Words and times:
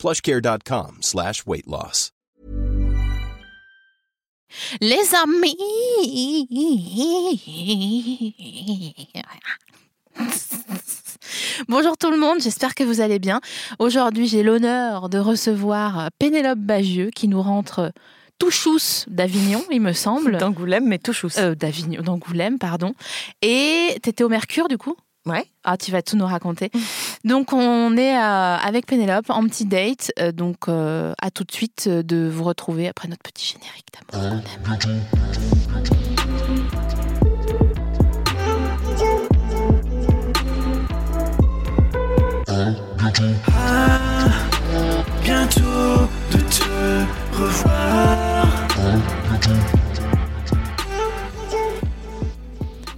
plushcare.com 0.00 0.96
slash 1.02 1.44
weight 1.46 1.66
loss. 1.66 2.10
Les 4.80 5.14
amis 5.22 5.56
Bonjour 11.68 11.98
tout 11.98 12.10
le 12.10 12.16
monde, 12.16 12.40
j'espère 12.40 12.74
que 12.74 12.82
vous 12.82 13.02
allez 13.02 13.18
bien. 13.18 13.40
Aujourd'hui, 13.78 14.26
j'ai 14.26 14.42
l'honneur 14.42 15.10
de 15.10 15.18
recevoir 15.18 16.08
Pénélope 16.18 16.58
Bagieux 16.58 17.10
qui 17.14 17.28
nous 17.28 17.42
rentre 17.42 17.92
tout 18.38 18.50
chousse 18.50 19.04
d'Avignon, 19.08 19.62
il 19.70 19.82
me 19.82 19.92
semble. 19.92 20.38
D'Angoulême, 20.38 20.86
mais 20.86 20.98
tout 20.98 21.12
chousse. 21.12 21.36
Euh, 21.36 21.54
D'Avignon, 21.54 22.00
d'Angoulême, 22.00 22.58
pardon. 22.58 22.94
Et 23.42 23.98
t'étais 24.02 24.24
au 24.24 24.30
Mercure 24.30 24.68
du 24.68 24.78
coup? 24.78 24.96
Ouais. 25.26 25.44
Ah, 25.64 25.76
tu 25.76 25.90
vas 25.90 26.02
tout 26.02 26.16
nous 26.16 26.26
raconter. 26.26 26.70
Donc, 27.24 27.52
on 27.52 27.96
est 27.96 28.16
euh, 28.16 28.56
avec 28.56 28.86
Pénélope 28.86 29.28
en 29.28 29.44
petit 29.44 29.66
date. 29.66 30.12
Euh, 30.18 30.32
donc, 30.32 30.68
euh, 30.68 31.12
à 31.20 31.30
tout 31.30 31.44
de 31.44 31.52
suite 31.52 31.88
de 31.88 32.28
vous 32.32 32.44
retrouver 32.44 32.88
après 32.88 33.08
notre 33.08 33.22
petit 33.22 33.46
générique 33.46 33.86
d'amour 33.92 34.24
aime. 34.24 34.42
bientôt 45.22 46.08
de 46.32 46.38
te 46.38 47.04
revoir. 47.36 48.20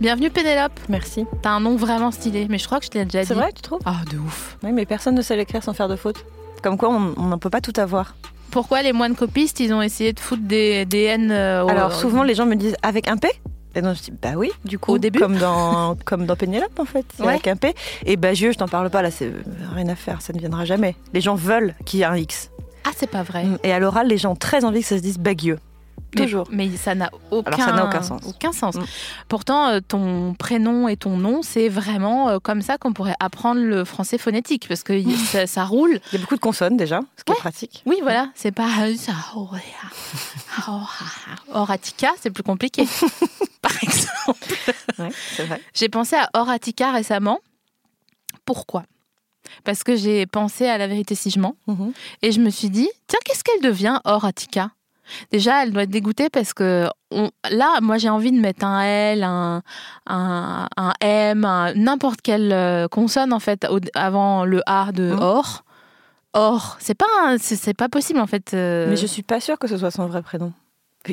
Bienvenue 0.02 0.30
Pénélope. 0.30 0.80
Merci. 0.88 1.26
T'as 1.42 1.50
un 1.50 1.60
nom 1.60 1.76
vraiment 1.76 2.10
stylé, 2.10 2.48
mais 2.50 2.58
je 2.58 2.66
crois 2.66 2.80
que 2.80 2.86
je 2.86 2.90
te 2.90 2.98
l'ai 2.98 3.04
déjà 3.04 3.20
dit. 3.20 3.28
C'est 3.28 3.34
vrai, 3.34 3.52
tu 3.54 3.62
trouves? 3.62 3.78
Ah, 3.84 4.00
de 4.10 4.18
ouf. 4.18 4.58
Oui, 4.64 4.72
mais 4.72 4.84
personne 4.84 5.14
ne 5.14 5.22
sait 5.22 5.36
l'écrire 5.36 5.62
sans 5.62 5.74
faire 5.74 5.86
de 5.86 5.94
faute. 5.94 6.24
Comme 6.60 6.76
quoi, 6.76 6.88
on 6.88 7.22
n'en 7.28 7.38
peut 7.38 7.50
pas 7.50 7.60
tout 7.60 7.72
avoir. 7.76 8.16
Pourquoi 8.50 8.82
les 8.82 8.92
moines 8.92 9.14
copistes, 9.14 9.60
ils 9.60 9.72
ont 9.72 9.80
essayé 9.80 10.12
de 10.12 10.18
foutre 10.18 10.42
des, 10.42 10.86
des 10.86 11.04
N 11.04 11.30
euh, 11.30 11.62
au- 11.64 11.68
Alors, 11.68 11.92
souvent, 11.94 12.24
les 12.24 12.34
gens 12.34 12.46
me 12.46 12.56
disent 12.56 12.74
avec 12.82 13.06
un 13.06 13.16
P? 13.16 13.28
Et 13.76 13.80
donc 13.80 13.94
je 13.96 14.02
dis 14.02 14.10
bah 14.20 14.32
oui, 14.36 14.50
du 14.66 14.78
coup 14.78 14.92
Au 14.92 14.98
début 14.98 15.18
comme 15.20 15.38
dans 15.38 15.94
comme 16.04 16.26
dans 16.26 16.34
Pénélope 16.36 16.78
en 16.80 16.84
fait, 16.84 17.06
Ouais. 17.20 17.28
avec 17.28 17.46
un 17.46 17.54
P. 17.56 17.72
Et 18.04 18.16
Bagieux, 18.16 18.50
je 18.52 18.58
t'en 18.58 18.66
parle 18.68 18.90
pas 18.90 19.00
là, 19.02 19.10
c'est 19.12 19.32
rien 19.74 19.88
à 19.88 19.94
faire, 19.94 20.20
ça 20.20 20.32
ne 20.34 20.38
viendra 20.40 20.64
jamais. 20.66 20.96
Les 21.14 21.22
gens 21.22 21.36
veulent 21.36 21.74
qu'il 21.86 22.00
y 22.00 22.02
ait 22.02 22.06
un 22.06 22.16
X. 22.16 22.50
Ah, 22.84 22.90
c'est 22.96 23.08
pas 23.08 23.22
vrai. 23.22 23.46
Et 23.62 23.72
à 23.72 23.78
l'oral, 23.78 24.08
les 24.08 24.18
gens 24.18 24.32
ont 24.32 24.36
très 24.36 24.64
envie 24.66 24.80
que 24.82 24.86
ça 24.88 24.98
se 24.98 25.02
dise 25.02 25.16
Bagieux. 25.18 25.58
Toujours. 26.16 26.46
Mais, 26.50 26.70
ça 26.76 26.94
n'a 26.94 27.10
aucun, 27.30 27.52
Alors, 27.52 27.60
ça 27.66 27.72
n'a 27.72 27.84
aucun 27.86 28.02
sens. 28.02 28.20
aucun 28.26 28.52
sens. 28.52 28.74
Mm. 28.76 28.84
Pourtant, 29.28 29.68
euh, 29.68 29.80
ton 29.86 30.34
prénom 30.34 30.88
et 30.88 30.96
ton 30.96 31.16
nom, 31.16 31.42
c'est 31.42 31.68
vraiment 31.68 32.28
euh, 32.28 32.38
comme 32.38 32.60
ça 32.62 32.76
qu'on 32.78 32.92
pourrait 32.92 33.14
apprendre 33.20 33.60
le 33.60 33.84
français 33.84 34.18
phonétique, 34.18 34.66
parce 34.68 34.82
que 34.82 35.00
ça, 35.32 35.46
ça 35.46 35.64
roule. 35.64 36.00
Il 36.12 36.14
y 36.14 36.16
a 36.16 36.20
beaucoup 36.20 36.34
de 36.36 36.40
consonnes 36.40 36.76
déjà, 36.76 37.00
ce 37.16 37.24
qui 37.24 37.32
Ouais. 37.32 37.38
est 37.38 37.40
pratique. 37.40 37.82
Oui, 37.86 37.96
voilà, 38.02 38.28
c'est 38.34 38.52
pas 38.52 38.68
euh, 38.82 38.94
oh, 39.36 39.48
ouais, 39.52 39.60
ah, 39.82 40.64
oh, 40.68 40.80
ah, 40.82 41.04
ah. 41.52 41.60
Horatica, 41.60 42.10
c'est 42.20 42.30
plus 42.30 42.42
compliqué. 42.42 42.86
Par 43.62 43.72
exemple, 43.82 44.54
Ouais, 44.98 45.10
c'est 45.36 45.44
vrai. 45.44 45.60
j'ai 45.74 45.88
pensé 45.88 46.16
à 46.16 46.28
Horatica 46.34 46.92
récemment. 46.92 47.38
Pourquoi? 48.44 48.82
Parce 49.64 49.84
que 49.84 49.96
j'ai 49.96 50.26
pensé 50.26 50.66
à 50.66 50.78
la 50.78 50.86
vérité 50.88 51.14
si 51.14 51.30
je 51.30 51.38
mens. 51.38 51.54
Mhm. 51.66 51.92
Et 52.22 52.32
je 52.32 52.40
me 52.40 52.50
suis 52.50 52.70
dit, 52.70 52.88
tiens, 53.06 53.18
qu'est-ce 53.24 53.44
qu'elle 53.44 53.60
devient 53.62 54.00
Horatica? 54.04 54.70
Déjà, 55.30 55.62
elle 55.62 55.72
doit 55.72 55.82
être 55.82 55.90
dégoûtée 55.90 56.30
parce 56.30 56.54
que 56.54 56.88
on- 57.10 57.30
là, 57.50 57.78
moi, 57.80 57.98
j'ai 57.98 58.08
envie 58.08 58.32
de 58.32 58.40
mettre 58.40 58.64
un 58.64 58.82
L, 58.82 59.22
un, 59.24 59.62
un, 60.06 60.68
un 60.76 60.92
M, 61.00 61.46
n'importe 61.76 62.20
quelle 62.22 62.52
euh, 62.52 62.88
consonne 62.88 63.32
en 63.32 63.40
fait 63.40 63.66
au- 63.70 63.78
avant 63.94 64.44
le 64.44 64.62
A 64.66 64.92
de 64.92 65.12
Mhm. 65.12 65.18
or. 65.20 65.64
Or, 66.34 66.76
c'est 66.80 66.94
pas, 66.94 67.36
c'est 67.38 67.74
pas 67.76 67.88
possible 67.90 68.18
en 68.20 68.26
fait. 68.26 68.54
euh. 68.54 68.88
Mais 68.88 68.96
je 68.96 69.06
suis 69.06 69.22
pas 69.22 69.40
sûre 69.40 69.58
que 69.58 69.66
ce 69.68 69.76
soit 69.76 69.90
son 69.90 70.06
vrai 70.06 70.22
prénom. 70.22 70.52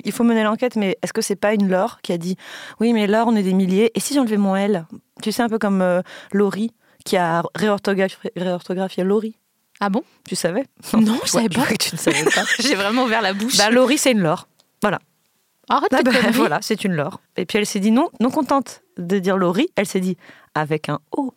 Il 0.05 0.11
faut 0.11 0.23
mener 0.23 0.43
l'enquête, 0.43 0.75
mais 0.75 0.97
est-ce 1.01 1.11
que 1.13 1.21
c'est 1.21 1.35
pas 1.35 1.53
une 1.53 1.67
Laure 1.67 1.99
qui 2.01 2.13
a 2.13 2.17
dit 2.17 2.37
Oui, 2.79 2.93
mais 2.93 3.07
Laure, 3.07 3.27
on 3.27 3.35
est 3.35 3.43
des 3.43 3.53
milliers, 3.55 3.91
et 3.95 3.99
si 3.99 4.13
j'enlevais 4.13 4.37
mon 4.37 4.55
L? 4.55 4.85
Tu 5.21 5.31
sais, 5.31 5.41
un 5.41 5.49
peu 5.49 5.57
comme 5.57 5.81
euh, 5.81 6.01
Laurie, 6.31 6.71
qui 7.05 7.17
a 7.17 7.41
réorthographié, 7.55 8.31
réorthographié 8.37 9.03
Laurie. 9.03 9.35
Ah 9.79 9.89
bon? 9.89 10.03
Tu 10.27 10.35
savais? 10.35 10.65
Non, 10.93 11.19
je 11.23 11.29
savais 11.29 11.43
Ouais, 11.43 11.49
pas. 11.49 11.65
que 11.67 11.75
tu 11.75 11.95
ne 11.95 11.99
savais 11.99 12.23
pas. 12.25 12.43
J'ai 12.59 12.75
vraiment 12.75 13.03
ouvert 13.05 13.21
la 13.21 13.33
bouche. 13.33 13.57
bah, 13.57 13.69
Laurie, 13.69 13.97
c'est 13.97 14.11
une 14.11 14.19
Laure. 14.21 14.47
Arrête 15.71 15.93
Ah 15.93 16.01
bah, 16.03 16.11
voilà, 16.33 16.57
c'est 16.63 16.83
une 16.83 16.93
Laure. 16.93 17.19
Et 17.37 17.45
puis 17.45 17.59
elle 17.59 17.65
s'est 17.67 17.79
dit 17.79 17.91
non, 17.91 18.09
non 18.19 18.31
contente 18.31 18.81
de 18.97 19.19
dire 19.19 19.37
Laurie, 19.37 19.67
elle 19.75 19.85
s'est 19.85 19.99
dit 19.99 20.17
avec 20.55 20.89
un 20.89 20.99
O. 21.15 21.31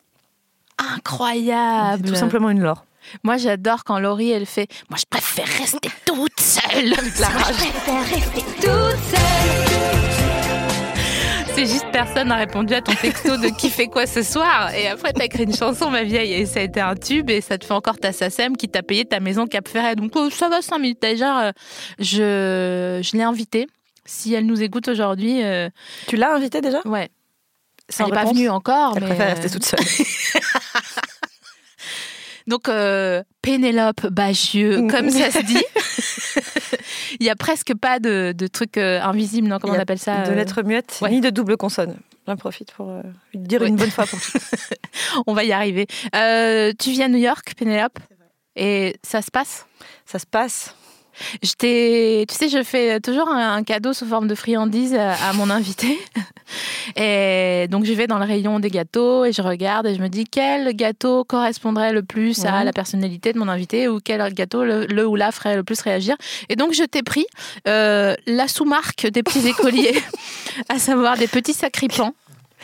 Incroyable. 0.79 2.09
Tout 2.09 2.15
simplement 2.15 2.49
une 2.49 2.63
Laure. 2.63 2.85
Moi, 3.25 3.37
j'adore 3.37 3.85
quand 3.85 3.99
Laurie, 3.99 4.31
elle 4.31 4.47
fait 4.47 4.69
Moi, 4.89 4.97
je 4.99 5.05
préfère 5.11 5.47
rester 5.59 5.91
toute 6.07 6.41
seule. 6.41 6.95
La 7.21 7.29
rage. 7.29 7.57
C'est 11.55 11.67
juste 11.67 11.87
personne 11.93 12.29
n'a 12.29 12.37
répondu 12.37 12.73
à 12.75 12.81
ton 12.81 12.95
texto 12.95 13.37
de 13.37 13.49
qui 13.49 13.69
fait 13.69 13.87
quoi 13.87 14.07
ce 14.07 14.23
soir. 14.23 14.73
Et 14.75 14.89
après, 14.89 15.13
t'as 15.13 15.25
écrit 15.25 15.45
une 15.45 15.55
chanson, 15.55 15.91
ma 15.91 16.03
vieille, 16.03 16.33
et 16.33 16.47
ça 16.47 16.61
a 16.61 16.63
été 16.63 16.81
un 16.81 16.95
tube, 16.95 17.29
et 17.31 17.41
ça 17.41 17.59
te 17.59 17.65
fait 17.67 17.75
encore 17.75 17.99
ta 17.99 18.13
SACEM 18.13 18.57
qui 18.57 18.69
t'a 18.69 18.83
payé 18.83 19.05
ta 19.05 19.21
maison 19.21 19.47
Cap 19.47 19.69
Ferret. 19.69 19.95
Donc, 19.95 20.13
oh, 20.15 20.31
ça 20.31 20.49
va, 20.49 20.63
5 20.63 20.79
minutes. 20.79 21.03
Déjà, 21.03 21.49
euh, 21.49 21.53
je, 21.99 23.01
je 23.03 23.17
l'ai 23.17 23.23
invitée. 23.23 23.67
Si 24.05 24.33
elle 24.35 24.47
nous 24.47 24.63
écoute 24.63 24.89
aujourd'hui, 24.89 25.43
euh, 25.45 25.69
Tu 26.09 26.17
l'as 26.17 26.35
invitée 26.35 26.61
déjà? 26.61 26.81
ouais. 26.87 27.11
Sans 27.89 28.05
elle 28.07 28.13
n'est 28.13 28.17
pas 28.23 28.25
venue 28.25 28.49
encore. 28.49 28.95
Elle 28.97 29.03
mais, 29.03 29.09
préfère 29.09 29.27
euh, 29.27 29.35
rester 29.35 29.51
toute 29.51 29.65
seule. 29.65 29.81
Donc, 32.47 32.69
euh, 32.69 33.23
Pénélope 33.43 34.07
Bagieux, 34.09 34.87
comme 34.89 35.11
ça 35.11 35.31
se 35.31 35.43
dit. 35.43 35.63
Il 37.21 37.27
y 37.27 37.31
a 37.31 37.37
presque 37.37 37.75
pas 37.75 37.99
de, 37.99 38.33
de 38.37 38.47
trucs 38.47 38.79
euh, 38.79 39.01
invisibles, 39.03 39.49
non 39.49 39.59
Comment 39.61 39.75
on 39.75 39.79
appelle 39.79 39.99
ça 39.99 40.23
de 40.23 40.31
euh, 40.31 40.35
lettres 40.35 40.63
muettes, 40.63 40.99
ouais. 41.03 41.11
ni 41.11 41.21
de 41.21 41.31
double 41.31 41.57
consonne. 41.57 41.97
J'en 42.27 42.37
profite 42.37 42.73
pour 42.73 42.91
euh, 42.91 43.03
lui 43.33 43.41
dire 43.41 43.63
une 43.65 43.77
bonne 43.77 43.91
fois 43.91 44.07
pour 44.07 44.21
toutes. 44.33 44.43
On 45.27 45.35
va 45.35 45.45
y 45.45 45.53
arriver. 45.53 45.87
Euh, 46.15 46.73
tu 46.79 46.91
vis 46.91 47.03
à 47.03 47.09
New 47.09 47.19
York, 47.19 47.55
Pénélope? 47.57 47.99
Et 48.55 48.97
ça 49.03 49.23
se 49.23 49.31
passe? 49.31 49.67
Ça 50.07 50.19
se 50.19 50.27
passe. 50.27 50.75
Je 51.43 51.53
t'ai- 51.53 52.27
tu 52.29 52.35
sais, 52.35 52.49
je 52.49 52.63
fais 52.63 53.01
toujours 53.01 53.29
un, 53.29 53.63
cadeau 53.63 53.93
sous 53.93 54.07
forme 54.07 54.29
de 54.29 54.35
friandise 54.35 54.95
à, 54.95 55.13
à 55.13 55.33
mon 55.35 55.51
invité. 55.51 55.99
Et 56.97 57.67
donc, 57.71 57.85
je 57.85 57.93
vais 57.93 58.07
dans 58.07 58.19
le 58.19 58.25
rayon 58.25 58.61
des 58.61 58.71
gâteaux 58.71 59.25
et 59.25 59.33
je 59.33 59.43
regarde 59.43 59.87
et 59.87 59.95
je 59.95 60.03
me 60.03 60.09
dis 60.09 60.25
quel 60.25 60.75
gâteau 60.75 61.25
correspondrait 61.25 61.93
le 61.93 62.03
plus 62.03 62.45
à 62.45 62.65
la 62.65 62.73
personnalité 62.73 63.33
de 63.33 63.39
mon 63.39 63.49
invité 63.49 63.89
ou 63.89 64.01
quel 64.03 64.21
gâteau 64.35 64.65
le, 64.65 64.87
le 64.87 65.07
ou 65.07 65.17
la 65.17 65.33
ferait 65.33 65.57
le 65.57 65.65
plus 65.65 65.81
réagir? 65.81 66.17
Et 66.49 66.57
donc, 66.57 66.73
je 66.73 66.85
t'ai 66.85 67.03
pris 67.03 67.27
euh, 67.69 68.15
la 68.27 68.49
sous-marque 68.49 69.07
des 69.07 69.23
petits 69.23 69.47
écoliers, 69.49 69.95
à 70.69 70.79
savoir 70.79 71.17
des 71.17 71.29
petits 71.29 71.55
sacripants 71.55 72.15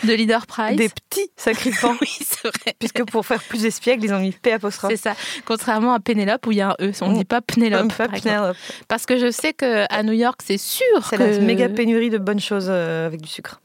de 0.04 0.12
Leader 0.12 0.47
Price. 0.47 0.76
Des 0.76 0.88
petits 0.88 1.31
sacrifiants. 1.36 1.97
Oui, 2.00 2.09
c'est 2.20 2.47
vrai. 2.47 2.75
Puisque 2.78 3.04
pour 3.04 3.26
faire 3.26 3.42
plus 3.42 3.64
espiègle, 3.64 4.04
ils 4.04 4.12
ont 4.12 4.19
mis 4.19 4.32
P 4.32 4.53
apostrophe. 4.53 4.92
C'est 4.92 4.97
ça. 4.97 5.14
Contrairement 5.44 5.94
à 5.94 6.00
Pénélope 6.00 6.47
où 6.47 6.53
il 6.53 6.59
y 6.59 6.60
a 6.60 6.70
un 6.70 6.84
E. 6.84 6.92
On 7.00 7.10
ne 7.10 7.19
dit 7.19 7.25
pas 7.25 7.41
Pénélope. 7.41 7.92
Pas. 7.94 8.09
Pénélope. 8.09 8.56
Parce 8.86 9.06
que 9.06 9.19
je 9.19 9.31
sais 9.31 9.53
qu'à 9.53 10.03
New 10.03 10.12
York, 10.12 10.41
c'est 10.45 10.59
sûr 10.59 10.86
C'est 11.09 11.16
que 11.16 11.22
la 11.22 11.39
méga 11.41 11.68
pénurie 11.68 12.10
de 12.10 12.18
bonnes 12.18 12.41
choses 12.41 12.68
euh, 12.68 13.06
avec 13.06 13.21
du 13.21 13.28
sucre. 13.28 13.60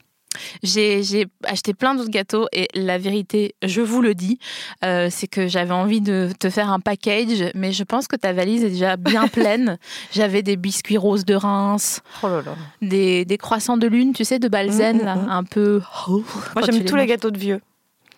J'ai 0.62 1.26
acheté 1.44 1.74
plein 1.74 1.94
d'autres 1.94 2.10
gâteaux 2.10 2.46
et 2.52 2.68
la 2.74 2.98
vérité, 2.98 3.54
je 3.62 3.80
vous 3.80 4.02
le 4.02 4.14
dis, 4.14 4.38
euh, 4.84 5.08
c'est 5.10 5.26
que 5.26 5.46
j'avais 5.48 5.72
envie 5.72 6.00
de 6.00 6.30
te 6.38 6.50
faire 6.50 6.70
un 6.70 6.80
package, 6.80 7.50
mais 7.54 7.72
je 7.72 7.84
pense 7.84 8.06
que 8.08 8.16
ta 8.16 8.32
valise 8.32 8.64
est 8.64 8.70
déjà 8.70 8.96
bien 8.96 9.28
pleine. 9.28 9.78
J'avais 10.12 10.42
des 10.42 10.56
biscuits 10.56 10.98
roses 10.98 11.24
de 11.24 11.34
Reims, 11.34 12.00
Oh 12.22 12.28
là 12.28 12.42
là. 12.42 12.54
des, 12.82 13.24
des 13.24 13.38
croissants 13.38 13.76
de 13.76 13.86
lune, 13.86 14.12
tu 14.12 14.24
sais, 14.24 14.38
de 14.38 14.48
Balzen, 14.48 14.96
Mm, 14.98 15.00
mm, 15.00 15.24
mm. 15.26 15.28
un 15.30 15.44
peu. 15.44 15.82
Moi, 16.08 16.22
quand 16.54 16.60
tu 16.62 16.72
j'aime 16.72 16.84
tous 16.84 16.96
les 16.96 17.06
gâteaux 17.06 17.30
de 17.30 17.38
vieux. 17.38 17.60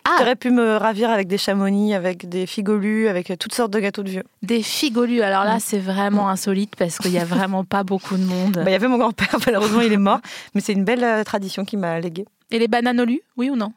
Ah, 0.09 0.17
J'aurais 0.21 0.37
pu 0.37 0.51
me 0.51 0.77
ravir 0.77 1.11
avec 1.11 1.27
des 1.27 1.37
chamonix, 1.39 1.93
avec 1.95 2.29
des 2.29 2.47
figolus, 2.47 3.09
avec 3.09 3.31
euh, 3.31 3.37
toutes 3.37 3.55
sortes 3.55 3.73
de 3.73 3.81
gâteaux 3.81 4.03
de 4.05 4.11
vieux. 4.11 4.23
des 4.43 4.63
figolus. 4.63 5.21
Alors 5.23 5.45
là, 5.45 5.57
Mm. 5.57 5.61
c'est 5.61 5.79
vraiment 5.79 6.29
insolite 6.29 6.75
parce 6.77 6.99
qu'il 6.99 7.13
y 7.13 7.19
a 7.19 7.25
vraiment 7.37 7.65
pas 7.65 7.83
beaucoup 7.83 8.17
de 8.17 8.25
monde. 8.25 8.53
Bah, 8.55 8.63
Il 8.67 8.73
y 8.73 8.75
avait 8.75 8.89
mon 8.89 8.99
grand-père, 8.99 9.37
malheureusement, 9.47 9.81
il 9.81 9.93
est 9.93 9.97
mort. 9.97 10.21
Mais 10.55 10.61
c'est 10.61 10.73
une 10.75 10.85
belle 10.85 11.03
euh, 11.05 11.25
tradition 11.25 11.65
qu'il 11.65 11.79
m'a 11.81 11.99
léguée. 12.01 12.25
Et 12.51 12.59
les 12.61 12.69
lu, 13.07 13.21
oui 13.37 13.51
ou 13.51 13.57
non? 13.57 13.73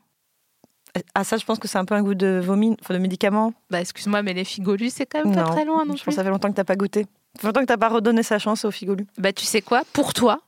Ah, 1.16 1.24
ça, 1.24 1.38
je 1.38 1.46
pense 1.46 1.60
que 1.60 1.68
c'est 1.68 1.78
un 1.78 1.86
peu 1.86 1.96
un 1.96 2.02
goût 2.04 2.16
de 2.16 2.42
vomi, 2.44 2.76
enfin 2.82 2.94
de 2.94 3.00
médicament. 3.00 3.54
Bah 3.70 3.80
excuse-moi, 3.80 4.22
mais 4.24 4.34
les 4.34 4.44
figolus, 4.44 4.90
c'est 4.90 5.06
quand 5.06 5.24
même 5.24 5.34
pas 5.36 5.44
très 5.44 5.66
loin 5.66 5.86
non 5.86 5.96
Je 5.96 5.98
pense 5.98 6.02
plus. 6.04 6.10
que 6.12 6.16
ça 6.16 6.24
fait 6.24 6.30
longtemps 6.30 6.50
que 6.50 6.56
t'as 6.56 6.64
pas 6.64 6.76
goûté. 6.76 7.06
Ça 7.36 7.42
fait 7.42 7.48
longtemps 7.48 7.62
que 7.62 7.66
t'as 7.68 7.78
pas 7.78 7.90
redonné 7.90 8.24
sa 8.24 8.40
chance 8.40 8.66
au 8.66 8.72
Figolu. 8.72 9.06
Bah, 9.18 9.32
tu 9.32 9.46
sais 9.46 9.62
quoi? 9.62 9.84
Pour 9.94 10.14
toi, 10.14 10.40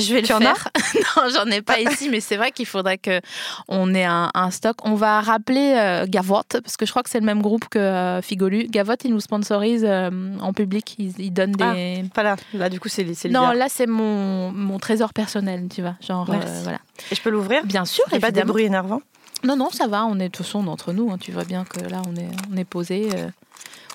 je 0.00 0.14
vais 0.14 0.22
Tu 0.22 0.32
le 0.32 0.38
en 0.38 0.40
as 0.42 0.54
faire. 0.54 0.68
non, 1.16 1.22
j'en 1.34 1.46
ai 1.46 1.62
pas 1.62 1.80
ici, 1.80 2.08
mais 2.08 2.20
c'est 2.20 2.36
vrai 2.36 2.50
qu'il 2.52 2.66
faudrait 2.66 2.98
que 2.98 3.20
on 3.68 3.94
ait 3.94 4.04
un, 4.04 4.30
un 4.34 4.50
stock. 4.50 4.76
On 4.84 4.94
va 4.94 5.20
rappeler 5.20 5.74
euh, 5.76 6.06
Gavotte, 6.08 6.60
parce 6.62 6.76
que 6.76 6.86
je 6.86 6.90
crois 6.90 7.02
que 7.02 7.10
c'est 7.10 7.20
le 7.20 7.26
même 7.26 7.42
groupe 7.42 7.68
que 7.68 7.78
euh, 7.78 8.22
Figolu. 8.22 8.66
Gavotte, 8.68 9.04
ils 9.04 9.12
nous 9.12 9.20
sponsorisent 9.20 9.84
euh, 9.86 10.10
en 10.40 10.52
public. 10.52 10.94
Ils, 10.98 11.18
ils 11.20 11.30
donnent 11.32 11.52
des. 11.52 12.04
Pas 12.14 12.22
là. 12.22 12.36
Là, 12.54 12.68
du 12.68 12.80
coup, 12.80 12.88
c'est 12.88 13.12
c'est 13.14 13.28
non, 13.28 13.50
là, 13.52 13.66
c'est 13.68 13.86
mon, 13.86 14.50
mon 14.52 14.78
trésor 14.78 15.12
personnel, 15.12 15.66
tu 15.74 15.82
vois. 15.82 15.94
Genre, 16.00 16.28
euh, 16.30 16.60
voilà. 16.62 16.78
Et 17.10 17.14
je 17.14 17.20
peux 17.22 17.30
l'ouvrir? 17.30 17.64
Bien 17.64 17.84
sûr, 17.84 18.04
a 18.12 18.18
pas 18.18 18.30
des 18.30 18.44
bruits 18.44 18.64
énervants? 18.64 19.02
Non, 19.44 19.54
non, 19.56 19.70
ça 19.70 19.86
va. 19.86 20.04
On 20.04 20.18
est 20.18 20.28
toute 20.30 20.44
façon 20.46 20.66
entre 20.66 20.92
nous. 20.92 21.10
hein. 21.12 21.16
Tu 21.20 21.30
vois 21.32 21.44
bien 21.44 21.64
que 21.64 21.80
là, 21.88 22.02
on 22.08 22.16
est, 22.16 22.28
on 22.52 22.56
est 22.56 22.64
posé. 22.64 23.08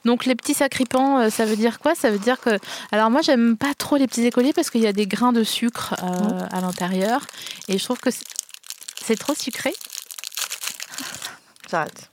Donc 0.05 0.25
les 0.25 0.35
petits 0.35 0.53
sacripants, 0.53 1.19
euh, 1.19 1.29
ça 1.29 1.45
veut 1.45 1.55
dire 1.55 1.79
quoi? 1.79 1.95
Ça 1.95 2.11
veut 2.11 2.19
dire 2.19 2.39
que... 2.39 2.57
Alors 2.91 3.09
moi, 3.09 3.21
j'aime 3.21 3.55
pas 3.57 3.73
trop 3.77 3.95
les 3.97 4.07
petits 4.07 4.25
écoliers 4.25 4.53
parce 4.53 4.69
qu'il 4.69 4.81
y 4.81 4.87
a 4.87 4.93
des 4.93 5.07
grains 5.07 5.31
de 5.33 5.43
sucre 5.43 5.95
euh, 6.03 6.45
à 6.51 6.61
l'intérieur. 6.61 7.21
Et 7.69 7.77
je 7.77 7.83
trouve 7.83 7.99
que 7.99 8.09
c'est- 8.11 9.15
trop 9.17 9.33
sucré. 9.35 9.73
J'arrête. 11.69 12.09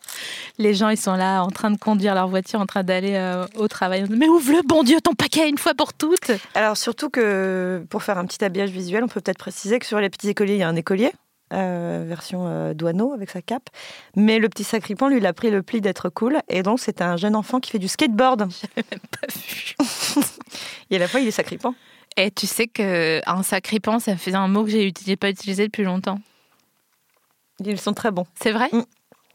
Les 0.58 0.74
gens, 0.74 0.88
ils 0.90 0.96
sont 0.98 1.14
là 1.14 1.42
en 1.42 1.50
train 1.50 1.70
de 1.70 1.78
conduire 1.78 2.14
leur 2.14 2.28
voiture, 2.28 2.60
en 2.60 2.66
train 2.66 2.82
d'aller 2.82 3.14
euh, 3.14 3.46
au 3.56 3.68
travail. 3.68 4.04
Mais 4.10 4.28
ouvre-le, 4.28 4.60
bon 4.66 4.82
Dieu, 4.82 5.00
ton 5.00 5.14
paquet 5.14 5.48
une 5.48 5.58
fois 5.58 5.74
pour 5.74 5.92
toutes 5.94 6.30
Alors, 6.54 6.76
surtout 6.76 7.08
que 7.10 7.84
pour 7.90 8.02
faire 8.02 8.18
un 8.18 8.26
petit 8.26 8.44
habillage 8.44 8.70
visuel, 8.70 9.02
on 9.04 9.08
peut 9.08 9.20
peut-être 9.20 9.38
préciser 9.38 9.78
que 9.78 9.86
sur 9.86 9.98
les 10.00 10.10
petits 10.10 10.28
écoliers, 10.28 10.54
il 10.54 10.58
y 10.60 10.62
a 10.62 10.68
un 10.68 10.76
écolier. 10.76 11.12
Euh, 11.52 12.04
version 12.06 12.46
euh, 12.46 12.74
douaneau 12.74 13.12
avec 13.12 13.30
sa 13.30 13.42
cape. 13.42 13.68
Mais 14.16 14.38
le 14.38 14.48
petit 14.48 14.64
sacripant, 14.64 15.08
lui, 15.08 15.18
il 15.18 15.26
a 15.26 15.32
pris 15.32 15.50
le 15.50 15.62
pli 15.62 15.80
d'être 15.80 16.08
cool. 16.08 16.40
Et 16.48 16.62
donc, 16.62 16.80
c'est 16.80 17.02
un 17.02 17.16
jeune 17.16 17.36
enfant 17.36 17.60
qui 17.60 17.70
fait 17.70 17.78
du 17.78 17.88
skateboard. 17.88 18.48
Pas 18.74 19.26
vu. 19.34 19.74
Et 20.90 20.96
à 20.96 20.98
la 20.98 21.08
fois, 21.08 21.20
il 21.20 21.28
est 21.28 21.32
sacripant. 21.32 21.74
Et 22.16 22.30
tu 22.30 22.46
sais 22.46 22.66
que 22.66 23.20
un 23.26 23.42
sacripant, 23.42 23.98
ça 23.98 24.16
fait 24.16 24.34
un 24.34 24.48
mot 24.48 24.64
que 24.64 24.70
j'ai 24.70 24.92
j'ai 25.06 25.16
pas 25.16 25.30
utilisé 25.30 25.66
depuis 25.66 25.84
longtemps. 25.84 26.18
Ils 27.64 27.78
sont 27.78 27.94
très 27.94 28.10
bons. 28.10 28.26
C'est 28.34 28.50
vrai? 28.50 28.68
Mm. 28.72 28.82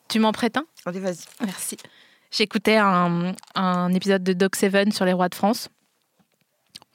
Tu 0.10 0.20
m'en 0.20 0.34
prêtes 0.34 0.58
un 0.58 0.66
Allez, 0.86 1.00
vas-y. 1.00 1.24
Merci. 1.42 1.78
J'écoutais 2.32 2.76
un, 2.76 3.34
un 3.56 3.94
épisode 3.94 4.24
de 4.24 4.34
Doc 4.34 4.56
Seven 4.56 4.92
sur 4.92 5.06
les 5.06 5.14
rois 5.14 5.30
de 5.30 5.36
France. 5.36 5.70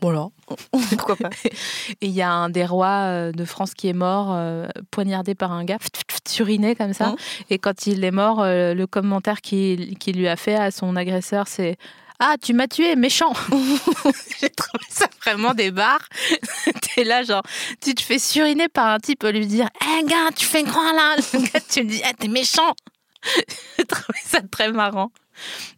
Voilà. 0.02 0.28
Pourquoi 0.96 1.16
pas 1.16 1.30
Et 2.00 2.06
il 2.06 2.10
y 2.10 2.22
a 2.22 2.30
un 2.30 2.48
des 2.48 2.64
rois 2.64 3.04
euh, 3.04 3.32
de 3.32 3.44
France 3.44 3.74
qui 3.74 3.88
est 3.88 3.92
mort, 3.94 4.28
euh, 4.32 4.66
poignardé 4.90 5.34
par 5.34 5.52
un 5.52 5.64
gars, 5.64 5.78
suriné 6.26 6.74
comme 6.74 6.92
ça. 6.92 7.08
Mhm. 7.08 7.16
Et 7.50 7.58
quand 7.58 7.86
il 7.86 8.04
est 8.04 8.10
mort, 8.10 8.40
euh, 8.40 8.74
le 8.74 8.86
commentaire 8.86 9.40
qu'il 9.40 9.98
qu'il 9.98 10.16
lui 10.16 10.28
a 10.28 10.36
fait 10.36 10.56
à 10.56 10.70
son 10.70 10.96
agresseur, 10.96 11.48
c'est 11.48 11.76
Ah, 12.18 12.36
tu 12.40 12.52
m'as 12.52 12.68
tué, 12.68 12.96
méchant 12.96 13.32
J'ai 14.40 14.50
trouvé 14.50 14.84
ça 14.88 15.06
vraiment 15.24 15.54
des 15.54 15.70
barres. 15.70 16.08
T'es 16.94 17.04
là, 17.04 17.22
genre, 17.22 17.42
tu 17.82 17.94
te 17.94 18.02
fais 18.02 18.18
suriner 18.18 18.68
par 18.68 18.86
un 18.86 18.98
type, 18.98 19.24
lui 19.24 19.46
dire 19.46 19.68
Hé, 19.80 20.04
gars, 20.04 20.30
tu 20.34 20.46
fais 20.46 20.64
quoi 20.64 20.92
là 20.92 21.16
Le 21.16 21.40
gars, 21.40 21.60
tu 21.68 21.84
me 21.84 21.88
dis 21.88 22.02
Ah, 22.04 22.12
t'es 22.18 22.28
méchant 22.28 22.74
J'ai 23.76 23.84
trouvé 23.84 24.18
ça 24.24 24.40
très 24.42 24.72
marrant. 24.72 25.10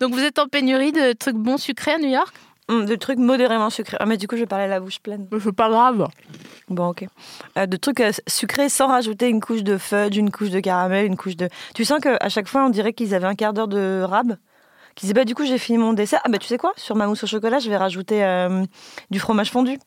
Donc, 0.01 0.13
vous 0.13 0.21
êtes 0.21 0.39
en 0.39 0.49
pénurie 0.49 0.93
de 0.93 1.13
trucs 1.13 1.37
bons 1.37 1.59
sucrés 1.59 1.93
à 1.93 1.99
New 1.99 2.09
York? 2.11 2.35
Hum, 2.73 2.87
De 2.87 2.95
trucs 2.97 3.19
modérément 3.19 3.71
sucrés. 3.71 3.97
Ah, 4.01 4.07
mais 4.07 4.17
du 4.17 4.27
coup, 4.27 4.37
je 4.37 4.41
vais 4.41 4.47
parler 4.47 4.67
la 4.69 4.81
bouche 4.81 4.99
pleine. 5.01 5.27
C'est 5.43 5.53
pas 5.53 5.69
grave. 5.69 6.09
Bon, 6.69 6.89
ok. 6.89 7.05
Euh, 7.59 7.67
de 7.67 7.77
trucs 7.77 8.01
euh, 8.01 8.13
sucrés 8.27 8.69
sans 8.69 8.87
rajouter 8.89 9.29
une 9.29 9.41
couche 9.41 9.63
de 9.63 9.77
fudge, 9.77 10.17
une 10.17 10.31
couche 10.31 10.51
de 10.51 10.61
caramel, 10.61 11.07
une 11.07 11.17
couche 11.17 11.37
de. 11.37 11.49
Tu 11.75 11.85
sens 11.85 12.01
qu'à 12.01 12.29
chaque 12.29 12.49
fois, 12.49 12.65
on 12.65 12.71
dirait 12.71 12.93
qu'ils 12.93 13.15
avaient 13.15 13.27
un 13.27 13.35
quart 13.35 13.53
d'heure 13.53 13.69
de 13.69 14.03
rab. 14.03 14.37
Qu'ils 14.95 15.07
disaient, 15.07 15.15
bah, 15.15 15.25
du 15.25 15.35
coup, 15.35 15.45
j'ai 15.45 15.59
fini 15.59 15.79
mon 15.79 15.93
dessert. 15.93 16.21
Ah, 16.25 16.29
bah, 16.29 16.39
tu 16.39 16.47
sais 16.47 16.59
quoi? 16.59 16.73
Sur 16.77 16.97
ma 16.97 17.07
mousse 17.07 17.25
au 17.25 17.27
chocolat, 17.27 17.59
je 17.59 17.69
vais 17.69 17.77
rajouter 17.77 18.25
euh, 18.25 18.65
du 19.11 19.19
fromage 19.19 19.51
fondu. 19.51 19.79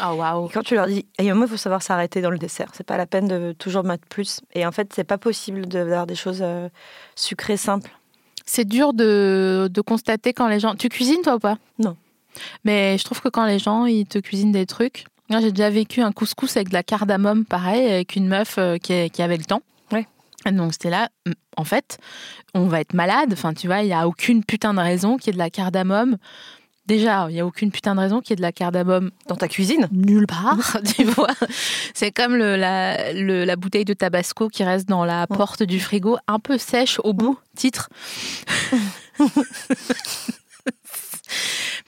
Oh, 0.00 0.14
waouh. 0.14 0.48
Quand 0.52 0.62
tu 0.62 0.74
leur 0.74 0.86
dis, 0.86 1.06
et 1.18 1.28
moment, 1.28 1.44
il 1.44 1.48
faut 1.50 1.56
savoir 1.56 1.82
s'arrêter 1.82 2.20
dans 2.20 2.30
le 2.30 2.38
dessert. 2.38 2.68
C'est 2.72 2.86
pas 2.86 2.96
la 2.96 3.06
peine 3.06 3.28
de 3.28 3.52
toujours 3.52 3.84
mettre 3.84 4.06
plus. 4.08 4.40
Et 4.54 4.66
en 4.66 4.72
fait, 4.72 4.92
c'est 4.92 5.04
pas 5.04 5.18
possible 5.18 5.62
de- 5.66 5.78
d'avoir 5.78 6.06
des 6.06 6.16
choses 6.16 6.40
euh, 6.42 6.68
sucrées 7.14 7.56
simples. 7.56 7.90
C'est 8.44 8.64
dur 8.64 8.92
de, 8.92 9.68
de 9.72 9.80
constater 9.80 10.32
quand 10.32 10.48
les 10.48 10.58
gens. 10.60 10.74
Tu 10.74 10.88
cuisines 10.88 11.22
toi 11.22 11.36
ou 11.36 11.38
pas? 11.38 11.56
Non. 11.78 11.96
Mais 12.64 12.96
je 12.98 13.04
trouve 13.04 13.20
que 13.20 13.28
quand 13.28 13.44
les 13.46 13.58
gens 13.58 13.86
ils 13.86 14.06
te 14.06 14.18
cuisinent 14.18 14.52
des 14.52 14.66
trucs. 14.66 15.04
Moi 15.30 15.40
j'ai 15.40 15.50
déjà 15.52 15.70
vécu 15.70 16.00
un 16.02 16.12
couscous 16.12 16.56
avec 16.56 16.68
de 16.68 16.74
la 16.74 16.82
cardamome, 16.82 17.44
pareil, 17.44 17.86
avec 17.90 18.14
une 18.16 18.28
meuf 18.28 18.56
euh, 18.58 18.76
qui, 18.78 19.08
qui 19.10 19.22
avait 19.22 19.36
le 19.38 19.44
temps. 19.44 19.62
Ouais. 19.90 20.06
Donc 20.52 20.72
c'était 20.74 20.90
là, 20.90 21.08
en 21.56 21.64
fait, 21.64 21.98
on 22.52 22.66
va 22.66 22.80
être 22.80 22.92
malade. 22.94 23.30
Enfin, 23.32 23.54
tu 23.54 23.66
vois, 23.66 23.80
il 23.80 23.86
n'y 23.86 23.94
a 23.94 24.06
aucune 24.06 24.44
putain 24.44 24.74
de 24.74 24.80
raison 24.80 25.16
qu'il 25.16 25.28
y 25.28 25.30
ait 25.30 25.32
de 25.32 25.38
la 25.38 25.48
cardamome. 25.50 26.18
Déjà, 26.86 27.28
il 27.30 27.32
n'y 27.32 27.40
a 27.40 27.46
aucune 27.46 27.70
putain 27.70 27.94
de 27.94 28.00
raison 28.00 28.20
qu'il 28.20 28.32
y 28.32 28.34
ait 28.34 28.36
de 28.36 28.42
la 28.42 28.52
cardamome 28.52 29.10
Dans 29.26 29.36
ta 29.36 29.48
cuisine 29.48 29.88
nulle 29.90 30.26
part, 30.28 30.76
tu 30.94 31.04
vois. 31.04 31.30
C'est 31.94 32.10
comme 32.10 32.36
le, 32.36 32.56
la, 32.56 33.14
le- 33.14 33.46
la 33.46 33.56
bouteille 33.56 33.86
de 33.86 33.94
tabasco 33.94 34.50
qui 34.50 34.62
reste 34.64 34.86
dans 34.86 35.06
la 35.06 35.26
porte 35.26 35.62
du 35.62 35.80
frigo, 35.80 36.18
un 36.28 36.38
peu 36.38 36.58
sèche 36.58 37.00
au 37.02 37.14
bout, 37.14 37.38
titre. 37.56 37.88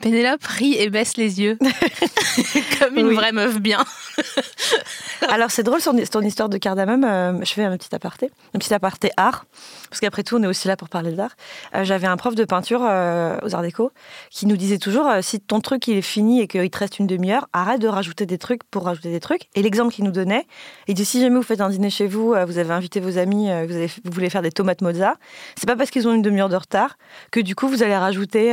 Pénélope 0.00 0.44
rit 0.44 0.75
et 0.78 0.90
baisse 0.90 1.16
les 1.16 1.40
yeux, 1.40 1.58
comme 2.78 2.96
une 2.96 3.06
Oui. 3.06 3.14
vraie 3.14 3.32
meuf 3.32 3.58
bien. 3.58 3.82
Alors 5.28 5.50
c'est 5.50 5.62
drôle 5.62 5.81
son, 5.81 5.96
ton 6.10 6.20
histoire 6.20 6.48
de 6.48 6.58
cardamome. 6.58 7.04
euh, 7.04 7.32
je 7.44 7.52
fais 7.52 7.64
un 7.64 7.76
petit 7.76 7.94
aparté, 7.94 8.31
un 8.54 8.58
petit 8.58 8.72
aparté 8.75 9.10
art, 9.16 9.46
parce 9.88 10.00
qu'après 10.00 10.22
tout 10.22 10.37
on 10.37 10.43
est 10.43 10.46
aussi 10.46 10.69
là 10.69 10.76
pour 10.76 10.88
parler 10.90 11.12
d'art. 11.12 11.31
Euh, 11.75 11.82
J'avais 11.84 12.06
un 12.06 12.16
prof 12.19 12.34
de 12.34 12.44
peinture 12.44 12.82
euh, 12.84 13.38
aux 13.43 13.54
Arts 13.54 13.62
Déco 13.62 13.90
qui 14.31 14.46
nous 14.46 14.56
disait 14.56 14.78
toujours 14.78 15.06
euh, 15.08 15.22
si 15.22 15.40
ton 15.40 15.60
truc 15.60 15.88
il 15.88 15.96
est 15.96 16.02
fini 16.02 16.40
et 16.43 16.46
qu'il 16.46 16.69
te 16.70 16.78
reste 16.78 16.98
une 16.98 17.06
demi-heure, 17.06 17.48
arrête 17.54 17.81
de 17.81 17.88
rajouter 17.88 18.26
des 18.26 18.38
trucs 18.38 18.64
pour 18.64 18.84
rajouter 18.84 19.10
des 19.10 19.20
trucs. 19.20 19.48
Et 19.54 19.62
l'exemple 19.62 19.93
qu'il 19.94 20.04
nous 20.04 20.10
donnait, 20.12 20.46
il 20.88 20.94
dit 20.94 21.04
si 21.06 21.20
jamais 21.20 21.37
vous 21.37 21.43
faites 21.43 21.60
un 21.62 21.70
dîner 21.70 21.90
chez 21.90 22.06
vous, 22.06 22.34
vous 22.46 22.58
avez 22.58 22.70
invité 22.72 23.00
vos 23.00 23.16
amis, 23.19 23.46
vous, 23.66 23.75
avez- 23.75 23.87
vous 24.04 24.12
voulez 24.12 24.31
faire 24.31 24.43
des 24.43 24.52
tomates 24.52 24.82
mozza, 24.82 25.14
c'est 25.56 25.66
pas 25.66 25.76
parce 25.76 25.90
qu'ils 25.90 26.06
ont 26.06 26.12
une 26.14 26.22
demi-heure 26.22 26.50
de 26.50 26.56
retard 26.56 26.98
que 27.31 27.40
du 27.40 27.54
coup 27.54 27.66
vous 27.69 27.82
allez 27.82 27.96
rajouter 27.96 28.52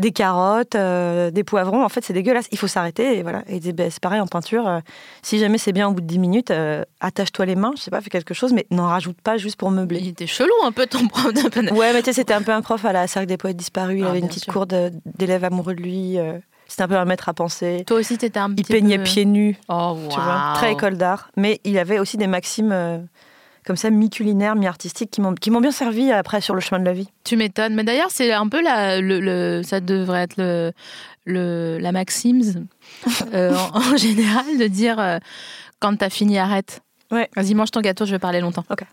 des 0.00 0.10
carottes, 0.12 0.74
euh, 0.74 1.30
des 1.30 1.44
poivrons. 1.44 1.84
En 1.84 1.88
fait 1.88 2.04
c'est 2.04 2.12
dégueulasse. 2.12 2.46
Il 2.50 2.58
faut 2.58 2.66
s'arrêter 2.66 3.18
et 3.18 3.22
voilà. 3.22 3.42
Et 3.48 3.56
il 3.56 3.72
Ben, 3.72 3.90
c'est 3.90 4.00
pareil 4.00 4.20
en 4.20 4.26
peinture. 4.26 4.66
euh, 4.66 4.80
si 5.22 5.38
jamais 5.38 5.58
c'est 5.58 5.72
bien 5.72 5.86
au 5.88 5.92
bout 5.92 6.00
de 6.00 6.06
10 6.06 6.18
minutes, 6.18 6.50
euh, 6.50 6.84
attache-toi 7.00 7.46
les 7.46 7.54
mains, 7.56 7.72
je 7.76 7.82
sais 7.82 7.90
pas, 7.90 8.00
fais 8.00 8.10
quelque 8.10 8.34
chose, 8.34 8.52
mais 8.52 8.66
n'en 8.70 8.86
rajoute 8.88 9.20
pas 9.20 9.36
juste 9.36 9.56
pour 9.56 9.70
meubler. 9.70 10.00
Il 10.00 10.08
était 10.08 10.26
chelou 10.26 10.50
un 10.64 10.72
peu 10.72 10.86
ton 10.86 11.06
prof 11.08 11.32
de. 11.32 11.72
Ouais, 11.72 11.92
mais 11.92 12.00
tu 12.00 12.06
sais, 12.06 12.12
c'était 12.14 12.34
un 12.34 12.42
peu 12.42 12.52
un 12.52 12.62
prof 12.62 12.84
à 12.84 12.92
la 12.92 13.06
Cercle 13.06 13.28
des 13.28 13.36
Poètes 13.36 13.56
Disparus. 13.56 13.98
Il 14.00 14.04
Ah, 14.04 14.10
avait 14.10 14.18
une 14.18 14.28
petite 14.28 14.44
sûr. 14.44 14.52
cour 14.52 14.66
d'élèves 14.66 15.44
amoureux 15.44 15.74
de 15.74 15.82
lui. 15.82 16.18
C'était 16.66 16.82
un 16.84 16.88
peu 16.88 16.96
un 16.96 17.04
maître 17.04 17.28
à 17.28 17.34
penser. 17.34 17.82
Toi 17.86 17.98
aussi, 17.98 18.16
t'étais 18.16 18.38
un 18.38 18.48
Il 18.50 18.54
petit 18.62 18.72
peignait 18.72 18.98
peu... 18.98 19.04
pieds 19.04 19.24
nus, 19.24 19.58
Oh, 19.68 19.96
tu 20.08 20.14
vois. 20.20 20.52
Très 20.54 20.72
école 20.72 20.96
d'art. 20.96 21.30
Mais 21.36 21.60
il 21.64 21.76
avait 21.78 21.98
aussi 21.98 22.16
des 22.16 22.28
maximes 22.28 23.06
comme 23.66 23.76
ça, 23.76 23.90
mi-culinaires, 23.90 24.56
mi-artistiques, 24.56 25.10
qui 25.10 25.20
m'ont 25.20 25.34
qui 25.34 25.50
m'ont 25.50 25.60
bien 25.60 25.70
servi 25.72 26.10
après 26.12 26.40
sur 26.40 26.54
le 26.54 26.60
chemin 26.60 26.80
de 26.80 26.84
la 26.84 26.92
vie. 26.92 27.08
Tu 27.24 27.36
m'étonnes. 27.36 27.74
Mais 27.74 27.84
d'ailleurs, 27.84 28.10
c'est 28.10 28.32
un 28.32 28.48
peu 28.48 28.62
la, 28.62 29.00
le, 29.00 29.20
le- 29.20 29.62
ça 29.62 29.80
devrait 29.80 30.22
être 30.22 30.36
le, 30.38 30.72
le, 31.26 31.78
la 31.78 31.92
maxime 31.92 32.40
euh, 33.34 33.54
en, 33.72 33.78
en 33.92 33.96
général 33.96 34.58
de 34.58 34.66
dire 34.66 34.98
euh, 34.98 35.18
quand 35.78 35.96
t'as 35.96 36.10
fini, 36.10 36.38
arrête. 36.38 36.80
Ouais. 37.10 37.28
Vas-y, 37.36 37.54
mange 37.54 37.70
ton 37.70 37.80
gâteau, 37.80 38.04
je 38.06 38.12
vais 38.12 38.18
parler 38.18 38.40
longtemps. 38.40 38.64
Ok. 38.70 38.84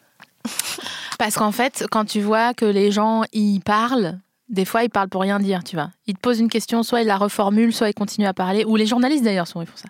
Parce 1.20 1.36
qu'en 1.36 1.52
fait, 1.52 1.86
quand 1.92 2.06
tu 2.06 2.22
vois 2.22 2.54
que 2.54 2.66
les 2.66 2.92
gens 2.92 3.24
y 3.34 3.60
parlent, 3.60 4.20
des 4.50 4.66
fois 4.66 4.84
ils 4.84 4.90
parlent 4.90 5.10
pour 5.10 5.22
rien 5.22 5.40
dire, 5.40 5.64
tu 5.64 5.76
vois. 5.76 5.90
Ils 6.06 6.14
te 6.14 6.20
posent 6.20 6.40
une 6.40 6.50
question, 6.50 6.84
soit 6.84 7.02
ils 7.02 7.08
la 7.08 7.18
reformulent, 7.18 7.74
soit 7.74 7.90
ils 7.90 7.94
continuent 7.94 8.28
à 8.28 8.34
parler. 8.34 8.64
Ou 8.66 8.76
les 8.76 8.86
journalistes 8.86 9.24
d'ailleurs, 9.24 9.48
souvent 9.48 9.64
ils 9.64 9.68
font 9.68 9.78
ça. 9.78 9.90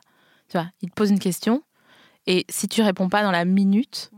Tu 0.50 0.58
vois, 0.58 0.68
ils 0.82 0.90
te 0.90 0.96
posent 0.96 1.12
une 1.12 1.20
question 1.20 1.62
et 2.26 2.46
si 2.50 2.68
tu 2.68 2.82
réponds 2.82 3.10
pas 3.10 3.24
dans 3.24 3.32
la 3.32 3.46
minute, 3.46 4.12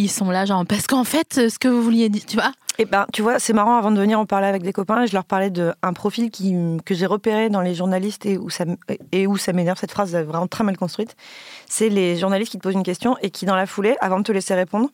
ils 0.00 0.10
sont 0.10 0.30
là 0.30 0.44
genre 0.44 0.64
parce 0.66 0.86
qu'en 0.86 1.04
fait, 1.04 1.48
ce 1.48 1.58
que 1.58 1.68
vous 1.68 1.82
vouliez 1.82 2.08
dire, 2.08 2.24
tu 2.26 2.36
vois. 2.36 2.52
Et 2.78 2.86
ben, 2.86 3.06
tu 3.12 3.20
vois, 3.20 3.38
c'est 3.38 3.52
marrant, 3.52 3.76
avant 3.76 3.90
de 3.90 4.00
venir, 4.00 4.18
on 4.18 4.24
parlait 4.24 4.46
avec 4.46 4.62
des 4.62 4.72
copains 4.72 5.04
je 5.04 5.12
leur 5.12 5.24
parlais 5.24 5.50
d'un 5.50 5.92
profil 5.94 6.30
qui, 6.30 6.54
que 6.86 6.94
j'ai 6.94 7.04
repéré 7.04 7.50
dans 7.50 7.60
les 7.60 7.74
journalistes 7.74 8.24
et 8.24 8.38
où 8.38 8.48
ça, 8.48 8.64
et 9.12 9.26
où 9.26 9.36
ça 9.36 9.52
m'énerve. 9.52 9.78
Cette 9.78 9.90
phrase 9.90 10.14
est 10.14 10.22
vraiment 10.22 10.46
très 10.46 10.64
mal 10.64 10.78
construite. 10.78 11.14
C'est 11.66 11.90
les 11.90 12.16
journalistes 12.16 12.50
qui 12.50 12.58
te 12.58 12.62
posent 12.62 12.74
une 12.74 12.82
question 12.82 13.16
et 13.20 13.30
qui, 13.30 13.44
dans 13.44 13.56
la 13.56 13.66
foulée, 13.66 13.96
avant 14.00 14.18
de 14.18 14.24
te 14.24 14.32
laisser 14.32 14.54
répondre, 14.54 14.88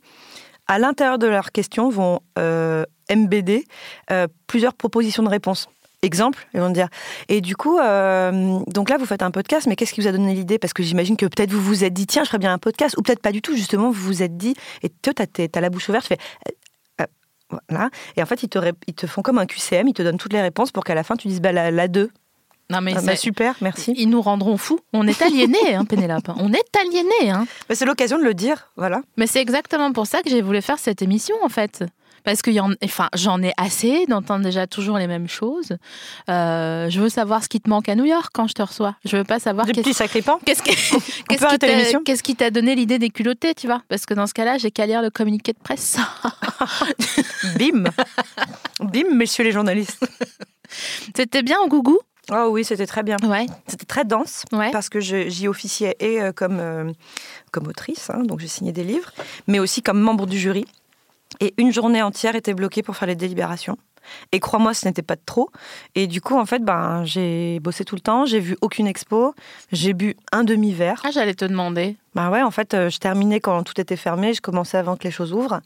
à 0.66 0.80
l'intérieur 0.80 1.18
de 1.18 1.28
leur 1.28 1.52
question, 1.52 1.88
vont 1.88 2.20
euh, 2.38 2.84
MBD 3.14 3.64
euh, 4.10 4.26
plusieurs 4.48 4.75
propositions 4.75 5.22
de 5.22 5.28
réponse. 5.28 5.68
Exemple, 6.06 6.46
ils 6.54 6.60
vont 6.60 6.70
dire. 6.70 6.88
Et 7.28 7.40
du 7.40 7.56
coup, 7.56 7.78
euh, 7.80 8.60
donc 8.68 8.90
là, 8.90 8.96
vous 8.96 9.06
faites 9.06 9.22
un 9.22 9.32
podcast, 9.32 9.66
mais 9.66 9.75
qu'est-ce 9.75 9.92
qui 9.92 10.00
vous 10.00 10.06
a 10.06 10.12
donné 10.12 10.34
l'idée? 10.34 10.56
Parce 10.56 10.72
que 10.72 10.84
j'imagine 10.84 11.16
que 11.16 11.26
peut-être 11.26 11.50
vous 11.50 11.60
vous 11.60 11.82
êtes 11.82 11.92
dit, 11.92 12.06
tiens, 12.06 12.22
je 12.22 12.28
ferais 12.28 12.38
bien 12.38 12.52
un 12.52 12.58
podcast, 12.58 12.96
ou 12.96 13.02
peut-être 13.02 13.20
pas 13.20 13.32
du 13.32 13.42
tout, 13.42 13.56
justement, 13.56 13.90
vous 13.90 14.04
vous 14.04 14.22
êtes 14.22 14.36
dit, 14.36 14.54
et 14.84 14.88
toi, 14.88 15.12
t'as 15.14 15.60
la 15.60 15.68
bouche 15.68 15.88
ouverte, 15.88 16.04
tu 16.04 16.14
fais. 16.14 16.20
euh, 16.48 17.04
euh, 17.52 17.56
voilà. 17.68 17.90
Et 18.16 18.22
en 18.22 18.26
fait, 18.26 18.44
ils 18.44 18.48
te, 18.48 18.58
ils 18.86 18.94
te 18.94 19.08
font 19.08 19.22
comme 19.22 19.38
un 19.38 19.46
QCM, 19.46 19.88
ils 19.88 19.94
te 19.94 20.02
donnent 20.02 20.16
toutes 20.16 20.32
les 20.32 20.42
réponses 20.42 20.70
pour 20.70 20.84
qu'à 20.84 20.94
la 20.94 21.02
fin, 21.02 21.16
tu 21.16 21.26
dises, 21.26 21.40
bah, 21.40 21.50
la, 21.50 21.72
la 21.72 21.88
2. 21.88 22.08
Non 22.70 22.80
mais 22.80 22.94
Ah, 22.96 23.00
bah, 23.02 23.14
super, 23.16 23.54
merci. 23.61 23.92
Ils 23.96 24.08
nous 24.08 24.20
rendront 24.20 24.56
fous. 24.56 24.80
On 24.92 25.06
est 25.06 25.23
aliénés, 25.23 25.75
hein, 25.75 25.85
Pénélope. 25.88 26.30
On 26.37 26.52
est 26.52 26.76
aliénés. 26.76 27.30
Hein. 27.30 27.46
Mais 27.68 27.75
c'est 27.76 27.85
l'occasion 27.85 28.18
de 28.18 28.25
le 28.25 28.35
dire, 28.35 28.73
voilà. 28.76 29.02
Mais 29.16 29.26
c'est 29.26 29.40
exactement 29.40 29.92
pour 29.92 30.06
ça 30.06 30.23
que 30.23 30.30
j'ai 30.30 30.42
voulu 30.42 30.61
faire 30.62 30.78
cette 30.78 31.00
émission, 31.02 31.37
en 31.42 31.49
fait. 31.49 31.85
Parce 32.25 32.42
que 32.42 32.50
y 32.50 32.58
en, 32.58 32.73
enfin, 32.82 33.08
j'en 33.14 33.40
ai 33.40 33.52
assez 33.56 34.04
d'entendre 34.06 34.42
déjà 34.44 34.66
toujours 34.66 34.99
les 34.99 35.06
mêmes 35.06 35.28
choses. 35.28 35.76
Euh, 36.28 36.90
je 36.90 37.00
veux 37.00 37.08
savoir 37.08 37.44
ce 37.44 37.49
qui 37.49 37.61
te 37.61 37.70
manque 37.70 37.88
à 37.88 37.94
New 37.94 38.04
York 38.04 38.30
quand 38.35 38.49
je 38.49 38.54
te 38.54 38.62
reçois. 38.62 38.96
Je 39.04 39.16
veux 39.16 39.23
pas 39.23 39.38
savoir 39.38 39.64
Des 39.64 39.73
petits 39.75 39.94
sacripants 39.94 40.40
Qu'est-ce 40.44 40.61
qui, 40.64 40.70
qu'est-ce 41.28 41.46
qui 41.46 41.58
t'a- 41.61 41.66
l'émission 41.68 42.02
qu'est-ce 42.02 42.25
qui 42.25 42.35
t'a 42.35 42.50
donné 42.50 42.75
l'idée 42.75 42.99
des 42.99 43.11
culottés, 43.11 43.54
tu 43.54 43.68
vois? 43.68 43.80
Parce 43.88 44.06
que 44.06 44.14
dans 44.14 44.26
ce 44.26 44.35
cas-là, 44.35 44.58
j'ai 44.58 44.73
qu'à 44.73 44.87
lire 44.87 45.02
le 45.02 45.11
communiqué 45.11 45.52
de 45.52 45.58
presse. 45.62 45.99
Bim 47.58 47.85
Bim, 48.80 49.14
messieurs 49.14 49.44
les 49.44 49.52
journalistes. 49.52 50.04
C'était 51.14 51.42
bien 51.42 51.58
au 51.64 51.68
gougou? 51.68 51.99
Oh 52.33 52.49
oui, 52.50 52.64
c'était 52.64 52.87
très 52.87 53.02
bien. 53.02 53.16
Ouais. 53.23 53.47
C'était 53.66 53.87
très 53.87 54.04
dense 54.04 54.45
Ouais. 54.52 54.71
parce 54.73 54.88
que 54.88 55.00
j'y 55.00 55.47
officiais 55.49 55.97
et 56.00 56.21
euh, 56.21 56.33
comme, 56.33 56.59
euh, 56.61 56.90
comme 57.52 57.66
autrice, 57.68 58.11
hein, 58.11 58.23
donc 58.25 58.40
j'ai 58.40 58.49
signé 58.49 58.73
des 58.73 58.85
livres, 58.85 59.12
mais 59.47 59.59
aussi 59.59 59.83
comme 59.83 60.00
membre 60.00 60.26
du 60.26 60.38
jury. 60.38 60.64
Et 61.40 61.54
une 61.59 61.73
journée 61.73 62.02
entière 62.02 62.35
était 62.35 62.54
bloquée 62.54 62.83
pour 62.83 62.97
faire 62.97 63.09
les 63.09 63.14
délibérations. 63.14 63.76
Et 64.30 64.38
crois-moi, 64.38 64.73
ce 64.73 64.87
n'était 64.87 65.02
pas 65.02 65.16
de 65.16 65.21
trop. 65.26 65.50
Et 65.97 66.06
du 66.06 66.21
coup, 66.21 66.37
en 66.38 66.47
fait, 66.47 66.61
ben, 66.64 67.04
j'ai 67.04 67.59
bossé 67.61 67.85
tout 67.85 67.97
le 67.97 68.00
temps, 68.00 68.25
j'ai 68.25 68.38
vu 68.38 68.56
aucune 68.61 68.87
expo, 68.87 69.35
j'ai 69.73 69.95
bu 69.95 70.16
un 70.30 70.45
demi-verre. 70.45 71.02
Ah, 71.04 71.11
j'allais 71.11 71.35
te 71.35 71.45
demander. 71.45 71.97
Bah 72.14 72.30
ouais, 72.30 72.42
en 72.42 72.52
fait, 72.52 72.75
euh, 72.75 72.88
je 72.88 72.99
terminais 72.99 73.40
quand 73.40 73.62
tout 73.64 73.80
était 73.80 73.97
fermé, 73.97 74.33
je 74.33 74.40
commençais 74.40 74.78
avant 74.78 74.97
que 74.97 75.02
les 75.04 75.11
choses 75.11 75.33
ouvrent. 75.33 75.61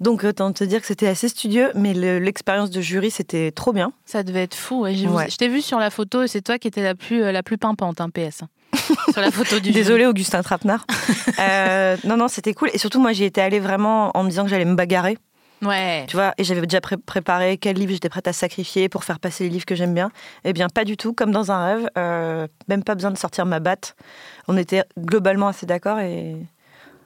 Donc, 0.00 0.24
autant 0.24 0.52
te 0.52 0.64
dire 0.64 0.80
que 0.80 0.86
c'était 0.86 1.06
assez 1.08 1.28
studieux, 1.28 1.70
mais 1.74 1.92
le- 1.94 2.18
l'expérience 2.18 2.70
de 2.70 2.80
jury, 2.80 3.10
c'était 3.10 3.52
trop 3.52 3.72
bien. 3.72 3.92
Ça 4.06 4.22
devait 4.22 4.42
être 4.44 4.54
fou. 4.54 4.80
ouais. 4.82 5.06
Ouais. 5.06 5.28
Je 5.30 5.36
t'ai 5.36 5.48
vu 5.48 5.60
sur 5.60 5.78
la 5.78 5.90
photo 5.90 6.22
et 6.22 6.28
c'est 6.28 6.40
toi 6.40 6.58
qui 6.58 6.68
étais 6.68 6.82
la 6.82 6.94
plus, 6.94 7.22
euh, 7.22 7.32
la 7.32 7.42
plus 7.42 7.58
pimpante, 7.58 8.00
hein, 8.00 8.08
PS. 8.08 8.40
sur 9.12 9.20
la 9.20 9.30
photo 9.30 9.58
du 9.60 9.72
Désolée, 9.72 10.06
Augustin 10.06 10.42
Trapenard. 10.42 10.86
Euh, 11.38 11.96
non, 12.04 12.16
non, 12.18 12.28
c'était 12.28 12.52
cool. 12.54 12.68
Et 12.74 12.78
surtout, 12.78 13.00
moi, 13.00 13.12
j'y 13.12 13.24
étais 13.24 13.40
allée 13.40 13.60
vraiment 13.60 14.10
en 14.14 14.24
me 14.24 14.28
disant 14.28 14.42
que 14.44 14.50
j'allais 14.50 14.64
me 14.66 14.74
bagarrer. 14.74 15.16
Ouais. 15.62 16.04
Tu 16.08 16.16
vois, 16.16 16.32
et 16.38 16.44
j'avais 16.44 16.60
déjà 16.62 16.80
pré- 16.82 16.96
préparé 16.98 17.56
quel 17.56 17.76
livre 17.76 17.92
j'étais 17.92 18.08
prête 18.10 18.26
à 18.28 18.32
sacrifier 18.34 18.88
pour 18.90 19.04
faire 19.04 19.18
passer 19.20 19.44
les 19.44 19.50
livres 19.50 19.64
que 19.64 19.74
j'aime 19.74 19.94
bien. 19.94 20.10
Eh 20.44 20.52
bien, 20.52 20.68
pas 20.68 20.84
du 20.84 20.96
tout, 20.98 21.12
comme 21.14 21.30
dans 21.32 21.50
un 21.52 21.64
rêve. 21.64 21.88
euh, 21.98 22.46
même 22.68 22.82
pas 22.84 22.94
besoin 22.94 23.10
de 23.10 23.16
sortir 23.18 23.46
ma 23.46 23.58
batte. 23.60 23.94
On 24.48 24.56
était 24.56 24.84
globalement 24.98 25.48
assez 25.48 25.64
d'accord 25.66 25.98
et 26.00 26.36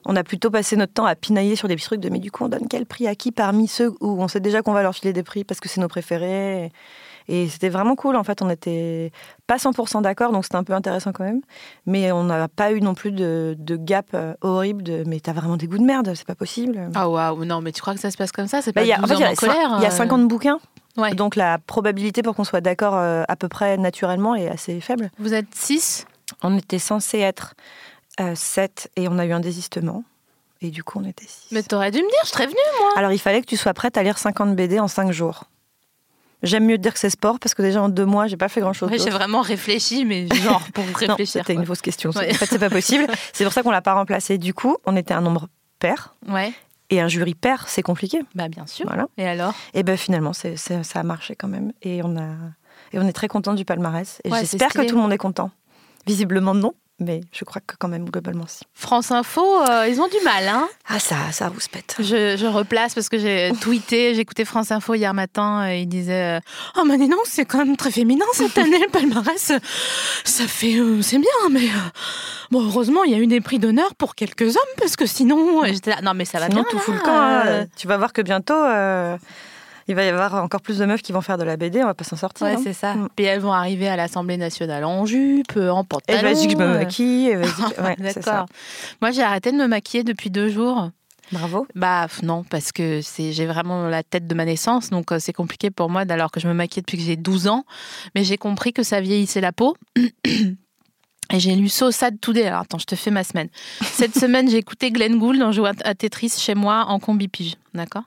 on 0.06 0.16
a 0.16 0.24
plutôt 0.24 0.50
passé 0.50 0.76
notre 0.76 0.92
temps 0.92 1.06
à 1.06 1.14
pinailler 1.14 1.56
sur 1.56 1.68
des 1.68 1.76
petits 1.76 1.86
trucs 1.86 2.00
de 2.00 2.08
mais 2.08 2.18
du 2.18 2.30
coup, 2.30 2.44
on 2.44 2.48
donne 2.48 2.68
quel 2.68 2.86
prix 2.86 3.06
à 3.06 3.14
qui 3.14 3.32
parmi 3.32 3.68
ceux 3.68 3.90
où 4.00 4.22
on 4.22 4.28
sait 4.28 4.40
déjà 4.40 4.62
qu'on 4.62 4.72
va 4.72 4.82
leur 4.82 4.94
filer 4.94 5.12
des 5.12 5.22
prix 5.22 5.44
parce 5.44 5.60
que 5.60 5.68
c'est 5.68 5.80
nos 5.80 5.88
préférés. 5.88 6.70
Et 7.26 7.48
c'était 7.48 7.70
vraiment 7.70 7.94
cool. 7.96 8.16
En 8.16 8.24
fait, 8.24 8.42
on 8.42 8.46
n'était 8.46 9.10
pas 9.46 9.56
100% 9.56 10.02
d'accord, 10.02 10.30
donc 10.30 10.44
c'était 10.44 10.56
un 10.56 10.64
peu 10.64 10.74
intéressant 10.74 11.12
quand 11.12 11.24
même. 11.24 11.40
Mais 11.86 12.12
on 12.12 12.24
n'a 12.24 12.48
pas 12.48 12.72
eu 12.72 12.80
non 12.82 12.94
plus 12.94 13.12
de, 13.12 13.56
de 13.58 13.76
gap 13.76 14.08
euh, 14.12 14.34
horrible 14.42 14.82
de 14.82 15.04
mais 15.06 15.20
t'as 15.20 15.32
vraiment 15.32 15.56
des 15.56 15.66
goûts 15.66 15.78
de 15.78 15.84
merde, 15.84 16.12
c'est 16.14 16.26
pas 16.26 16.34
possible. 16.34 16.90
Ah 16.94 17.08
waouh, 17.08 17.44
non, 17.46 17.62
mais 17.62 17.72
tu 17.72 17.80
crois 17.80 17.94
que 17.94 18.00
ça 18.00 18.10
se 18.10 18.18
passe 18.18 18.30
comme 18.30 18.46
ça? 18.46 18.60
C'est 18.60 18.74
Bah, 18.74 18.82
pas 18.82 18.86
il 18.86 18.90
y 18.90 18.92
a, 18.92 18.98
12 18.98 19.04
en 19.04 19.08
fait, 19.08 19.14
il 19.14 19.20
y 19.20 19.24
hommes 19.24 19.28
a 19.28 19.32
en 19.32 19.34
colère 19.36 19.74
il 19.78 19.82
y 19.82 19.86
a 19.86 19.88
euh, 19.88 19.96
50 19.96 20.28
bouquins. 20.28 20.58
Ouais. 20.96 21.14
Donc 21.14 21.34
la 21.34 21.58
probabilité 21.58 22.22
pour 22.22 22.36
qu'on 22.36 22.44
soit 22.44 22.60
d'accord 22.60 22.94
euh, 22.96 23.24
à 23.26 23.36
peu 23.36 23.48
près 23.48 23.78
naturellement 23.78 24.34
est 24.34 24.48
assez 24.48 24.80
faible. 24.80 25.10
Vous 25.18 25.32
êtes 25.34 25.52
6 25.54 26.06
On 26.42 26.56
était 26.58 26.78
censé 26.78 27.18
être 27.18 27.54
7 28.34 28.90
et 28.96 29.08
on 29.08 29.18
a 29.18 29.26
eu 29.26 29.32
un 29.32 29.40
désistement. 29.40 30.04
Et 30.60 30.70
du 30.70 30.82
coup, 30.82 30.98
on 31.02 31.04
était 31.04 31.26
6. 31.26 31.48
Mais 31.52 31.62
t'aurais 31.62 31.90
dû 31.90 31.98
me 31.98 32.08
dire, 32.08 32.18
je 32.24 32.28
serais 32.30 32.46
venue. 32.46 32.56
Alors 32.96 33.12
il 33.12 33.18
fallait 33.18 33.40
que 33.42 33.46
tu 33.46 33.56
sois 33.56 33.74
prête 33.74 33.96
à 33.96 34.02
lire 34.02 34.16
50 34.18 34.56
BD 34.56 34.78
en 34.80 34.88
5 34.88 35.10
jours. 35.12 35.44
J'aime 36.42 36.66
mieux 36.66 36.76
dire 36.78 36.92
que 36.92 36.98
c'est 36.98 37.10
sport 37.10 37.38
parce 37.38 37.54
que 37.54 37.62
déjà 37.62 37.82
en 37.82 37.88
deux 37.88 38.04
mois, 38.04 38.26
j'ai 38.26 38.36
pas 38.36 38.48
fait 38.50 38.60
grand 38.60 38.72
chose. 38.74 38.90
Ouais, 38.90 38.98
j'ai 38.98 39.08
vraiment 39.10 39.40
réfléchi, 39.40 40.04
mais 40.04 40.26
genre 40.42 40.62
pour 40.74 40.84
réfléchir. 40.84 41.16
c'était 41.26 41.54
une 41.54 41.64
fausse 41.64 41.80
question. 41.80 42.10
Ouais. 42.10 42.30
En 42.30 42.34
fait, 42.34 42.46
c'est 42.46 42.58
pas 42.58 42.68
possible. 42.70 43.06
C'est 43.32 43.44
pour 43.44 43.52
ça 43.52 43.62
qu'on 43.62 43.70
l'a 43.70 43.80
pas 43.82 43.94
remplacé. 43.94 44.36
Du 44.36 44.52
coup, 44.52 44.76
on 44.84 44.94
était 44.96 45.14
un 45.14 45.22
nombre 45.22 45.48
pair 45.78 46.14
Ouais, 46.28 46.52
et 46.90 47.00
un 47.00 47.08
jury 47.08 47.34
pair, 47.34 47.66
c'est 47.68 47.82
compliqué. 47.82 48.20
bah 48.34 48.48
bien 48.48 48.66
sûr. 48.66 48.86
Voilà. 48.86 49.06
Et 49.16 49.26
alors? 49.26 49.54
Et 49.72 49.82
ben 49.82 49.96
finalement, 49.96 50.32
c'est, 50.34 50.56
c'est- 50.56 50.82
ça 50.84 51.00
a 51.00 51.02
marché 51.02 51.34
quand 51.34 51.48
même. 51.48 51.72
Et 51.82 52.02
on, 52.04 52.14
a, 52.18 52.28
et 52.92 52.98
on 52.98 53.06
est 53.08 53.12
très 53.14 53.28
content 53.28 53.54
du 53.54 53.64
palmarès. 53.64 54.20
Et 54.24 54.30
Ouais, 54.30 54.40
j'espère 54.40 54.68
que 54.72 54.82
tout 54.86 54.96
le 54.96 55.00
monde 55.00 55.12
est 55.12 55.18
content. 55.18 55.50
Visiblement, 56.06 56.54
non. 56.54 56.74
Mais 57.00 57.22
je 57.32 57.44
crois 57.44 57.60
que 57.66 57.74
quand 57.76 57.88
même, 57.88 58.08
globalement, 58.08 58.44
si. 58.46 58.60
France 58.72 59.10
Info, 59.10 59.42
euh, 59.68 59.88
ils 59.88 60.00
ont 60.00 60.06
du 60.06 60.16
mal, 60.24 60.46
hein 60.46 60.68
Ah, 60.88 61.00
ça, 61.00 61.16
ça 61.32 61.48
vous 61.48 61.58
pète. 61.72 61.96
je, 61.98 62.36
je 62.36 62.46
replace 62.46 62.94
parce 62.94 63.08
que 63.08 63.18
j'ai 63.18 63.50
tweeté, 63.60 64.16
écouté 64.16 64.44
France 64.44 64.70
Info 64.70 64.94
hier 64.94 65.12
matin 65.12 65.68
et 65.68 65.80
ils 65.80 65.88
disaient 65.88 66.38
Oh, 66.76 66.82
mais 66.86 66.96
donc, 66.98 67.18
c'est 67.24 67.44
quand 67.46 67.58
même 67.58 67.76
très 67.76 67.90
féminin 67.90 68.24
cette 68.32 68.56
année, 68.58 68.78
le 68.78 68.88
palmarès. 68.90 69.52
Ça 70.24 70.46
fait. 70.46 70.78
euh, 70.78 71.02
c'est 71.02 71.18
bien, 71.18 71.48
mais. 71.50 71.64
euh, 71.66 71.90
bon, 72.52 72.64
heureusement, 72.64 73.02
il 73.02 73.10
y 73.10 73.14
a 73.16 73.18
eu 73.18 73.26
des 73.26 73.40
prix 73.40 73.58
d'honneur 73.58 73.96
pour 73.96 74.14
quelques 74.14 74.42
hommes 74.56 74.74
parce 74.78 74.94
que 74.94 75.06
sinon. 75.06 75.64
J'étais 75.64 75.90
là, 75.90 76.00
non, 76.00 76.14
mais 76.14 76.24
ça 76.24 76.38
va 76.38 76.46
Sinon, 76.46 76.62
bien. 76.62 76.70
tout 76.70 76.76
là, 76.76 76.82
fout 76.82 76.94
le 76.94 77.00
camp. 77.00 77.12
hein. 77.12 77.42
euh. 77.46 77.66
Tu 77.76 77.88
vas 77.88 77.96
voir 77.96 78.12
que 78.12 78.22
bientôt, 78.22 78.54
euh, 78.54 79.16
il 79.88 79.94
va 79.94 80.04
y 80.04 80.08
avoir 80.08 80.34
encore 80.42 80.60
plus 80.60 80.78
de 80.78 80.86
meufs 80.86 81.02
qui 81.02 81.12
vont 81.12 81.20
faire 81.20 81.38
de 81.38 81.44
la 81.44 81.56
BD. 81.56 81.82
On 81.82 81.86
va 81.86 81.94
pas 81.94 82.04
s'en 82.04 82.16
sortir. 82.16 82.46
Ouais, 82.46 82.54
hein. 82.54 82.60
c'est 82.62 82.72
ça. 82.72 82.94
Mm. 82.94 83.08
Puis 83.16 83.26
elles 83.26 83.40
vont 83.40 83.52
arriver 83.52 83.88
à 83.88 83.96
l'Assemblée 83.96 84.36
nationale 84.36 84.84
en 84.84 85.04
jupe, 85.06 85.56
euh, 85.56 85.70
en 85.70 85.82
Et 85.82 85.86
pantalon. 85.86 86.22
vas-y 86.22 86.46
que 86.46 86.52
je 86.52 86.56
me 86.56 86.64
euh. 86.64 86.78
maquille. 86.78 87.28
et 87.28 87.36
ouais. 87.36 87.96
D'accord. 87.98 88.46
Moi, 89.00 89.10
j'ai 89.10 89.22
arrêté 89.22 89.52
de 89.52 89.56
me 89.56 89.66
maquiller 89.66 90.04
depuis 90.04 90.30
deux 90.30 90.48
jours. 90.48 90.90
Bravo. 91.32 91.66
Bah 91.74 92.06
non, 92.22 92.44
parce 92.44 92.70
que 92.70 93.00
c'est 93.02 93.32
j'ai 93.32 93.46
vraiment 93.46 93.88
la 93.88 94.02
tête 94.02 94.26
de 94.26 94.34
ma 94.34 94.44
naissance, 94.44 94.90
donc 94.90 95.10
euh, 95.10 95.18
c'est 95.18 95.32
compliqué 95.32 95.70
pour 95.70 95.88
moi 95.88 96.02
alors 96.08 96.30
que 96.30 96.38
je 96.38 96.46
me 96.46 96.52
maquille 96.52 96.82
depuis 96.82 96.98
que 96.98 97.02
j'ai 97.02 97.16
12 97.16 97.48
ans. 97.48 97.64
Mais 98.14 98.24
j'ai 98.24 98.36
compris 98.36 98.72
que 98.72 98.82
ça 98.82 99.00
vieillissait 99.00 99.40
la 99.40 99.52
peau. 99.52 99.76
Et 101.32 101.40
j'ai 101.40 101.54
lu 101.56 101.68
So 101.68 101.90
Sad 101.90 102.20
Today. 102.20 102.46
Alors 102.46 102.60
attends, 102.60 102.78
je 102.78 102.84
te 102.84 102.94
fais 102.94 103.10
ma 103.10 103.24
semaine. 103.24 103.48
Cette 103.80 104.14
semaine, 104.18 104.48
j'ai 104.48 104.58
écouté 104.58 104.90
Glenn 104.90 105.18
Gould 105.18 105.40
en 105.42 105.52
jouant 105.52 105.72
à 105.84 105.94
Tetris 105.94 106.32
chez 106.38 106.54
moi 106.54 106.84
en 106.88 106.98
combi 107.00 107.28
pige. 107.28 107.54
D'accord? 107.72 108.04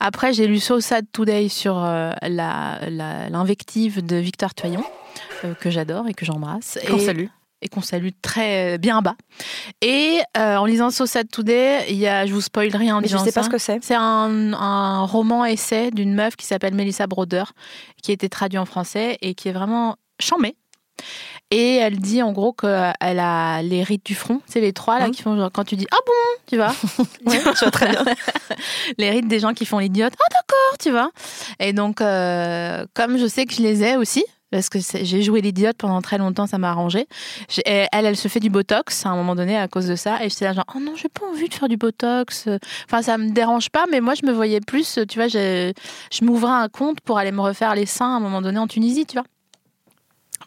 Après, 0.00 0.32
j'ai 0.32 0.46
lu 0.46 0.58
So 0.58 0.80
Sad 0.80 1.06
Today 1.12 1.48
sur 1.48 1.76
euh, 1.82 2.12
la- 2.22 2.78
la- 2.88 3.28
l'invective 3.28 4.04
de 4.04 4.16
Victor 4.16 4.54
Toyon, 4.54 4.84
euh, 5.44 5.54
que 5.54 5.70
j'adore 5.70 6.08
et 6.08 6.14
que 6.14 6.24
j'embrasse. 6.24 6.78
Qu'on 6.88 6.96
Et- 6.98 7.04
salue. 7.04 7.26
et 7.60 7.68
qu'on 7.68 7.82
salue 7.82 8.08
très 8.22 8.78
bien 8.78 9.02
bas. 9.02 9.16
Et 9.82 10.20
euh, 10.38 10.56
en 10.56 10.64
lisant 10.64 10.90
So 10.90 11.04
Sad 11.04 11.28
Today, 11.30 11.86
il 11.90 11.96
y 11.96 12.06
a, 12.06 12.26
je 12.26 12.32
vous 12.32 12.40
spoil 12.40 12.74
rien 12.74 12.96
en 12.96 13.00
Mais 13.00 13.08
je 13.08 13.12
disant 13.14 13.24
sais 13.24 13.32
pas 13.32 13.42
ça. 13.42 13.46
ce 13.46 13.50
que 13.52 13.58
c'est. 13.58 13.78
C'est 13.82 13.94
un, 13.96 14.52
un 14.54 15.04
roman-essai 15.04 15.90
d'une 15.90 16.14
meuf 16.14 16.36
qui 16.36 16.46
s'appelle 16.46 16.74
Melissa 16.74 17.06
Broder, 17.08 17.44
qui 18.02 18.12
a 18.12 18.14
été 18.14 18.28
traduit 18.28 18.58
en 18.58 18.66
français 18.66 19.18
et 19.20 19.34
qui 19.34 19.48
est 19.48 19.52
vraiment 19.52 19.96
chambée. 20.20 20.54
Et 21.54 21.76
elle 21.76 21.98
dit 21.98 22.22
en 22.22 22.32
gros 22.32 22.52
qu'elle 22.52 22.94
a 23.20 23.62
les 23.62 23.82
rides 23.82 24.02
du 24.04 24.14
front, 24.14 24.40
c'est 24.46 24.60
les 24.60 24.72
trois 24.72 24.98
là 24.98 25.06
Mhm. 25.06 25.10
qui 25.12 25.22
font 25.22 25.36
genre 25.36 25.50
quand 25.52 25.64
tu 25.64 25.76
dis 25.76 25.86
ah 25.92 25.96
bon, 26.06 26.12
tu 26.46 26.56
vois, 26.56 26.72
Ouais, 27.26 27.38
je 27.54 27.60
vois 27.60 27.70
très 27.70 27.88
bien. 27.90 28.04
les 28.98 29.10
rides 29.10 29.28
des 29.28 29.38
gens 29.38 29.52
qui 29.52 29.66
font 29.66 29.78
l'idiote, 29.78 30.14
ah 30.18 30.28
d'accord, 30.30 30.78
tu 30.80 30.90
vois. 30.90 31.10
Et 31.60 31.72
donc 31.72 32.00
euh, 32.00 32.86
comme 32.94 33.18
je 33.18 33.26
sais 33.26 33.44
que 33.44 33.52
je 33.54 33.60
les 33.62 33.82
ai 33.84 33.96
aussi, 33.96 34.24
parce 34.50 34.68
que 34.68 34.78
j'ai 34.80 35.22
joué 35.22 35.40
l'idiote 35.40 35.76
pendant 35.78 36.02
très 36.02 36.18
longtemps, 36.18 36.46
ça 36.46 36.58
m'a 36.58 36.70
arrangé. 36.70 37.06
Elle, 37.64 37.88
elle 37.92 38.16
se 38.16 38.28
fait 38.28 38.40
du 38.40 38.50
botox 38.50 39.04
à 39.06 39.10
un 39.10 39.16
moment 39.16 39.34
donné 39.34 39.56
à 39.56 39.66
cause 39.68 39.86
de 39.86 39.96
ça, 39.96 40.22
et 40.24 40.28
j'étais 40.30 40.44
là 40.46 40.52
genre 40.54 40.64
oh 40.74 40.78
non, 40.80 40.92
j'ai 40.96 41.08
pas 41.08 41.26
envie 41.26 41.48
de 41.48 41.54
faire 41.54 41.68
du 41.68 41.76
botox. 41.76 42.48
Enfin, 42.86 43.02
ça 43.02 43.18
me 43.18 43.30
dérange 43.30 43.70
pas, 43.70 43.84
mais 43.90 44.00
moi 44.00 44.14
je 44.14 44.26
me 44.26 44.32
voyais 44.32 44.60
plus, 44.60 44.98
tu 45.08 45.18
vois, 45.18 45.28
j'ai- 45.28 45.74
je 46.12 46.24
m'ouvrais 46.24 46.50
un 46.52 46.68
compte 46.68 47.00
pour 47.02 47.18
aller 47.18 47.32
me 47.32 47.40
refaire 47.40 47.74
les 47.74 47.86
seins 47.86 48.12
à 48.14 48.16
un 48.16 48.20
moment 48.20 48.40
donné 48.42 48.58
en 48.58 48.66
Tunisie, 48.66 49.06
tu 49.06 49.14
vois. 49.16 49.24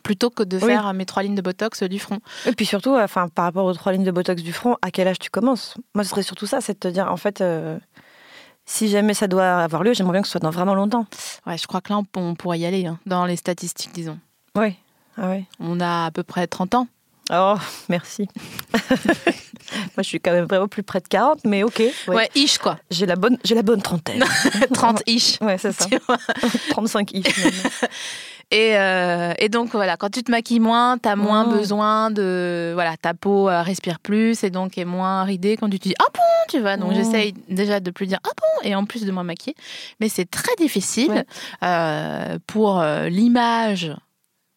Plutôt 0.06 0.30
que 0.30 0.44
de 0.44 0.58
Oui. 0.58 0.68
faire 0.68 0.94
mes 0.94 1.06
trois 1.06 1.24
lignes 1.24 1.34
de 1.36 1.42
botox 1.42 1.82
du 1.84 1.98
front. 2.00 2.20
Et 2.46 2.52
puis 2.52 2.66
surtout, 2.68 2.96
enfin, 2.96 3.28
par 3.28 3.46
rapport 3.46 3.66
aux 3.66 3.74
trois 3.74 3.92
lignes 3.92 4.04
de 4.04 4.12
botox 4.12 4.44
du 4.44 4.54
front, 4.54 4.78
à 4.84 4.92
quel 4.92 5.08
âge 5.08 5.18
tu 5.18 5.32
commences? 5.32 5.74
Moi, 5.96 6.04
ce 6.04 6.12
serait 6.12 6.22
surtout 6.22 6.46
ça, 6.46 6.62
c'est 6.62 6.74
de 6.74 6.80
te 6.80 6.88
dire, 6.88 7.12
en 7.12 7.18
fait, 7.18 7.42
euh, 7.42 7.80
si 8.68 8.88
jamais 8.88 9.16
ça 9.16 9.28
doit 9.28 9.58
avoir 9.64 9.82
lieu, 9.84 9.94
j'aimerais 9.96 10.14
bien 10.14 10.22
que 10.22 10.28
ce 10.28 10.34
soit 10.34 10.40
dans 10.42 10.52
vraiment 10.52 10.76
longtemps. 10.76 11.08
Ouais, 11.48 11.58
je 11.58 11.66
crois 11.66 11.82
que 11.82 11.92
là 11.92 12.00
on, 12.00 12.20
on 12.22 12.36
pourrait 12.36 12.60
y 12.60 12.66
aller, 12.68 12.86
hein, 12.86 13.00
dans 13.08 13.26
les 13.26 13.36
statistiques, 13.36 13.94
disons. 13.94 14.20
Oui. 14.56 14.76
Ah 15.18 15.28
ouais. 15.30 15.46
On 15.60 15.80
a 15.80 16.06
à 16.06 16.12
peu 16.12 16.22
près 16.24 16.46
30 16.46 16.76
ans. 16.76 16.88
Oh, 17.34 17.56
merci. 17.90 18.28
Moi, 18.74 20.00
je 20.00 20.04
suis 20.04 20.20
quand 20.20 20.32
même 20.32 20.46
vraiment 20.46 20.68
plus 20.68 20.84
près 20.84 21.00
de 21.00 21.08
40, 21.08 21.40
mais 21.46 21.64
ok. 21.64 21.80
ouais. 21.80 21.94
Ouais, 22.16 22.30
ish 22.36 22.60
quoi. 22.60 22.78
J'ai 22.92 23.08
la 23.08 23.16
bonne, 23.16 23.38
j'ai 23.44 23.56
la 23.56 23.64
bonne 23.64 23.82
trentaine. 23.82 24.24
30 24.74 25.02
ish. 25.08 25.40
Ouais, 25.42 25.58
c'est 25.58 25.72
ça. 25.72 25.86
Tu 25.86 25.98
vois 26.08 26.18
35 26.70 27.12
i. 27.14 27.24
finalement. 27.24 27.70
Et, 28.52 28.78
euh, 28.78 29.34
et 29.40 29.50
donc 29.50 29.72
voilà, 29.72 29.98
quand 29.98 30.10
tu 30.10 30.24
te 30.24 30.30
maquilles 30.32 30.60
moins, 30.60 30.98
t'as 30.98 31.16
moins 31.16 31.46
Mm. 31.46 31.50
besoin 31.50 32.12
de 32.12 32.72
voilà, 32.76 32.96
ta 32.96 33.14
peau 33.14 33.50
euh, 33.50 33.62
respire 33.64 34.00
plus 34.00 34.44
et 34.44 34.50
donc 34.52 34.78
est 34.78 34.86
moins 34.86 35.24
ridée 35.24 35.58
quand 35.58 35.70
tu 35.70 35.80
te 35.80 35.88
dis 35.90 35.96
ah 36.00 36.06
bon, 36.14 36.22
tu 36.50 36.60
vois. 36.62 36.78
Donc 36.78 36.92
Mm. 36.92 36.96
j'essaye 36.96 37.34
déjà 37.50 37.80
de 37.80 37.92
plus 37.92 38.06
dire 38.08 38.20
ah 38.24 38.30
bon 38.38 38.70
et 38.70 38.76
en 38.76 38.86
plus 38.86 39.04
de 39.06 39.12
moins 39.12 39.24
maquiller, 39.24 39.56
mais 40.00 40.10
c'est 40.10 40.30
très 40.30 40.56
difficile 40.58 41.10
Ouais. 41.12 41.26
euh, 41.64 42.38
pour 42.48 42.82
l'image 43.10 43.92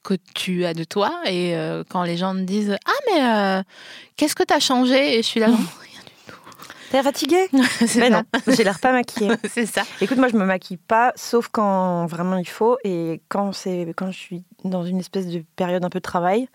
que 0.04 0.14
tu 0.34 0.64
as 0.64 0.74
de 0.74 0.84
toi 0.84 1.10
et 1.26 1.54
euh, 1.56 1.82
quand 1.88 2.02
les 2.02 2.16
gens 2.16 2.32
me 2.34 2.44
disent 2.44 2.76
ah 2.86 2.92
mais 3.10 3.22
euh, 3.22 3.62
qu'est-ce 4.16 4.34
que 4.34 4.42
t'as 4.44 4.60
changé? 4.60 5.14
Et 5.18 5.22
je 5.22 5.26
suis 5.26 5.40
là 5.40 5.48
T'es 6.90 7.02
fatiguée 7.02 7.48
Mais 7.96 8.10
non, 8.10 8.22
j'ai 8.46 8.64
l'air 8.64 8.80
pas 8.80 8.92
maquillée. 8.92 9.30
c'est 9.48 9.66
ça. 9.66 9.82
Écoute, 10.00 10.18
moi, 10.18 10.28
je 10.28 10.36
me 10.36 10.44
maquille 10.44 10.78
pas, 10.78 11.12
sauf 11.16 11.48
quand 11.48 12.06
vraiment 12.06 12.36
il 12.36 12.48
faut. 12.48 12.78
Et 12.84 13.20
quand, 13.28 13.52
c'est, 13.52 13.92
quand 13.96 14.10
je 14.10 14.18
suis 14.18 14.44
dans 14.64 14.84
une 14.84 14.98
espèce 14.98 15.26
de 15.26 15.44
période 15.56 15.84
un 15.84 15.90
peu 15.90 15.98
de 15.98 16.02
travail, 16.02 16.48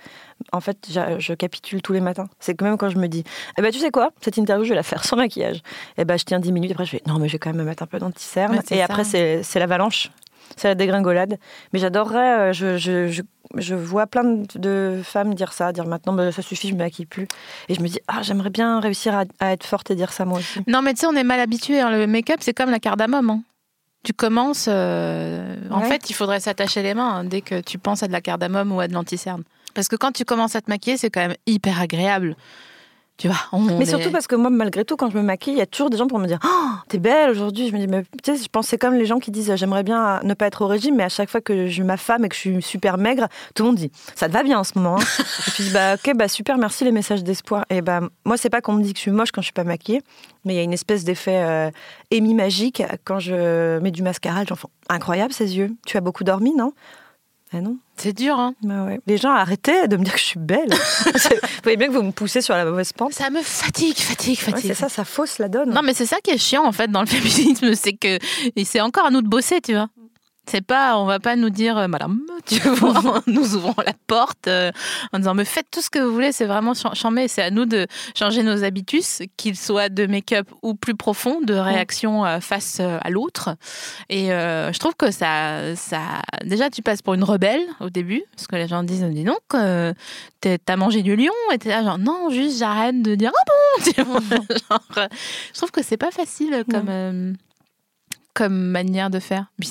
en 0.51 0.59
fait, 0.59 0.77
je 1.19 1.33
capitule 1.33 1.81
tous 1.81 1.93
les 1.93 2.01
matins. 2.01 2.27
C'est 2.39 2.55
que 2.55 2.63
même 2.63 2.77
quand 2.77 2.89
je 2.89 2.97
me 2.97 3.07
dis, 3.07 3.23
eh 3.57 3.61
ben, 3.61 3.71
tu 3.71 3.79
sais 3.79 3.91
quoi, 3.91 4.11
cette 4.21 4.37
interview, 4.37 4.63
je 4.65 4.69
vais 4.69 4.75
la 4.75 4.83
faire 4.83 5.03
sans 5.03 5.15
maquillage. 5.15 5.61
Eh 5.97 6.05
ben, 6.05 6.17
je 6.17 6.25
tiens 6.25 6.39
10 6.39 6.51
minutes, 6.51 6.71
après, 6.71 6.85
je 6.85 6.91
fais, 6.91 7.01
non, 7.07 7.19
mais 7.19 7.27
je 7.27 7.33
vais 7.33 7.39
quand 7.39 7.51
même 7.51 7.59
me 7.59 7.65
mettre 7.65 7.83
un 7.83 7.87
peu 7.87 7.99
d'anti-cerne. 7.99 8.59
Et 8.71 8.77
ça. 8.77 8.83
après, 8.83 9.03
c'est 9.03 9.43
c'est 9.43 9.59
l'avalanche. 9.59 10.11
C'est 10.57 10.67
la 10.67 10.75
dégringolade. 10.75 11.37
Mais 11.71 11.79
j'adorerais, 11.79 12.39
euh, 12.39 12.53
je, 12.53 12.77
je, 12.77 13.07
je, 13.07 13.21
je 13.55 13.75
vois 13.75 14.07
plein 14.07 14.23
de- 14.55 15.01
femmes 15.03 15.33
dire 15.33 15.53
ça, 15.53 15.71
dire 15.71 15.85
maintenant, 15.85 16.13
bah, 16.13 16.31
ça 16.31 16.41
suffit, 16.41 16.69
je 16.69 16.73
me 16.73 16.79
maquille 16.79 17.05
plus. 17.05 17.27
Et 17.69 17.75
je 17.75 17.81
me 17.81 17.87
dis, 17.87 17.99
ah, 18.07 18.21
j'aimerais 18.21 18.49
bien 18.49 18.79
réussir 18.79 19.15
à, 19.15 19.23
à 19.39 19.51
être 19.53 19.65
forte 19.65 19.91
et 19.91 19.95
dire 19.95 20.11
ça 20.11 20.25
moi 20.25 20.39
aussi. 20.39 20.59
Non, 20.67 20.81
mais 20.81 20.93
tu 20.93 21.01
sais, 21.01 21.07
on 21.07 21.15
est 21.15 21.23
mal 21.23 21.39
habitué. 21.39 21.79
hein. 21.81 21.91
Le 21.91 22.07
make-up, 22.07 22.37
c'est 22.41 22.53
comme 22.53 22.71
la 22.71 22.79
cardamome. 22.79 23.29
hein. 23.29 23.43
Tu 24.03 24.11
commences. 24.13 24.65
euh, 24.69 25.55
En 25.71 25.81
Ouais. 25.81 25.87
fait, 25.87 26.09
il 26.09 26.13
faudrait 26.13 26.39
s'attacher 26.39 26.81
les 26.83 26.93
mains 26.93 27.17
hein, 27.19 27.23
dès 27.23 27.41
que 27.41 27.61
tu 27.61 27.77
penses 27.77 28.03
à 28.03 28.07
de 28.07 28.11
la 28.11 28.21
cardamome 28.21 28.71
ou 28.71 28.79
à 28.79 28.87
de 28.87 28.93
l'anticerne. 28.93 29.43
Parce 29.73 29.87
que 29.87 29.95
quand 29.95 30.11
tu 30.11 30.25
commences 30.25 30.55
à 30.55 30.61
te 30.61 30.69
maquiller, 30.69 30.97
c'est 30.97 31.09
quand 31.09 31.21
même 31.21 31.35
hyper 31.47 31.79
agréable. 31.81 32.35
Tu 33.15 33.27
vois, 33.27 33.37
on 33.51 33.61
Mais 33.61 33.83
est- 33.83 33.85
surtout 33.85 34.09
parce 34.11 34.25
que 34.25 34.35
moi, 34.35 34.49
malgré 34.49 34.83
tout, 34.83 34.95
quand 34.95 35.09
je 35.11 35.17
me 35.17 35.21
maquille, 35.21 35.53
il 35.53 35.59
y 35.59 35.61
a 35.61 35.67
toujours 35.67 35.91
des 35.91 35.97
gens 35.97 36.07
pour 36.07 36.17
me 36.17 36.25
dire 36.25 36.39
Oh, 36.43 36.69
t'es 36.89 36.97
belle 36.97 37.29
aujourd'hui. 37.29 37.67
Je 37.69 37.73
me 37.73 37.79
dis, 37.79 37.87
mais 37.87 38.03
tu 38.23 38.35
sais, 38.35 38.43
je 38.43 38.61
c'est 38.63 38.77
comme 38.79 38.95
les 38.95 39.05
gens 39.05 39.19
qui 39.19 39.29
disent 39.29 39.53
J'aimerais 39.55 39.83
bien 39.83 40.19
ne 40.23 40.33
pas 40.33 40.47
être 40.47 40.63
au 40.63 40.67
régime, 40.67 40.95
mais 40.95 41.03
à 41.03 41.09
chaque 41.09 41.29
fois 41.29 41.39
que 41.39 41.67
je 41.67 41.83
m'affame 41.83 42.25
et 42.25 42.29
que 42.29 42.35
je 42.35 42.39
suis 42.39 42.61
super 42.63 42.97
maigre, 42.97 43.27
tout 43.53 43.63
le 43.63 43.67
monde 43.69 43.77
dit 43.77 43.91
Ça 44.15 44.27
te 44.27 44.33
va 44.33 44.41
bien 44.41 44.57
en 44.59 44.63
ce 44.63 44.71
moment. 44.77 44.97
hein? 44.97 45.03
Et 45.47 45.51
puis 45.51 45.69
Bah, 45.69 45.93
ok, 45.93 46.15
bah 46.15 46.27
super, 46.27 46.57
merci 46.57 46.83
les 46.85 46.91
messages 46.91 47.23
d'espoir. 47.23 47.65
Et 47.69 47.81
bah, 47.81 48.01
moi, 48.25 48.35
c'est 48.35 48.49
pas 48.49 48.61
qu'on 48.61 48.73
me 48.73 48.81
dit 48.83 48.93
que 48.93 48.97
je 48.97 49.03
suis 49.03 49.11
moche 49.11 49.31
quand 49.31 49.41
je 49.41 49.45
suis 49.45 49.53
pas 49.53 49.63
maquillée, 49.63 50.01
mais 50.43 50.53
il 50.55 50.57
y 50.57 50.59
a 50.59 50.63
une 50.63 50.73
espèce 50.73 51.03
d'effet 51.03 51.37
euh, 51.43 51.69
émis 52.09 52.33
magique 52.33 52.81
quand 53.05 53.19
je 53.19 53.77
mets 53.79 53.91
du 53.91 54.01
mascara. 54.01 54.41
Les 54.41 54.47
gens 54.47 54.55
font 54.55 54.69
Incroyable 54.89 55.33
ces 55.33 55.55
yeux. 55.55 55.71
Tu 55.85 55.97
as 55.97 56.01
beaucoup 56.01 56.23
dormi, 56.23 56.53
non? 56.55 56.73
Ah 57.55 57.61
non 57.61 57.77
C'est 57.97 58.13
dur, 58.13 58.39
hein. 58.39 58.55
bah 58.63 58.83
ouais. 58.85 58.99
Les 59.05 59.17
gens, 59.17 59.29
arrêtez 59.31 59.87
de 59.87 59.95
me 59.97 60.03
dire 60.03 60.13
que 60.13 60.19
je 60.19 60.25
suis 60.25 60.39
belle. 60.39 60.69
vous 61.05 61.39
voyez 61.61 61.77
bien 61.77 61.87
que 61.87 61.93
vous 61.93 62.01
me 62.01 62.11
poussez 62.11 62.41
sur 62.41 62.55
la 62.55 62.65
mauvaise 62.65 62.91
pente. 62.93 63.13
Ça 63.13 63.29
me 63.29 63.41
fatigue, 63.43 63.95
fatigue, 63.97 64.39
Ouais, 64.39 64.51
fatigue. 64.53 64.67
c'est 64.69 64.73
ça, 64.73 64.89
ça 64.89 65.05
fausse 65.05 65.37
la 65.37 65.49
donne. 65.49 65.69
Non, 65.69 65.81
mais 65.83 65.93
c'est 65.93 66.07
ça 66.07 66.17
qui 66.23 66.31
est 66.31 66.37
chiant 66.39 66.65
en 66.65 66.71
fait 66.71 66.89
dans 66.89 67.01
le 67.01 67.07
féminisme, 67.07 67.75
c'est 67.75 67.93
que 67.93 68.17
c'est 68.63 68.81
encore 68.81 69.05
à 69.05 69.11
nous 69.11 69.21
de 69.21 69.27
bosser, 69.27 69.61
tu 69.61 69.73
vois. 69.73 69.87
C'est 70.45 70.61
pas, 70.61 70.97
on 70.97 71.05
va 71.05 71.19
pas 71.19 71.37
nous 71.37 71.49
dire, 71.49 71.77
euh, 71.77 71.87
Madame, 71.87 72.19
tu 72.45 72.59
vois, 72.75 72.97
en 72.99 73.21
nous 73.27 73.55
ouvrant 73.55 73.81
la 73.85 73.93
porte, 74.07 74.47
euh, 74.47 74.71
en 75.13 75.19
disant, 75.19 75.33
mais 75.33 75.45
faites 75.45 75.67
tout 75.71 75.81
ce 75.81 75.89
que 75.89 75.99
vous 75.99 76.11
voulez, 76.13 76.31
c'est 76.33 76.45
vraiment 76.45 76.73
ch- 76.73 76.93
chambé. 76.95 77.27
C'est 77.29 77.41
à 77.41 77.49
nous 77.49 77.65
de 77.65 77.87
changer 78.13 78.43
nos 78.43 78.63
habitus, 78.63 79.21
qu'ils 79.37 79.57
soient 79.57 79.87
de 79.89 80.05
make-up 80.05 80.47
ou 80.61 80.75
plus 80.75 80.95
profonds, 80.95 81.39
de 81.41 81.53
réaction 81.53 82.25
euh, 82.25 82.39
face 82.41 82.79
à 82.81 83.09
l'autre. 83.09 83.55
Et 84.09 84.33
euh, 84.33 84.73
je 84.73 84.79
trouve 84.79 84.95
que 84.95 85.11
ça, 85.11 85.75
ça, 85.77 86.01
déjà, 86.43 86.69
tu 86.69 86.81
passes 86.81 87.01
pour 87.01 87.13
une 87.13 87.23
rebelle 87.23 87.61
au 87.79 87.89
début, 87.89 88.23
parce 88.35 88.45
que 88.47 88.57
les 88.57 88.67
gens 88.67 88.83
disent, 88.83 89.03
dis 89.03 89.23
donc, 89.23 89.39
t'as 90.41 90.75
mangé 90.75 91.03
du 91.03 91.15
lion, 91.15 91.31
et 91.53 91.57
t'es 91.57 91.69
là, 91.69 91.83
genre, 91.83 91.97
non, 91.99 92.29
juste 92.29 92.59
j'arrête 92.59 93.01
de 93.01 93.15
dire, 93.15 93.31
ah 93.33 93.43
bon, 93.47 93.91
tu 93.93 94.01
vois, 94.03 94.19
genre, 94.69 95.07
je 95.53 95.57
trouve 95.57 95.71
que 95.71 95.81
c'est 95.83 95.97
pas 95.97 96.11
facile 96.11 96.63
comme, 96.69 97.35
comme 98.33 98.53
manière 98.55 99.09
de 99.09 99.19
faire. 99.19 99.51
Puis 99.59 99.69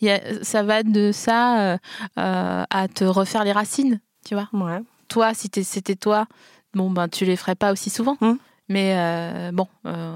y 0.00 0.10
a, 0.10 0.20
ça 0.42 0.62
va 0.62 0.82
de 0.82 1.12
ça 1.12 1.60
euh, 1.60 1.78
euh, 2.18 2.64
à 2.68 2.88
te 2.88 3.04
refaire 3.04 3.44
les 3.44 3.52
racines, 3.52 4.00
tu 4.24 4.34
vois. 4.34 4.48
Ouais. 4.52 4.80
Toi, 5.08 5.34
si 5.34 5.50
c'était 5.64 5.96
toi, 5.96 6.26
bon, 6.74 6.90
ben, 6.90 7.08
tu 7.08 7.24
les 7.24 7.36
ferais 7.36 7.54
pas 7.54 7.72
aussi 7.72 7.90
souvent. 7.90 8.16
Mm. 8.20 8.32
Mais 8.68 8.94
euh, 8.96 9.50
bon, 9.52 9.68
euh, 9.86 10.12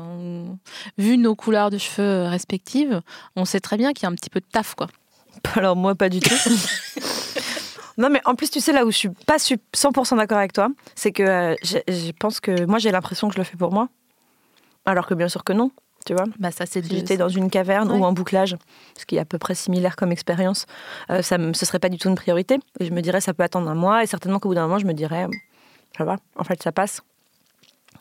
on- 0.48 0.58
vu 0.96 1.18
nos 1.18 1.34
couleurs 1.34 1.68
de 1.70 1.76
cheveux 1.78 2.22
respectives, 2.28 3.02
on 3.36 3.44
sait 3.44 3.60
très 3.60 3.76
bien 3.76 3.92
qu'il 3.92 4.04
y 4.04 4.06
a 4.06 4.08
un 4.10 4.14
petit 4.14 4.30
peu 4.30 4.40
de 4.40 4.46
taf, 4.50 4.74
quoi. 4.74 4.86
Alors 5.54 5.76
moi, 5.76 5.94
pas 5.94 6.08
du 6.08 6.20
tout. 6.20 6.34
non, 7.98 8.08
mais 8.10 8.20
en 8.24 8.34
plus, 8.34 8.48
tu 8.50 8.60
sais, 8.60 8.72
là 8.72 8.84
où 8.86 8.90
je 8.90 8.96
suis 8.96 9.08
pas 9.26 9.38
su- 9.38 9.58
100% 9.76 10.16
d'accord 10.16 10.38
avec 10.38 10.52
toi, 10.52 10.68
c'est 10.94 11.12
que 11.12 11.22
euh, 11.22 11.54
je, 11.62 11.76
je 11.88 12.10
pense 12.12 12.40
que 12.40 12.64
moi, 12.64 12.78
j'ai 12.78 12.90
l'impression 12.90 13.28
que 13.28 13.34
je 13.34 13.38
le 13.38 13.44
fais 13.44 13.56
pour 13.56 13.72
moi. 13.72 13.88
Alors 14.86 15.06
que 15.06 15.14
bien 15.14 15.28
sûr 15.28 15.44
que 15.44 15.52
non, 15.52 15.70
tu 16.08 16.14
vois. 16.14 16.24
Bah, 16.38 16.50
ça, 16.50 16.64
c'est 16.64 16.82
Si 16.82 16.88
de- 16.88 16.96
j'étais 16.96 17.18
dans 17.18 17.28
une 17.28 17.50
caverne 17.50 17.92
Ouais. 17.92 17.98
ou 17.98 18.04
en 18.04 18.12
bouclage, 18.12 18.56
ce 18.96 19.04
qui 19.04 19.16
est 19.16 19.20
à 19.20 19.26
peu 19.26 19.36
près 19.36 19.54
similaire 19.54 19.94
comme 19.94 20.10
expérience, 20.10 20.64
euh, 21.10 21.20
ça 21.20 21.36
ce 21.52 21.66
serait 21.66 21.78
pas 21.78 21.90
du 21.90 21.98
tout 21.98 22.08
une 22.08 22.14
priorité. 22.14 22.58
Et 22.80 22.86
je 22.86 22.92
me 22.92 23.02
dirais, 23.02 23.20
ça 23.20 23.34
peut 23.34 23.42
attendre 23.42 23.68
un 23.68 23.74
mois, 23.74 24.02
et 24.02 24.06
certainement 24.06 24.38
qu'au 24.38 24.48
bout 24.48 24.54
d'un 24.54 24.62
moment, 24.66 24.78
je 24.78 24.86
me 24.86 24.94
dirais, 24.94 25.24
euh, 25.24 25.28
ça 25.98 26.04
va, 26.04 26.16
en 26.36 26.44
fait, 26.44 26.62
ça 26.62 26.72
passe. 26.72 27.02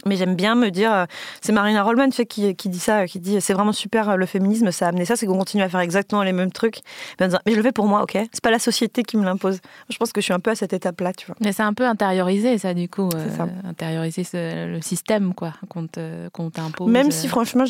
Mais 0.05 0.15
j'aime 0.15 0.35
bien 0.35 0.55
me 0.55 0.69
dire, 0.69 0.93
euh, 0.93 1.05
c'est 1.41 1.51
Marina 1.51 1.83
Rollman 1.83 2.09
tu 2.09 2.17
sais, 2.17 2.25
qui, 2.25 2.55
qui 2.55 2.69
dit 2.69 2.79
ça, 2.79 3.05
qui 3.07 3.19
dit 3.19 3.41
c'est 3.41 3.53
vraiment 3.53 3.71
super 3.73 4.09
euh, 4.09 4.15
le 4.15 4.25
féminisme, 4.25 4.71
ça 4.71 4.85
a 4.85 4.89
amené 4.89 5.05
ça, 5.05 5.15
c'est 5.15 5.25
qu'on 5.25 5.37
continue 5.37 5.63
à 5.63 5.69
faire 5.69 5.79
exactement 5.79 6.23
les 6.23 6.33
mêmes 6.33 6.51
trucs. 6.51 6.79
Mais, 7.19 7.27
je 7.47 7.55
le 7.55 7.61
fais 7.61 7.71
pour 7.71 7.87
moi, 7.87 8.03
ok? 8.03 8.17
C'est 8.31 8.41
pas 8.43 8.51
la 8.51 8.59
société 8.59 9.03
qui 9.03 9.17
me 9.17 9.23
l'impose. 9.25 9.59
Je 9.89 9.97
pense 9.97 10.11
que 10.13 10.21
je 10.21 10.25
suis 10.25 10.33
un 10.33 10.39
peu 10.39 10.51
à 10.51 10.55
cette 10.55 10.73
étape-là, 10.73 11.13
tu 11.13 11.25
vois. 11.27 11.35
Mais 11.41 11.51
c'est 11.51 11.63
un 11.63 11.73
peu 11.73 11.85
intériorisé, 11.85 12.57
ça, 12.57 12.73
du 12.73 12.87
coup. 12.89 13.09
C'est 13.11 13.35
ça. 13.37 13.43
euh, 13.43 13.69
intérioriser 13.69 14.23
ce- 14.23 14.67
le 14.67 14.81
système, 14.81 15.33
quoi, 15.33 15.53
qu'on 15.69 15.87
t'impose. 15.87 16.91
Même 16.91 17.07
euh. 17.07 17.11
si 17.11 17.27
franchement, 17.27 17.65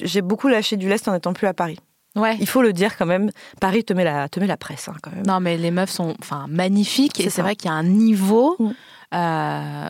j'ai 0.00 0.22
beaucoup 0.22 0.48
lâché 0.48 0.76
du 0.76 0.88
lest 0.88 1.06
en 1.08 1.12
n'étant 1.12 1.32
plus 1.32 1.46
à 1.46 1.54
Paris. 1.54 1.78
Ouais. 2.16 2.36
Il 2.40 2.48
faut 2.48 2.62
le 2.62 2.72
dire 2.72 2.96
quand 2.96 3.06
même, 3.06 3.30
Paris 3.60 3.84
te 3.84 3.92
met 3.92 4.02
la, 4.02 4.28
te 4.28 4.40
met 4.40 4.46
la 4.46 4.56
presse 4.56 4.88
hein, 4.88 4.94
quand 5.02 5.12
même. 5.12 5.24
Non, 5.26 5.38
mais 5.40 5.56
les 5.56 5.70
meufs 5.70 5.90
sont 5.90 6.14
magnifiques 6.48 7.20
et 7.20 7.30
C'est 7.30 7.42
vrai 7.42 7.54
qu'il 7.54 7.70
y 7.70 7.72
a 7.72 7.76
un 7.76 7.84
niveau. 7.84 8.56
Mm. 8.58 8.70
euh, 9.14 9.88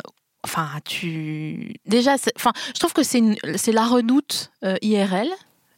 Enfin, 0.49 0.69
tu. 0.85 1.75
Déjà, 1.85 2.15
enfin, 2.37 2.53
je 2.75 2.79
trouve 2.81 2.95
que 2.95 3.03
c'est 3.03 3.19
une- 3.19 3.37
c'est 3.57 3.73
la 3.73 3.85
redoute 3.85 4.51
euh, 4.65 4.77
IRL, 4.81 5.29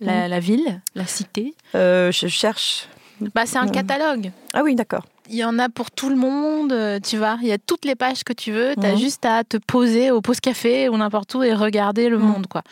la, 0.00 0.26
Mm. 0.26 0.30
la 0.30 0.40
ville, 0.40 0.80
la 0.94 1.06
cité. 1.06 1.54
Euh, 1.74 2.12
je 2.12 2.28
cherche. 2.28 2.86
Bah, 3.34 3.46
c'est 3.46 3.58
un 3.58 3.66
Mm. 3.66 3.72
catalogue. 3.72 4.30
Ah 4.54 4.62
oui, 4.62 4.76
d'accord. 4.76 5.04
Il 5.28 5.36
y 5.36 5.44
en 5.44 5.60
a 5.60 5.68
pour 5.68 5.92
tout 5.92 6.08
le 6.08 6.16
monde, 6.16 6.72
euh, 6.72 6.98
tu 6.98 7.16
vois. 7.16 7.38
Il 7.42 7.46
y 7.46 7.52
a 7.52 7.58
toutes 7.58 7.84
les 7.84 7.94
pages 7.94 8.24
que 8.24 8.32
tu 8.32 8.50
veux. 8.50 8.74
Tu 8.80 8.84
as 8.84 8.92
Mhm. 8.94 8.98
juste 8.98 9.24
à 9.24 9.44
te 9.44 9.58
poser 9.58 10.10
au 10.10 10.20
pause 10.20 10.40
café 10.40 10.88
ou 10.88 10.96
n'importe 10.96 11.32
où 11.36 11.42
et 11.44 11.54
regarder 11.54 12.08
le 12.08 12.18
Mhm. 12.18 12.24
monde, 12.26 12.46
quoi. 12.48 12.62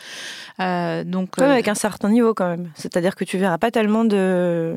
Euh, 0.59 1.05
donc, 1.05 1.37
même 1.37 1.49
euh, 1.49 1.53
avec 1.53 1.69
un 1.69 1.73
certain 1.75 2.09
niveau 2.09 2.33
quand 2.33 2.49
même. 2.49 2.69
C'est-à-dire 2.75 3.15
que 3.15 3.23
tu 3.23 3.37
verras 3.37 3.57
pas 3.57 3.71
tellement 3.71 4.03
de 4.03 4.75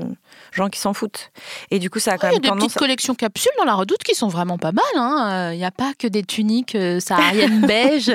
gens 0.52 0.68
qui 0.68 0.78
s'en 0.78 0.92
foutent. 0.94 1.32
Et 1.72 1.80
du 1.80 1.90
coup, 1.90 1.98
ça 1.98 2.12
a 2.12 2.18
quand 2.18 2.28
Il 2.28 2.35
y 2.35 2.37
a 2.37 2.40
même 2.50 2.58
des 2.61 2.66
petites 2.66 2.78
collections 2.78 3.16
capsules 3.16 3.50
dans 3.58 3.64
la 3.64 3.74
redoute 3.74 4.04
qui 4.04 4.14
sont 4.14 4.28
vraiment 4.28 4.58
pas 4.58 4.70
mal. 4.72 4.85
hein. 4.94 5.48
Euh, 5.50 5.54
Il 5.54 5.58
n'y 5.58 5.64
a 5.64 5.72
pas 5.72 5.92
que 5.98 6.06
des 6.06 6.22
tuniques 6.22 6.76
sahariennes 7.00 7.62
beige 7.66 8.12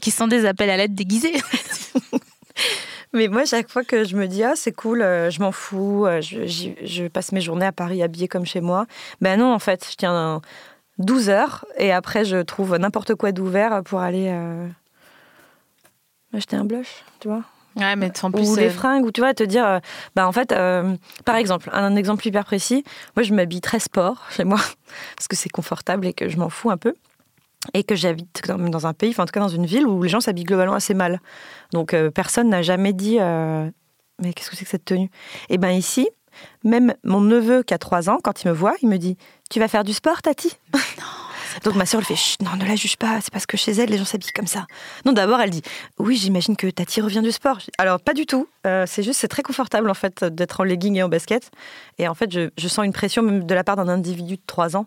qui 0.00 0.10
sont 0.12 0.28
des 0.28 0.46
appels 0.46 0.70
à 0.70 0.76
l'aide 0.76 0.94
déguisés. 0.94 1.32
Mais 3.14 3.28
moi, 3.28 3.44
chaque 3.44 3.70
fois 3.70 3.84
que 3.84 4.04
je 4.04 4.16
me 4.16 4.26
dis 4.26 4.42
ah 4.42 4.54
c'est 4.56 4.72
cool, 4.72 5.02
euh, 5.02 5.30
je 5.30 5.40
m'en 5.40 5.52
fous, 5.52 6.06
euh, 6.06 6.20
je, 6.20 7.08
passe 7.08 7.32
mes 7.32 7.40
journées 7.40 7.66
à 7.66 7.72
Paris 7.72 8.02
habillée 8.02 8.28
comme 8.28 8.46
chez 8.46 8.60
moi. 8.60 8.86
Ben 9.20 9.38
non, 9.38 9.52
en 9.52 9.58
fait, 9.58 9.86
je 9.90 9.96
tiens 9.96 10.14
un 10.14 10.40
12 10.98 11.28
heures 11.28 11.66
et 11.76 11.92
après 11.92 12.24
je 12.24 12.38
trouve 12.38 12.76
n'importe 12.76 13.14
quoi 13.14 13.32
d'ouvert 13.32 13.82
pour 13.84 14.00
aller 14.00 14.28
euh, 14.30 14.66
acheter 16.34 16.56
un 16.56 16.64
blush, 16.64 17.04
tu 17.20 17.28
vois. 17.28 17.42
Ouais, 17.76 17.96
mais 17.96 18.12
en 18.22 18.30
plus, 18.30 18.50
ou 18.50 18.56
les 18.56 18.68
fringues, 18.68 19.04
ou 19.04 19.10
tu 19.10 19.22
vois, 19.22 19.32
te 19.32 19.42
dire, 19.42 19.66
euh, 19.66 19.78
bah 20.14 20.28
en 20.28 20.32
fait, 20.32 20.52
euh, 20.52 20.94
par 21.24 21.36
exemple, 21.36 21.70
un, 21.72 21.84
un 21.84 21.96
exemple 21.96 22.26
hyper 22.26 22.44
précis, 22.44 22.84
moi 23.16 23.22
je 23.22 23.32
m'habille 23.32 23.62
très 23.62 23.78
sport 23.78 24.26
chez 24.30 24.44
moi, 24.44 24.60
parce 25.16 25.26
que 25.28 25.36
c'est 25.36 25.48
confortable 25.48 26.06
et 26.06 26.12
que 26.12 26.28
je 26.28 26.36
m'en 26.36 26.50
fous 26.50 26.70
un 26.70 26.76
peu, 26.76 26.94
et 27.74 27.84
que 27.84 27.94
j'habite 27.94 28.42
dans, 28.46 28.86
un 28.86 28.92
pays, 28.92 29.10
enfin 29.10 29.22
en 29.22 29.26
tout 29.26 29.32
cas 29.32 29.40
dans 29.40 29.48
une 29.48 29.66
ville 29.66 29.86
où 29.86 30.02
les 30.02 30.08
gens 30.08 30.20
s'habillent 30.20 30.44
globalement 30.44 30.74
assez 30.74 30.94
mal. 30.94 31.20
Donc 31.72 31.94
euh, 31.94 32.10
personne 32.10 32.48
n'a 32.48 32.62
jamais 32.62 32.92
dit, 32.92 33.18
euh, 33.20 33.70
mais 34.20 34.32
qu'est-ce 34.32 34.50
que 34.50 34.56
c'est 34.56 34.64
que 34.64 34.70
cette 34.70 34.84
tenue? 34.84 35.10
Et 35.48 35.58
bien 35.58 35.72
ici, 35.72 36.08
même 36.64 36.94
mon 37.04 37.20
neveu 37.20 37.62
qui 37.62 37.74
a 37.74 37.78
3 37.78 38.10
ans, 38.10 38.18
quand 38.22 38.42
il 38.42 38.48
me 38.48 38.52
voit, 38.52 38.74
il 38.82 38.88
me 38.88 38.98
dit, 38.98 39.16
tu 39.50 39.60
vas 39.60 39.68
faire 39.68 39.84
du 39.84 39.92
sport, 39.92 40.22
Tati? 40.22 40.56
Donc 41.64 41.74
ma 41.74 41.84
soeur 41.84 42.00
elle 42.00 42.06
fait 42.06 42.16
Chut, 42.16 42.40
non 42.40 42.56
ne 42.56 42.64
la 42.64 42.76
juge 42.76 42.96
pas 42.96 43.20
c'est 43.20 43.30
parce 43.30 43.44
que 43.44 43.58
chez 43.58 43.72
elle 43.72 43.90
les 43.90 43.98
gens 43.98 44.06
s'habillent 44.06 44.32
comme 44.32 44.46
ça 44.46 44.66
non 45.04 45.12
d'abord 45.12 45.38
elle 45.38 45.50
dit 45.50 45.60
oui 45.98 46.16
j'imagine 46.16 46.56
que 46.56 46.66
Tati 46.70 47.02
revient 47.02 47.20
du 47.20 47.30
sport 47.30 47.58
alors 47.76 48.00
pas 48.00 48.14
du 48.14 48.24
tout. 48.24 48.48
Euh, 48.66 48.84
c'est 48.86 49.02
juste 49.02 49.20
c'est 49.20 49.28
très 49.28 49.42
confortable 49.42 49.90
en 49.90 49.94
fait 49.94 50.24
d'être 50.24 50.60
en 50.60 50.64
legging 50.64 50.96
et 50.96 51.02
en 51.02 51.10
basket. 51.10 51.50
Et 51.98 52.08
en 52.08 52.14
fait 52.14 52.32
je, 52.32 52.48
je 52.56 52.68
sens 52.68 52.86
une 52.86 52.94
pression 52.94 53.22
même 53.22 53.44
de 53.44 53.54
la 53.54 53.64
part 53.64 53.76
d'un 53.76 53.88
individu 53.88 54.36
de 54.36 54.42
3 54.46 54.78
ans. 54.78 54.86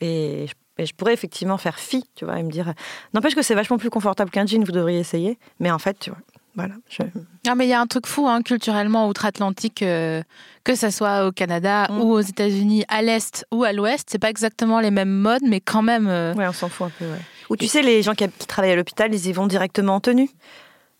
Et 0.00 0.46
je, 0.48 0.54
et 0.80 0.86
je 0.86 0.94
pourrais 0.94 1.12
effectivement 1.14 1.58
faire 1.58 1.78
fi 1.78 2.04
tu 2.14 2.24
vois 2.24 2.38
et 2.38 2.42
me 2.42 2.50
dire 2.50 2.72
n'empêche 3.14 3.34
que 3.34 3.42
c'est 3.42 3.54
vachement 3.54 3.78
plus 3.78 3.90
confortable 3.90 4.30
qu'un 4.30 4.46
jean 4.46 4.64
vous 4.64 4.72
devriez 4.72 4.98
essayer 4.98 5.38
mais 5.60 5.70
en 5.70 5.78
fait 5.78 5.98
tu 5.98 6.10
vois 6.10 6.18
voilà 6.56 6.74
je... 6.88 7.02
Non, 7.46 7.54
mais 7.54 7.66
il 7.66 7.70
y 7.70 7.72
a 7.72 7.80
un 7.80 7.86
truc 7.86 8.06
fou, 8.08 8.26
hein, 8.28 8.42
culturellement, 8.42 9.08
outre-Atlantique, 9.08 9.82
euh, 9.82 10.20
que 10.64 10.74
ça 10.74 10.90
soit 10.90 11.24
au 11.26 11.30
Canada 11.32 11.86
Mm. 11.88 12.00
ou 12.00 12.10
aux 12.12 12.20
États-Unis, 12.20 12.84
à 12.88 13.02
l'Est 13.02 13.46
ou 13.52 13.62
à 13.62 13.72
l'Ouest, 13.72 14.08
c'est 14.10 14.18
pas 14.18 14.28
exactement 14.30 14.80
les 14.80 14.90
mêmes 14.90 15.12
modes, 15.14 15.44
mais 15.46 15.60
quand 15.60 15.80
même. 15.82 16.08
euh, 16.08 16.34
ouais 16.34 16.48
on 16.48 16.52
s'en 16.52 16.68
fout 16.68 16.88
un 16.88 16.90
peu 16.98 17.04
ouais. 17.04 17.20
ou 17.50 17.56
tu 17.56 17.68
sais 17.68 17.82
les 17.82 18.02
gens 18.02 18.14
qui, 18.14 18.28
qui 18.28 18.46
travaillent 18.48 18.72
à 18.72 18.76
l'hôpital 18.76 19.14
ils 19.14 19.26
y 19.28 19.32
vont 19.32 19.46
directement 19.46 19.94
en 19.94 20.00
tenue 20.00 20.28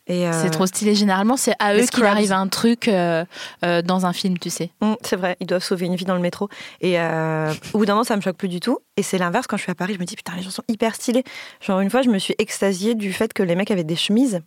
euh, 0.09 0.31
C'est 0.41 0.49
trop 0.49 0.65
stylé. 0.65 0.95
Généralement, 0.95 1.37
c'est 1.37 1.53
à 1.59 1.75
eux 1.75 1.85
qu'il 1.85 2.05
arrive 2.05 2.31
un 2.31 2.47
truc 2.47 2.87
euh, 2.87 3.23
euh, 3.63 3.81
dans 3.81 4.05
un 4.05 4.13
film, 4.13 4.37
tu 4.37 4.49
sais. 4.49 4.71
Mm, 4.81 4.93
c'est 5.03 5.15
vrai, 5.15 5.37
ils 5.39 5.47
doivent 5.47 5.63
sauver 5.63 5.85
une 5.85 5.95
vie 5.95 6.05
dans 6.05 6.15
le 6.15 6.21
métro. 6.21 6.49
Et 6.81 6.99
euh, 6.99 7.53
au 7.73 7.79
bout 7.79 7.85
d'un 7.85 7.93
moment, 7.93 8.03
ça 8.03 8.15
me 8.15 8.21
choque 8.21 8.37
plus 8.37 8.47
du 8.47 8.59
tout. 8.59 8.79
Et 8.97 9.03
c'est 9.03 9.17
l'inverse, 9.17 9.47
quand 9.47 9.57
je 9.57 9.63
suis 9.63 9.71
à 9.71 9.75
Paris, 9.75 9.93
je 9.93 9.99
me 9.99 10.05
dis, 10.05 10.15
putain, 10.15 10.33
les 10.35 10.41
gens 10.41 10.49
sont 10.49 10.63
hyper 10.67 10.95
stylés. 10.95 11.23
Genre, 11.61 11.79
une 11.79 11.89
fois, 11.89 12.01
je 12.01 12.09
me 12.09 12.17
suis 12.17 12.35
extasiée 12.39 12.95
du 12.95 13.13
fait 13.13 13.33
que 13.33 13.43
les 13.43 13.55
mecs 13.55 13.71
avaient 13.71 13.83
des 13.83 13.95
chemises. 13.95 14.41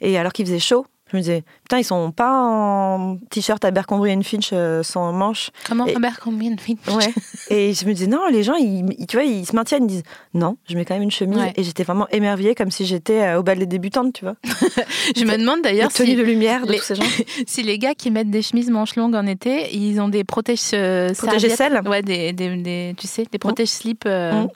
Et 0.00 0.18
alors 0.18 0.32
qu'il 0.32 0.46
faisait 0.46 0.58
chaud, 0.58 0.86
Je 1.12 1.16
me 1.18 1.22
disais, 1.22 1.42
putain, 1.64 1.78
ils 1.78 1.84
sont 1.84 2.10
pas 2.10 2.32
en 2.42 3.18
t-shirt 3.30 3.62
Abercrombie 3.64 4.22
Finch 4.24 4.50
euh, 4.52 4.82
sans 4.82 5.12
manches. 5.12 5.50
Comment 5.68 5.86
Et- 5.86 5.94
Abercrombie 5.94 6.56
Ouais. 6.88 7.12
Et 7.50 7.74
je 7.74 7.84
me 7.86 7.92
disais, 7.92 8.06
non, 8.06 8.20
les 8.30 8.42
gens, 8.42 8.54
ils, 8.54 8.84
tu 9.06 9.16
vois, 9.16 9.24
ils 9.24 9.44
se 9.46 9.54
maintiennent, 9.54 9.84
ils 9.84 9.88
disent, 9.88 10.02
non, 10.34 10.56
je 10.68 10.74
mets 10.74 10.84
quand 10.86 10.94
même 10.94 11.02
une 11.02 11.10
chemise. 11.10 11.38
Ouais. 11.38 11.52
Et 11.56 11.62
j'étais 11.62 11.82
vraiment 11.84 12.08
émerveillée, 12.08 12.54
comme 12.54 12.70
si 12.70 12.86
j'étais 12.86 13.20
euh, 13.22 13.38
au 13.38 13.42
bal 13.42 13.58
des 13.58 13.66
débutantes, 13.66 14.14
tu 14.14 14.24
vois. 14.24 14.36
Je 15.16 15.24
me 15.24 15.36
demande 15.36 15.62
d'ailleurs 15.62 15.90
si, 15.90 16.14
de 16.16 16.22
lumière 16.22 16.66
de 16.66 16.72
les- 16.72 16.78
tous 16.78 16.84
ces 16.84 16.94
gens. 16.94 17.02
si 17.46 17.62
les 17.62 17.78
gars 17.78 17.94
qui 17.94 18.10
mettent 18.10 18.30
des 18.30 18.42
chemises 18.42 18.70
manches 18.70 18.96
longues 18.96 19.14
en 19.14 19.26
été, 19.26 19.74
ils 19.76 20.00
ont 20.00 20.08
des 20.08 20.24
protèges 20.24 20.70
euh, 20.74 21.12
Protège 21.12 21.40
serviettes. 21.40 21.52
aisselles 21.52 21.82
Ouais, 21.86 22.02
des, 22.02 22.32
des, 22.32 22.56
des- 22.56 22.94
tu 22.96 23.06
sais, 23.06 23.26
des 23.30 23.38
protèges 23.38 23.68
slip 23.68 24.04
euh, 24.06 24.32
Mm. 24.32 24.48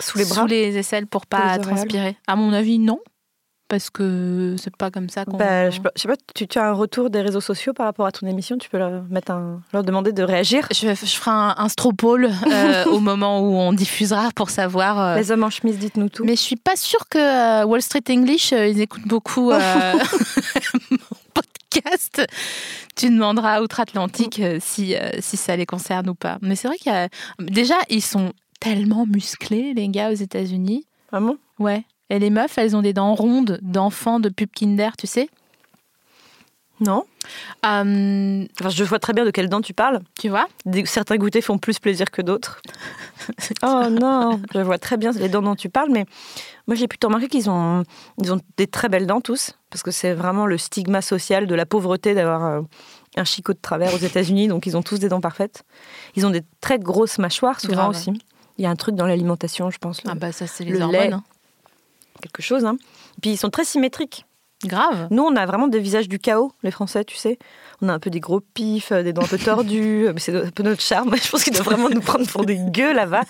Sous 0.00 0.18
les 0.18 0.24
bras. 0.24 0.42
sous 0.42 0.46
les 0.46 0.76
aisselles 0.76 1.06
pour 1.06 1.26
pas 1.26 1.58
transpirer. 1.58 2.16
À 2.26 2.36
mon 2.36 2.52
avis, 2.52 2.78
non. 2.78 3.00
Parce 3.74 3.90
que 3.90 4.54
c'est 4.56 4.76
pas 4.76 4.92
comme 4.92 5.08
ça 5.08 5.24
qu'on. 5.24 5.36
Bah, 5.36 5.68
je, 5.68 5.80
sais 5.96 6.06
pas, 6.06 6.14
tu, 6.32 6.46
tu 6.46 6.58
as 6.60 6.68
un 6.68 6.72
retour 6.74 7.10
des 7.10 7.20
réseaux 7.22 7.40
sociaux 7.40 7.72
par 7.72 7.86
rapport 7.86 8.06
à 8.06 8.12
ton 8.12 8.24
émission? 8.28 8.56
Tu 8.56 8.68
peux 8.68 8.78
leur, 8.78 9.02
mettre 9.10 9.32
un, 9.32 9.62
leur 9.72 9.82
demander 9.82 10.12
de 10.12 10.22
réagir? 10.22 10.68
Je, 10.70 10.90
je 10.90 11.16
ferai 11.16 11.32
un, 11.32 11.56
un 11.58 11.68
stropole 11.68 12.30
euh, 12.46 12.84
au 12.92 13.00
moment 13.00 13.40
où 13.40 13.56
on 13.56 13.72
diffusera 13.72 14.30
pour 14.36 14.50
savoir. 14.50 15.00
euh, 15.00 15.16
Les 15.16 15.32
hommes 15.32 15.42
en 15.42 15.50
chemise, 15.50 15.76
dites-nous 15.80 16.08
tout. 16.08 16.22
Mais 16.24 16.36
je 16.36 16.40
suis 16.40 16.54
pas 16.54 16.76
sûre 16.76 17.08
que 17.10 17.18
euh, 17.18 17.66
Wall 17.66 17.82
Street 17.82 18.04
English, 18.10 18.52
ils 18.52 18.80
écoutent 18.80 19.08
beaucoup 19.08 19.50
mon 20.90 20.98
podcast. 21.34 22.22
Tu 22.94 23.10
demanderas 23.10 23.54
à 23.54 23.62
Outre-Atlantique 23.62 24.40
si, 24.60 24.94
si 25.18 25.36
ça 25.36 25.56
les 25.56 25.66
concerne 25.66 26.08
ou 26.10 26.14
pas. 26.14 26.38
Mais 26.42 26.54
c'est 26.54 26.68
vrai 26.68 26.76
qu'il 26.76 26.92
y 26.92 26.94
a... 26.94 27.08
Déjà, 27.40 27.74
ils 27.90 28.02
sont 28.02 28.32
tellement 28.60 29.04
musclés, 29.04 29.74
les 29.74 29.88
gars, 29.88 30.10
aux 30.10 30.14
États-Unis. 30.14 30.86
Vraiment 31.10 31.34
Ouais. 31.58 31.84
Et 32.10 32.18
les 32.18 32.30
meufs, 32.30 32.58
elles 32.58 32.76
ont 32.76 32.82
des 32.82 32.92
dents 32.92 33.14
rondes 33.14 33.58
d'enfants 33.62 34.20
de 34.20 34.28
pub 34.28 34.50
Kinder, 34.54 34.90
tu 34.96 35.06
sais. 35.06 35.28
Non 36.80 37.04
Euh, 37.64 38.44
Enfin, 38.60 38.68
je 38.68 38.84
vois 38.84 38.98
très 38.98 39.12
bien 39.12 39.24
de 39.24 39.30
quelles 39.30 39.48
dents 39.48 39.60
tu 39.62 39.72
parles. 39.72 40.00
tu 40.18 40.28
vois 40.28 40.46
certains 40.84 41.16
goûters 41.16 41.40
font 41.42 41.56
plus 41.56 41.78
plaisir 41.78 42.10
que 42.10 42.20
d'autres. 42.20 42.60
oh 43.62 43.84
non, 43.90 44.40
je 44.52 44.60
vois 44.60 44.78
très 44.78 44.96
bien 44.96 45.12
les 45.12 45.28
dents 45.28 45.40
dont 45.40 45.54
tu 45.54 45.68
parles, 45.70 45.88
mais 45.90 46.04
moi 46.66 46.74
j'ai 46.74 46.88
plutôt 46.88 47.06
remarqué 47.06 47.28
qu'ils 47.28 47.48
ont, 47.48 47.84
ils 48.20 48.32
ont 48.32 48.40
des 48.56 48.66
très 48.66 48.88
belles 48.88 49.06
dents 49.06 49.20
tous, 49.20 49.52
parce 49.70 49.82
que 49.82 49.92
c'est 49.92 50.12
vraiment 50.14 50.46
le 50.46 50.58
stigma 50.58 51.00
social 51.00 51.46
de 51.46 51.54
la 51.54 51.64
pauvreté 51.64 52.12
d'avoir 52.14 52.44
euh, 52.44 52.60
un 53.16 53.24
chicot 53.24 53.52
de 53.54 53.60
travers 53.62 53.94
aux 53.94 53.98
États-Unis, 53.98 54.48
donc 54.48 54.66
ils 54.66 54.76
ont 54.76 54.82
tous 54.82 54.98
des 54.98 55.08
dents 55.08 55.20
parfaites. 55.20 55.62
Ils 56.16 56.26
ont 56.26 56.30
des 56.30 56.42
très 56.60 56.78
grosses 56.80 57.18
mâchoires 57.18 57.60
souvent 57.60 57.74
Grave. 57.74 57.90
aussi. 57.90 58.12
Il 58.58 58.64
y 58.64 58.66
a 58.66 58.70
un 58.70 58.76
truc 58.76 58.94
dans 58.96 59.06
l'alimentation, 59.06 59.70
je 59.70 59.78
pense, 59.78 60.02
le- 60.04 60.10
Ah 60.10 60.14
bah 60.16 60.32
ça, 60.32 60.46
c'est 60.48 60.64
le 60.64 60.72
les 60.74 60.80
hormones. 60.82 61.00
lait. 61.00 61.12
hein. 61.12 61.24
Quelque 62.24 62.42
chose. 62.42 62.64
hein. 62.64 62.76
Puis 63.22 63.30
ils 63.32 63.36
sont 63.38 63.50
très 63.50 63.64
symétriques. 63.64 64.26
Grave. 64.64 65.08
Nous, 65.10 65.22
on 65.22 65.36
a 65.36 65.44
vraiment 65.44 65.68
des 65.68 65.78
visages 65.78 66.08
du 66.08 66.18
chaos, 66.18 66.50
les 66.62 66.70
Français, 66.70 67.04
tu 67.04 67.16
sais. 67.16 67.38
On 67.82 67.88
a 67.90 67.92
un 67.92 67.98
peu 67.98 68.08
des 68.08 68.20
gros 68.20 68.40
pifs, 68.40 68.92
euh, 68.92 69.02
des 69.02 69.12
dents 69.12 69.22
un 69.24 69.26
peu 69.26 69.36
tordues. 69.36 70.08
mais 70.14 70.18
c'est 70.20 70.34
un 70.34 70.48
peu 70.50 70.62
notre 70.62 70.80
charme. 70.80 71.14
Je 71.22 71.28
pense 71.30 71.44
qu'ils 71.44 71.52
doivent 71.52 71.66
vraiment 71.66 71.90
nous 71.90 72.00
prendre 72.00 72.26
pour 72.28 72.46
des 72.46 72.56
gueux 72.56 72.94
là-bas. 72.94 73.20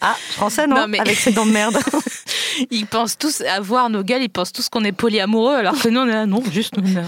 Ah, 0.00 0.16
français, 0.30 0.66
non, 0.66 0.76
Non, 0.76 0.88
mais- 0.88 0.98
Avec 0.98 1.16
ces 1.16 1.30
dents 1.30 1.46
de 1.46 1.52
merde. 1.52 1.76
Ils 2.70 2.86
pensent 2.86 3.16
tous, 3.16 3.42
à 3.42 3.60
voir 3.60 3.88
nos 3.90 4.02
gueules, 4.02 4.22
ils 4.22 4.28
pensent 4.28 4.52
tous 4.52 4.68
qu'on 4.68 4.84
est 4.84 4.92
polyamoureux, 4.92 5.54
alors 5.54 5.74
que 5.80 5.88
nous, 5.88 6.00
on 6.00 6.06
est 6.06 6.12
là, 6.12 6.26
non, 6.26 6.42
juste, 6.50 6.74
on 6.76 6.82
n'a 6.82 7.00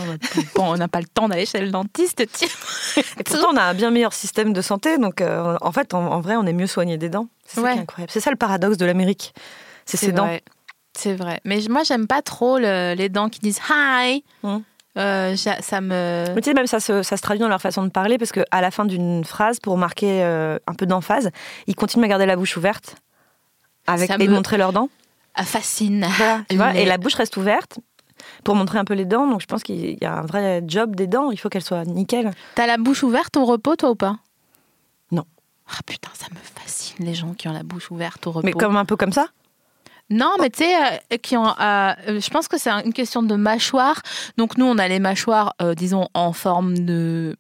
bon, 0.55 0.73
on 0.73 0.77
n'a 0.79 0.89
pas 0.89 1.01
le 1.01 1.07
temps 1.07 1.29
d'aller 1.29 1.45
chez 1.45 1.61
le 1.61 1.71
dentiste, 1.71 2.23
tiens. 2.33 2.49
Et 3.19 3.23
pourtant, 3.25 3.49
on 3.53 3.57
a 3.59 3.63
un 3.63 3.75
bien 3.75 3.91
meilleur 3.91 4.15
système 4.15 4.55
de 4.55 4.63
santé. 4.63 4.97
Donc, 4.97 5.21
euh, 5.21 5.57
en 5.61 5.71
fait, 5.71 5.93
en, 5.93 5.99
en 6.13 6.21
vrai, 6.23 6.37
on 6.37 6.47
est 6.47 6.55
mieux 6.55 6.67
soigné 6.67 6.97
des 6.97 7.11
dents. 7.11 7.29
C'est 7.47 7.57
ça 7.57 7.63
Ouais. 7.63 7.73
qui 7.73 7.79
est 7.79 7.83
incroyable. 7.83 8.11
C'est 8.11 8.21
ça 8.21 8.31
le 8.31 8.37
paradoxe 8.39 8.79
de 8.79 8.87
l'Amérique. 8.87 9.35
C'est 9.85 9.99
ses 9.99 10.13
dents. 10.13 10.31
C'est 10.97 11.15
vrai. 11.15 11.41
Mais 11.45 11.61
moi, 11.69 11.83
j'aime 11.83 12.07
pas 12.07 12.23
trop 12.23 12.59
le- 12.59 12.95
les 12.95 13.09
dents 13.09 13.29
qui 13.29 13.41
disent 13.41 13.61
hi. 13.71 14.23
Mm. 14.43 14.59
Euh, 14.97 15.35
ça 15.37 15.81
me. 15.81 16.25
Mais 16.35 16.41
tu 16.41 16.51
sais, 16.51 16.55
même 16.55 16.69
ça 16.69 16.79
se, 16.79 17.03
ça 17.03 17.17
se 17.17 17.23
traduit 17.23 17.41
dans 17.41 17.49
leur 17.49 17.61
façon 17.61 17.83
de 17.83 17.89
parler 17.89 18.17
parce 18.17 18.31
qu'à 18.31 18.61
la 18.61 18.71
fin 18.71 18.85
d'une 18.85 19.25
phrase, 19.25 19.59
pour 19.59 19.77
marquer 19.77 20.23
euh, 20.23 20.57
un 20.69 20.75
peu 20.75 20.87
d'emphase, 20.87 21.31
ils 21.67 21.75
continuent 21.75 22.05
à 22.05 22.09
garder 22.09 22.27
la 22.27 22.37
bouche 22.37 22.57
ouverte 22.57 22.95
avec, 23.89 24.09
Ça 24.09 24.17
et 24.21 24.29
me- 24.29 24.35
montrer 24.35 24.57
leurs 24.57 24.73
dents. 24.73 24.89
Ah, 25.35 25.43
fascine. 25.45 26.07
Voilà, 26.17 26.43
tu 26.49 26.57
vois, 26.57 26.77
et 26.77 26.85
la 26.85 26.97
bouche 26.97 27.15
reste 27.15 27.37
ouverte 27.37 27.81
pour 28.45 28.55
montrer 28.55 28.79
un 28.79 28.85
peu 28.85 28.95
les 28.95 29.05
dents. 29.05 29.27
Donc 29.27 29.41
je 29.41 29.47
pense 29.47 29.65
qu'il 29.65 29.99
y 30.01 30.05
a 30.05 30.15
un 30.15 30.23
vrai 30.23 30.63
job 30.65 30.95
des 30.95 31.09
dents. 31.09 31.33
Il 31.33 31.39
faut 31.39 31.49
qu'elles 31.49 31.65
soient 31.65 31.85
nickel. 31.85 32.31
T'as 32.55 32.69
la 32.69 32.77
bouche 32.77 33.03
ouverte 33.03 33.37
au 33.37 33.45
repos, 33.45 33.75
toi, 33.75 33.91
ou 33.91 33.95
pas? 33.97 34.19
Non. 35.11 35.25
Ah 35.69 35.81
putain, 35.85 36.11
ça 36.15 36.27
me 36.31 36.39
fascine, 36.63 37.05
les 37.05 37.15
gens 37.15 37.35
qui 37.35 37.49
ont 37.49 37.53
la 37.53 37.65
bouche 37.65 37.91
ouverte 37.91 38.25
au 38.29 38.31
repos. 38.31 38.47
Mais 38.47 38.53
comme 38.53 38.77
un 38.77 38.85
peu 38.85 38.95
comme 38.97 39.13
ça? 39.13 39.27
Non, 40.11 40.33
mais 40.41 40.51
tu 40.51 40.59
sais, 40.65 40.75
euh, 40.77 41.17
qui 41.17 41.37
ont. 41.37 41.47
euh, 41.59 41.93
je 42.21 42.29
pense 42.31 42.47
que 42.47 42.59
c'est 42.59 42.71
une 42.71 42.93
question 42.93 43.23
de 43.23 43.35
mâchoire. 43.37 44.03
Donc 44.37 44.59
nous, 44.59 44.67
on 44.67 44.77
a 44.79 44.87
les 44.87 44.99
mâchoires, 45.01 45.55
euh, 45.63 45.75
disons, 45.75 46.09
en 46.15 46.33
forme 46.33 46.79
de, 46.79 47.37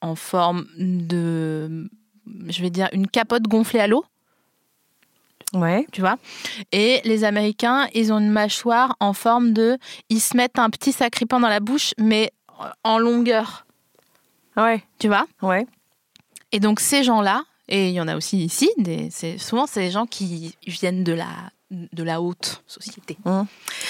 en, 0.00 0.14
forme 0.14 0.66
de, 0.78 1.90
je 2.48 2.62
vais 2.62 2.70
dire, 2.70 2.88
une 2.92 3.08
capote 3.08 3.42
gonflée 3.42 3.80
à 3.80 3.86
l'eau, 3.88 4.04
Ouais. 5.52 5.84
tu 5.90 6.00
vois? 6.00 6.16
Et 6.70 7.00
les 7.04 7.24
Américains, 7.24 7.88
ils 7.92 8.12
ont 8.12 8.18
une 8.20 8.30
mâchoire 8.30 8.96
en 9.00 9.12
forme 9.12 9.52
de, 9.52 9.76
ils 10.08 10.20
se 10.20 10.36
mettent 10.36 10.60
un 10.60 10.70
petit 10.70 10.92
sacripant 10.92 11.40
dans 11.40 11.48
la 11.48 11.58
bouche, 11.60 11.92
mais 11.98 12.32
en 12.84 12.98
longueur, 12.98 13.66
Ouais. 14.56 14.84
tu 15.00 15.08
vois? 15.08 15.26
Ouais. 15.42 15.66
Et 16.52 16.60
donc 16.60 16.78
ces 16.78 17.02
gens-là, 17.02 17.42
et 17.68 17.88
il 17.88 17.94
y 17.94 18.00
en 18.00 18.06
a 18.06 18.16
aussi 18.16 18.38
ici, 18.44 18.70
des, 18.78 19.08
c'est, 19.10 19.38
souvent 19.38 19.66
c'est 19.66 19.80
des 19.80 19.90
gens 19.90 20.06
qui 20.06 20.54
viennent 20.66 21.02
de 21.04 21.12
la, 21.14 21.26
de 21.70 22.02
la 22.02 22.20
haute 22.20 22.62
société. 22.66 23.16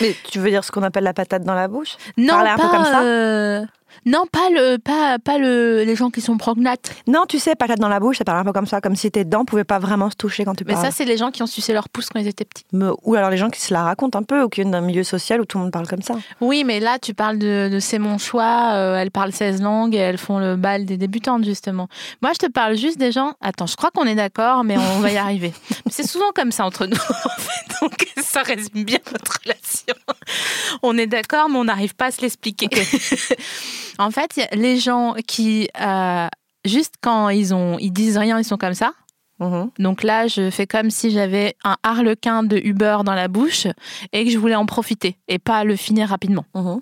Mais 0.00 0.14
tu 0.30 0.38
veux 0.38 0.50
dire 0.50 0.64
ce 0.64 0.70
qu'on 0.70 0.82
appelle 0.82 1.04
la 1.04 1.14
patate 1.14 1.44
dans 1.44 1.54
la 1.54 1.68
bouche? 1.68 1.96
Non, 2.16 2.34
Parler 2.34 2.50
un 2.50 2.56
peu 2.56 2.62
pas, 2.62 2.70
comme 2.70 2.84
ça? 2.84 3.02
euh, 3.02 3.64
non, 4.06 4.24
pas 4.30 4.48
le, 4.50 4.76
pas, 4.78 5.18
pas 5.18 5.38
le, 5.38 5.82
les 5.84 5.96
gens 5.96 6.10
qui 6.10 6.20
sont 6.20 6.36
prognates. 6.36 6.92
Non, 7.06 7.24
tu 7.28 7.38
sais, 7.38 7.54
patate 7.54 7.78
dans 7.78 7.88
la 7.88 8.00
bouche, 8.00 8.18
ça 8.18 8.24
parle 8.24 8.38
un 8.38 8.44
peu 8.44 8.52
comme 8.52 8.66
ça, 8.66 8.80
comme 8.80 8.96
si 8.96 9.10
tes 9.10 9.24
dents 9.24 9.44
pouvaient 9.44 9.64
pas 9.64 9.78
vraiment 9.78 10.10
se 10.10 10.16
toucher 10.16 10.44
quand 10.44 10.54
tu 10.54 10.64
Mais 10.66 10.74
parles. 10.74 10.86
ça, 10.86 10.90
c'est 10.92 11.04
les 11.04 11.16
gens 11.16 11.30
qui 11.30 11.42
ont 11.42 11.46
sucé 11.46 11.72
leur 11.72 11.88
pouce 11.88 12.08
quand 12.08 12.18
ils 12.20 12.26
étaient 12.28 12.44
petits. 12.44 12.64
Me- 12.72 12.94
Ou 13.04 13.14
alors 13.14 13.30
les 13.30 13.36
gens 13.36 13.50
qui 13.50 13.60
se 13.60 13.72
la 13.72 13.82
racontent 13.82 14.18
un 14.18 14.22
peu, 14.22 14.42
ou 14.42 14.48
qui 14.48 14.60
viennent 14.60 14.70
d'un 14.72 14.80
milieu 14.80 15.04
social 15.04 15.40
où 15.40 15.44
tout 15.44 15.58
le 15.58 15.64
monde 15.64 15.72
parle 15.72 15.86
comme 15.86 16.02
ça. 16.02 16.14
Oui, 16.40 16.64
mais 16.64 16.80
là, 16.80 16.98
tu 16.98 17.14
parles 17.14 17.38
de, 17.38 17.68
de 17.72 17.78
c'est 17.80 17.98
mon 17.98 18.18
choix. 18.18 18.72
euh, 18.74 18.96
elles 18.96 19.10
parlent 19.10 19.32
16 19.32 19.62
langues 19.62 19.94
et 19.94 19.98
elles 19.98 20.18
font 20.18 20.38
le 20.38 20.56
bal 20.56 20.84
des 20.84 20.96
débutantes, 20.96 21.44
justement. 21.44 21.88
Moi, 22.22 22.32
je 22.34 22.46
te 22.46 22.50
parle 22.50 22.76
juste 22.76 22.98
des 22.98 23.12
gens. 23.12 23.34
Attends, 23.40 23.66
je 23.66 23.76
crois 23.76 23.90
qu'on 23.90 24.04
est 24.06 24.14
d'accord, 24.14 24.64
mais 24.64 24.76
on 24.78 25.00
va 25.00 25.10
y 25.10 25.16
arriver. 25.18 25.52
c'est 25.90 26.06
souvent 26.06 26.30
comme 26.34 26.52
ça 26.52 26.64
entre 26.64 26.86
nous, 26.86 26.96
en 27.24 27.40
fait. 27.40 27.80
Donc, 27.82 28.06
ça 28.22 28.42
résume 28.42 28.84
bien 28.84 28.98
notre 29.12 29.32
relation. 29.42 29.94
On 30.82 30.96
est 30.98 31.06
d'accord, 31.06 31.48
mais 31.48 31.58
on 31.58 31.64
n'arrive 31.64 31.94
pas 31.94 32.06
à 32.06 32.10
se 32.10 32.20
l'expliquer. 32.20 32.68
en 33.98 34.10
fait, 34.10 34.40
les 34.52 34.78
gens 34.78 35.14
qui, 35.26 35.68
euh, 35.80 36.28
juste 36.64 36.94
quand 37.00 37.28
ils, 37.28 37.54
ont, 37.54 37.78
ils 37.78 37.92
disent 37.92 38.18
rien, 38.18 38.38
ils 38.38 38.44
sont 38.44 38.56
comme 38.56 38.74
ça. 38.74 38.92
Mhm. 39.40 39.70
Donc 39.78 40.02
là, 40.02 40.26
je 40.26 40.50
fais 40.50 40.66
comme 40.66 40.90
si 40.90 41.10
j'avais 41.10 41.56
un 41.64 41.76
harlequin 41.82 42.42
de 42.42 42.58
Uber 42.58 42.98
dans 43.04 43.14
la 43.14 43.28
bouche 43.28 43.66
et 44.12 44.24
que 44.24 44.30
je 44.30 44.38
voulais 44.38 44.54
en 44.54 44.66
profiter 44.66 45.16
et 45.28 45.38
pas 45.38 45.64
le 45.64 45.76
finir 45.76 46.08
rapidement. 46.08 46.44
Mhm. 46.54 46.80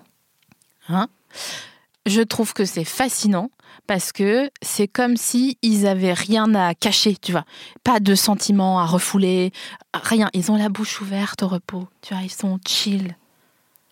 Je 2.05 2.21
trouve 2.21 2.53
que 2.53 2.65
c'est 2.65 2.83
fascinant 2.83 3.51
parce 3.85 4.11
que 4.11 4.49
c'est 4.61 4.87
comme 4.87 5.15
si 5.15 5.57
ils 5.61 5.87
avaient 5.87 6.13
rien 6.13 6.53
à 6.55 6.73
cacher, 6.73 7.15
tu 7.15 7.31
vois. 7.31 7.45
Pas 7.83 7.99
de 7.99 8.15
sentiments 8.15 8.79
à 8.79 8.85
refouler, 8.85 9.51
rien. 9.93 10.29
Ils 10.33 10.51
ont 10.51 10.57
la 10.57 10.69
bouche 10.69 11.01
ouverte 11.01 11.43
au 11.43 11.47
repos, 11.47 11.87
tu 12.01 12.13
vois. 12.13 12.23
Ils 12.23 12.31
sont 12.31 12.59
chill. 12.67 13.15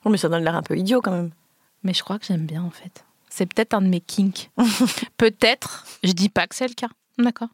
Oh, 0.08 0.10
mais 0.10 0.18
ça 0.18 0.30
donne 0.30 0.46
l'air 0.46 0.56
un 0.56 0.64
peu 0.64 0.78
idiot 0.78 1.02
quand 1.02 1.12
même. 1.12 1.32
Mais 1.84 1.94
je 1.94 2.02
crois 2.02 2.18
que 2.18 2.26
j'aime 2.26 2.46
bien 2.46 2.64
en 2.64 2.70
fait. 2.70 3.04
C'est 3.30 3.46
peut-être 3.46 3.74
un 3.74 3.82
de 3.82 3.88
mes 3.88 4.00
kinks. 4.00 4.50
peut-être, 5.18 5.86
je 6.02 6.14
dis 6.14 6.30
pas 6.30 6.48
que 6.48 6.56
c'est 6.56 6.70
le 6.70 6.76
cas, 6.76 6.88
d'accord. 7.18 7.50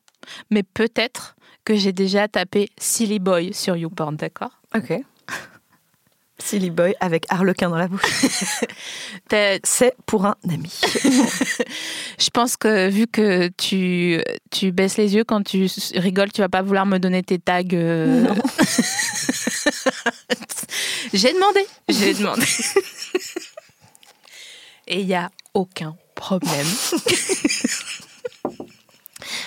Mais 0.52 0.62
peut-être 0.62 1.36
que 1.66 1.76
j'ai 1.76 1.94
déjà 1.94 2.28
tapé 2.28 2.70
Silly 2.78 3.18
Boy 3.18 3.56
sur 3.56 3.76
YouPorn, 3.76 4.18
d'accord. 4.18 4.52
Ok. 4.76 4.94
Silly 6.38 6.70
boy 6.70 6.94
avec 7.00 7.26
harlequin 7.30 7.70
dans 7.70 7.78
la 7.78 7.88
bouche. 7.88 8.02
C'est 9.64 9.96
pour 10.06 10.26
un 10.26 10.36
ami. 10.50 10.72
Je 12.20 12.30
pense 12.32 12.58
que 12.58 12.90
vu 12.90 13.08
que 13.08 13.48
tu, 13.58 14.22
tu 14.52 14.72
baisses 14.72 14.98
les 14.98 15.16
yeux 15.16 15.24
quand 15.24 15.42
tu 15.44 15.68
rigoles, 15.96 16.32
tu 16.32 16.42
vas 16.42 16.50
pas 16.50 16.62
vouloir 16.62 16.86
me 16.86 16.98
donner 16.98 17.24
tes 17.24 17.40
tags. 17.40 17.64
euh. 17.74 18.28
J'ai 21.14 21.34
demandé, 21.34 21.66
j'ai 21.88 22.14
demandé. 22.14 22.46
Et 24.88 25.00
il 25.00 25.08
y 25.08 25.14
a 25.14 25.30
aucun 25.54 25.96
problème. 26.16 26.68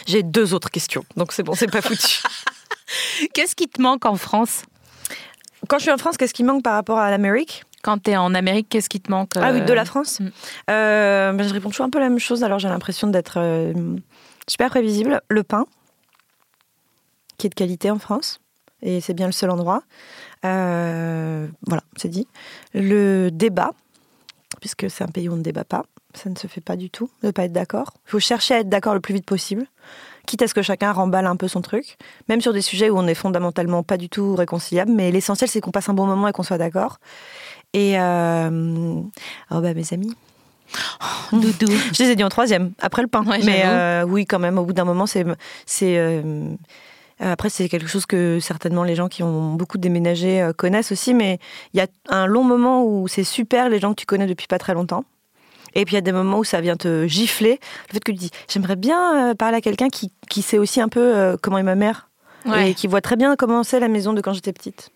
J'ai 0.06 0.22
deux 0.22 0.54
autres 0.54 0.70
questions, 0.70 1.04
donc 1.16 1.32
c'est 1.32 1.42
bon, 1.42 1.54
c'est 1.54 1.70
pas 1.70 1.82
foutu. 1.82 2.22
Qu'est-ce 3.34 3.56
qui 3.56 3.68
te 3.68 3.82
manque 3.82 4.06
en 4.06 4.16
France? 4.16 4.62
Quand 5.68 5.78
je 5.78 5.82
suis 5.82 5.90
en 5.90 5.98
France, 5.98 6.16
qu'est-ce 6.16 6.34
qui 6.34 6.44
manque 6.44 6.62
par 6.62 6.74
rapport 6.74 6.98
à 6.98 7.10
l'Amérique? 7.10 7.64
Quand 7.82 8.02
tu 8.02 8.12
es 8.12 8.16
en 8.16 8.34
Amérique, 8.34 8.68
qu'est-ce 8.68 8.88
qui 8.88 9.00
te 9.00 9.10
manque 9.10 9.32
Ah 9.36 9.50
oui, 9.52 9.60
euh, 9.60 9.64
de 9.64 9.72
la 9.72 9.84
France? 9.84 10.20
mm. 10.20 10.30
Euh, 10.70 11.32
ben, 11.32 11.48
Je 11.48 11.52
réponds 11.52 11.70
toujours 11.70 11.86
un 11.86 11.90
peu 11.90 11.98
la 11.98 12.08
même 12.08 12.20
chose, 12.20 12.44
alors 12.44 12.58
j'ai 12.58 12.68
l'impression 12.68 13.08
d'être 13.08 13.38
euh, 13.38 13.72
super 14.46 14.70
prévisible. 14.70 15.20
Le 15.28 15.42
pain, 15.42 15.66
qui 17.38 17.48
est 17.48 17.50
de 17.50 17.54
qualité 17.54 17.90
en 17.90 17.98
France, 17.98 18.40
et 18.82 19.00
c'est 19.00 19.14
bien 19.14 19.26
le 19.26 19.32
seul 19.32 19.50
endroit. 19.50 19.82
Euh, 20.44 21.46
voilà, 21.66 21.82
c'est 21.96 22.08
dit. 22.08 22.26
Le 22.74 23.30
débat, 23.30 23.72
puisque 24.60 24.90
c'est 24.90 25.04
un 25.04 25.08
pays 25.08 25.28
où 25.28 25.32
on 25.32 25.36
ne 25.36 25.42
débat 25.42 25.64
pas. 25.64 25.84
Ça 26.14 26.30
ne 26.30 26.36
se 26.36 26.46
fait 26.46 26.62
pas 26.62 26.76
du 26.76 26.88
tout, 26.88 27.10
de 27.22 27.26
ne 27.26 27.32
pas 27.32 27.44
être 27.44 27.52
d'accord. 27.52 27.92
Il 28.06 28.10
faut 28.12 28.20
chercher 28.20 28.54
à 28.54 28.60
être 28.60 28.68
d'accord 28.68 28.94
le 28.94 29.00
plus 29.00 29.12
vite 29.12 29.26
possible, 29.26 29.66
quitte 30.26 30.40
à 30.40 30.48
ce 30.48 30.54
que 30.54 30.62
chacun 30.62 30.90
remballe 30.92 31.26
un 31.26 31.36
peu 31.36 31.46
son 31.46 31.60
truc, 31.60 31.98
même 32.30 32.40
sur 32.40 32.54
des 32.54 32.62
sujets 32.62 32.88
où 32.88 32.96
on 32.96 33.06
est 33.06 33.14
fondamentalement 33.14 33.82
pas 33.82 33.98
du 33.98 34.08
tout 34.08 34.34
réconciliable, 34.34 34.92
mais 34.92 35.10
l'essentiel 35.10 35.50
c'est 35.50 35.60
qu'on 35.60 35.72
passe 35.72 35.90
un 35.90 35.94
bon 35.94 36.06
moment 36.06 36.26
et 36.26 36.32
qu'on 36.32 36.42
soit 36.42 36.56
d'accord. 36.56 37.00
Et 37.74 38.00
euh... 38.00 39.02
oh 39.50 39.60
bah 39.60 39.74
mes 39.74 39.92
amis, 39.92 40.16
Doudou. 41.32 41.66
je 41.92 42.02
les 42.02 42.10
ai 42.10 42.16
dit 42.16 42.24
en 42.24 42.28
troisième, 42.28 42.72
après 42.80 43.02
le 43.02 43.08
pain. 43.08 43.24
Ouais, 43.24 43.40
mais 43.44 43.62
euh, 43.64 44.04
oui, 44.04 44.26
quand 44.26 44.38
même, 44.38 44.58
au 44.58 44.64
bout 44.64 44.72
d'un 44.72 44.84
moment, 44.84 45.06
c'est. 45.06 45.24
c'est 45.64 45.96
euh, 45.98 46.48
après, 47.20 47.48
c'est 47.48 47.68
quelque 47.68 47.88
chose 47.88 48.06
que 48.06 48.40
certainement 48.40 48.84
les 48.84 48.94
gens 48.94 49.08
qui 49.08 49.22
ont 49.22 49.54
beaucoup 49.54 49.78
déménagé 49.78 50.42
euh, 50.42 50.52
connaissent 50.52 50.92
aussi, 50.92 51.14
mais 51.14 51.38
il 51.72 51.78
y 51.78 51.80
a 51.80 51.86
un 52.08 52.26
long 52.26 52.44
moment 52.44 52.84
où 52.84 53.08
c'est 53.08 53.24
super 53.24 53.68
les 53.68 53.80
gens 53.80 53.90
que 53.90 54.00
tu 54.00 54.06
connais 54.06 54.26
depuis 54.26 54.46
pas 54.46 54.58
très 54.58 54.74
longtemps. 54.74 55.04
Et 55.74 55.84
puis 55.84 55.92
il 55.94 55.96
y 55.96 55.98
a 55.98 56.02
des 56.02 56.12
moments 56.12 56.38
où 56.38 56.44
ça 56.44 56.60
vient 56.60 56.76
te 56.76 57.06
gifler. 57.06 57.58
Le 57.88 57.94
fait 57.94 58.00
que 58.04 58.12
tu 58.12 58.18
dis, 58.18 58.30
j'aimerais 58.48 58.76
bien 58.76 59.30
euh, 59.30 59.34
parler 59.34 59.56
à 59.58 59.60
quelqu'un 59.60 59.88
qui, 59.88 60.12
qui 60.28 60.42
sait 60.42 60.58
aussi 60.58 60.80
un 60.80 60.88
peu 60.88 61.16
euh, 61.16 61.36
comment 61.40 61.58
est 61.58 61.62
ma 61.62 61.74
mère 61.74 62.08
Ouais. 62.46 62.70
et 62.70 62.74
qui 62.74 62.86
voit 62.86 63.00
très 63.00 63.16
bien 63.16 63.34
comment 63.34 63.64
c'est 63.64 63.80
la 63.80 63.88
maison 63.88 64.12
de 64.12 64.20
quand 64.20 64.32
j'étais 64.32 64.52
petite. 64.52 64.90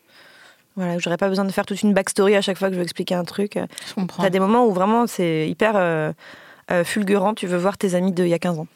Voilà, 0.76 0.98
j'aurais 0.98 1.16
pas 1.16 1.28
besoin 1.28 1.44
de 1.44 1.50
faire 1.50 1.66
toute 1.66 1.82
une 1.82 1.92
backstory 1.92 2.36
à 2.36 2.40
chaque 2.40 2.56
fois 2.58 2.68
que 2.68 2.74
je 2.74 2.78
veux 2.78 2.84
expliquer 2.84 3.16
un 3.16 3.24
truc. 3.24 3.58
Je 3.88 3.94
comprends. 3.94 4.22
T'as 4.22 4.30
des 4.30 4.38
moments 4.38 4.66
où 4.66 4.72
vraiment 4.72 5.08
c'est 5.08 5.48
hyper 5.48 5.72
euh, 5.74 6.12
euh, 6.70 6.84
fulgurant, 6.84 7.34
tu 7.34 7.48
veux 7.48 7.58
voir 7.58 7.76
tes 7.76 7.96
amis 7.96 8.12
d'il 8.12 8.28
y 8.28 8.34
a 8.34 8.38
15 8.38 8.60
ans. 8.60 8.68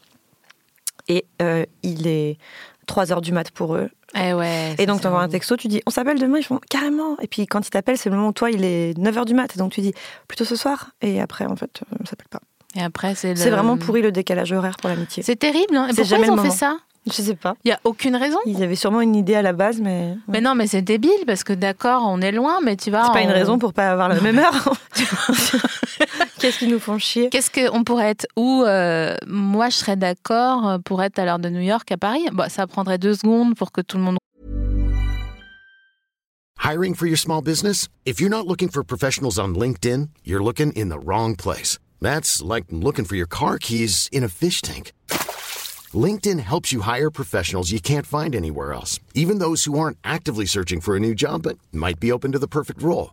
Et 1.07 1.25
euh, 1.41 1.65
il 1.83 2.07
est 2.09 2.39
3 2.87 3.13
heures 3.13 3.21
du 3.21 3.33
mat 3.33 3.51
pour 3.51 3.75
eux. 3.77 3.91
Eh 4.17 4.33
ouais. 4.33 4.75
Et 4.79 4.87
donc 4.87 5.01
tu 5.01 5.07
envoies 5.07 5.23
un 5.23 5.29
texto, 5.29 5.57
tu 5.57 5.69
dis 5.69 5.83
on 5.87 5.91
s'appelle 5.91 6.19
demain, 6.19 6.39
ils 6.39 6.45
font 6.45 6.61
carrément. 6.71 7.17
Et 7.21 7.27
puis 7.27 7.47
quand 7.47 7.67
ils 7.67 7.71
t'appellent, 7.71 7.99
c'est 7.99 8.11
le 8.11 8.17
moment 8.17 8.29
où 8.29 8.33
toi 8.33 8.51
il 8.51 8.65
est 8.65 8.97
9 8.99 9.19
heures 9.19 9.25
du 9.25 9.35
mat. 9.35 9.55
Et 9.55 9.59
donc 9.59 9.73
tu 9.73 9.81
dis 9.81 9.93
plutôt 10.29 10.45
ce 10.45 10.57
soir. 10.57 10.91
Et 11.03 11.21
après, 11.21 11.47
en 11.47 11.57
fait, 11.57 11.83
euh, 11.93 11.97
on 12.01 12.07
s'appelle 12.07 12.29
pas. 12.31 12.41
Et 12.77 12.83
après, 12.83 13.15
c'est 13.15 13.35
le- 13.35 13.51
vraiment 13.51 13.77
pourri 13.77 14.03
le 14.03 14.11
décalage 14.13 14.53
horaire 14.53 14.77
pour 14.77 14.89
l'amitié. 14.91 15.23
C'est 15.23 15.37
terrible. 15.37 15.77
Hein. 15.77 15.87
Et 15.87 15.95
pourquoi 15.95 16.05
jamais 16.05 16.27
ils 16.27 16.31
ont 16.33 16.37
fait 16.43 16.51
ça? 16.51 16.79
Je 17.07 17.13
sais 17.13 17.35
pas. 17.35 17.55
Il 17.65 17.69
y 17.69 17.73
a 17.73 17.79
aucune 17.85 18.17
raison. 18.17 18.39
Il 18.47 18.59
y 18.59 18.65
avait 18.65 18.77
sûrement 18.77 19.03
une 19.03 19.15
idée 19.15 19.35
à 19.35 19.43
la 19.43 19.53
base, 19.53 19.79
mais. 19.79 20.15
Mais 20.27 20.41
non, 20.41 20.55
mais 20.55 20.67
c'est 20.67 20.81
débile 20.81 21.11
parce 21.27 21.45
que 21.45 21.53
d'accord, 21.53 22.03
on 22.07 22.21
est 22.23 22.33
loin, 22.33 22.61
mais 22.65 22.77
tu 22.77 22.89
vois. 22.91 23.05
C'est 23.07 23.13
pas 23.13 23.21
une 23.21 23.29
on- 23.31 23.35
raison 23.35 23.59
pour 23.59 23.75
pas 23.75 23.91
avoir 23.91 24.09
la 24.09 24.19
même 24.23 24.39
heure. 24.39 24.73
Qu'est-ce 26.45 26.59
qu'ils 26.59 26.69
nous 26.69 26.79
font 26.79 26.99
chier 26.99 27.31
Qu'est-ce 27.31 27.51
qu'on 27.51 27.85
pourrait 27.85 28.11
être 28.11 28.27
Ou 28.37 28.65
euh, 28.67 29.17
moi, 29.27 29.71
je 29.71 29.77
serais 29.77 29.97
d'accord 29.97 30.79
pour 30.85 31.03
être 31.03 31.19
à 31.19 31.25
l'heure 31.25 31.39
de 31.39 31.49
New 31.49 31.63
York 31.63 31.91
à 31.91 31.97
Paris. 31.97 32.27
Bah, 32.35 32.51
ça 32.51 32.67
prendrait 32.67 32.99
deux 32.99 33.15
secondes 33.15 33.57
pour 33.57 33.73
que 33.73 33.81
tout 33.81 33.97
le 33.97 34.03
monde. 34.03 34.19
Hiring 36.63 36.95
for 36.95 37.07
your 37.07 37.17
small 37.17 37.41
business? 37.41 37.89
If 38.05 38.21
you're 38.21 38.29
not 38.29 38.47
looking 38.47 38.69
for 38.69 38.85
professionals 38.85 39.39
on 39.39 39.55
LinkedIn, 39.55 40.11
you're 40.23 40.45
looking 40.45 40.71
in 40.73 40.91
the 40.91 40.99
wrong 41.03 41.35
place. 41.35 41.79
That's 42.03 42.43
like 42.43 42.67
looking 42.71 43.07
for 43.07 43.17
your 43.17 43.27
car 43.27 43.59
keys 43.59 44.11
in 44.13 44.23
a 44.23 44.29
fish 44.29 44.61
tank. 44.61 44.93
LinkedIn 45.95 46.41
helps 46.41 46.75
you 46.75 46.83
hire 46.83 47.11
professionals 47.11 47.73
you 47.73 47.81
can't 47.81 48.05
find 48.05 48.35
anywhere 48.35 48.75
else, 48.75 49.01
even 49.15 49.39
those 49.39 49.65
who 49.65 49.79
aren't 49.79 49.97
actively 50.05 50.45
searching 50.45 50.83
for 50.83 50.95
a 50.95 51.01
new 51.01 51.15
job 51.15 51.43
but 51.43 51.57
might 51.73 51.99
be 51.99 52.13
open 52.13 52.33
to 52.33 52.39
the 52.39 52.47
perfect 52.47 52.83
role. 52.83 53.13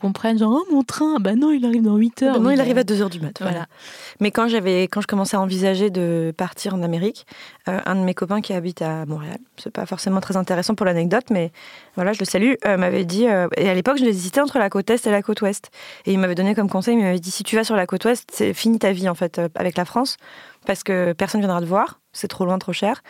Comprennent 0.00 0.38
genre 0.38 0.52
oh, 0.52 0.74
mon 0.74 0.82
train 0.82 1.18
bah 1.20 1.34
non 1.36 1.52
il 1.52 1.64
arrive 1.64 1.82
dans 1.82 1.96
8 1.96 2.22
heures 2.24 2.40
Non, 2.40 2.46
Oui, 2.48 2.54
il 2.54 2.56
bah, 2.56 2.62
arrive 2.62 2.78
à 2.78 2.82
2h 2.82 3.10
du 3.10 3.20
mat. 3.20 3.36
voilà. 3.40 3.52
Voilà. 3.52 3.66
Mais 4.20 4.30
quand 4.30 4.48
j'avais, 4.48 4.84
quand 4.84 5.00
je 5.00 5.06
commençais 5.06 5.36
à 5.36 5.40
envisager 5.40 5.90
de 5.90 6.32
partir 6.36 6.74
en 6.74 6.82
Amérique, 6.82 7.26
euh, 7.68 7.78
un 7.86 7.94
de 7.94 8.00
mes 8.00 8.14
copains 8.14 8.40
qui 8.40 8.52
habite 8.52 8.82
à 8.82 9.06
Montréal, 9.06 9.38
c'est 9.56 9.70
pas 9.72 9.86
forcément 9.86 10.20
très 10.20 10.36
intéressant 10.36 10.74
pour 10.74 10.86
l'anecdote, 10.86 11.26
mais 11.30 11.52
voilà, 11.94 12.12
je 12.12 12.20
le 12.20 12.24
salue, 12.24 12.54
euh, 12.66 12.76
m'avait 12.76 13.04
dit, 13.04 13.28
euh, 13.28 13.48
et 13.56 13.68
à 13.68 13.74
l'époque, 13.74 13.98
je 13.98 14.04
hésitais 14.04 14.40
entre 14.40 14.58
la 14.58 14.70
côte 14.70 14.90
est 14.90 15.06
et 15.06 15.10
la 15.10 15.22
côte 15.22 15.42
ouest. 15.42 15.70
Et 16.06 16.12
il 16.12 16.18
m'avait 16.18 16.34
donné 16.34 16.54
comme 16.54 16.68
conseil, 16.68 16.94
il 16.96 17.02
m'avait 17.02 17.20
dit, 17.20 17.30
si 17.30 17.42
tu 17.44 17.56
vas 17.56 17.64
sur 17.64 17.76
la 17.76 17.86
côte 17.86 18.04
ouest, 18.06 18.28
c'est 18.32 18.54
fini 18.54 18.78
ta 18.78 18.92
vie, 18.92 19.08
en 19.08 19.14
fait, 19.14 19.40
avec 19.54 19.76
la 19.76 19.84
France, 19.84 20.16
parce 20.66 20.82
que 20.82 21.12
personne 21.12 21.40
viendra 21.40 21.60
te 21.60 21.66
voir, 21.66 22.00
c'est 22.12 22.28
trop 22.28 22.44
loin, 22.44 22.58
trop 22.58 22.72
cher. 22.72 23.02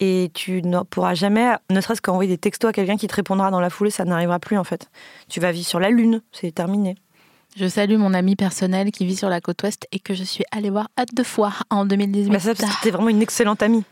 Et 0.00 0.30
tu 0.34 0.62
ne 0.62 0.80
pourras 0.80 1.14
jamais, 1.14 1.52
ne 1.70 1.80
serait-ce 1.80 2.02
qu'envoyer 2.02 2.28
des 2.28 2.38
textos 2.38 2.68
à 2.68 2.72
quelqu'un 2.72 2.96
qui 2.96 3.06
te 3.06 3.14
répondra 3.14 3.50
dans 3.50 3.60
la 3.60 3.70
foulée, 3.70 3.90
ça 3.90 4.04
n'arrivera 4.04 4.38
plus 4.38 4.58
en 4.58 4.64
fait. 4.64 4.90
Tu 5.28 5.40
vas 5.40 5.52
vivre 5.52 5.66
sur 5.66 5.80
la 5.80 5.90
Lune, 5.90 6.22
c'est 6.32 6.54
terminé. 6.54 6.96
Je 7.56 7.66
salue 7.66 7.96
mon 7.96 8.12
ami 8.12 8.36
personnel 8.36 8.90
qui 8.90 9.06
vit 9.06 9.16
sur 9.16 9.30
la 9.30 9.40
côte 9.40 9.62
ouest 9.62 9.86
et 9.90 9.98
que 9.98 10.12
je 10.12 10.24
suis 10.24 10.44
allée 10.52 10.68
voir 10.68 10.88
à 10.98 11.06
deux 11.06 11.24
fois 11.24 11.54
en 11.70 11.86
2018. 11.86 12.30
Mais 12.30 12.38
ça, 12.38 12.54
c'était 12.54 12.90
vraiment 12.90 13.08
une 13.08 13.22
excellente 13.22 13.62
amie. 13.62 13.84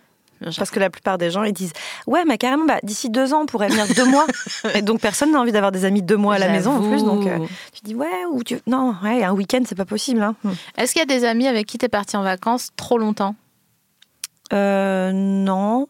Parce 0.56 0.70
que 0.70 0.78
la 0.78 0.90
plupart 0.90 1.16
des 1.16 1.30
gens, 1.30 1.44
ils 1.44 1.52
disent 1.52 1.72
Ouais, 2.06 2.24
mais 2.26 2.36
carrément, 2.36 2.66
bah, 2.66 2.78
d'ici 2.82 3.08
deux 3.08 3.32
ans, 3.32 3.42
on 3.42 3.46
pourrait 3.46 3.68
venir 3.68 3.86
deux 3.94 4.04
mois. 4.04 4.26
Et 4.74 4.82
donc, 4.82 5.00
personne 5.00 5.32
n'a 5.32 5.40
envie 5.40 5.52
d'avoir 5.52 5.72
des 5.72 5.84
amis 5.84 6.02
deux 6.02 6.16
mois 6.16 6.34
à 6.34 6.38
la 6.38 6.48
maison 6.48 6.72
en 6.72 6.90
plus. 6.90 7.04
Donc, 7.04 7.26
euh, 7.26 7.38
tu 7.72 7.80
dis 7.84 7.94
Ouais, 7.94 8.24
ou 8.30 8.42
tu. 8.42 8.60
Non, 8.66 8.94
ouais, 9.02 9.24
un 9.24 9.32
week-end, 9.32 9.62
c'est 9.66 9.74
pas 9.74 9.84
possible. 9.84 10.22
Hein. 10.22 10.34
Est-ce 10.76 10.92
qu'il 10.92 11.00
y 11.00 11.02
a 11.02 11.06
des 11.06 11.24
amis 11.24 11.46
avec 11.46 11.66
qui 11.66 11.78
t'es 11.78 11.88
parti 11.88 12.16
en 12.16 12.22
vacances 12.22 12.70
trop 12.76 12.98
longtemps? 12.98 13.34
Euh, 14.52 15.12
non. 15.12 15.88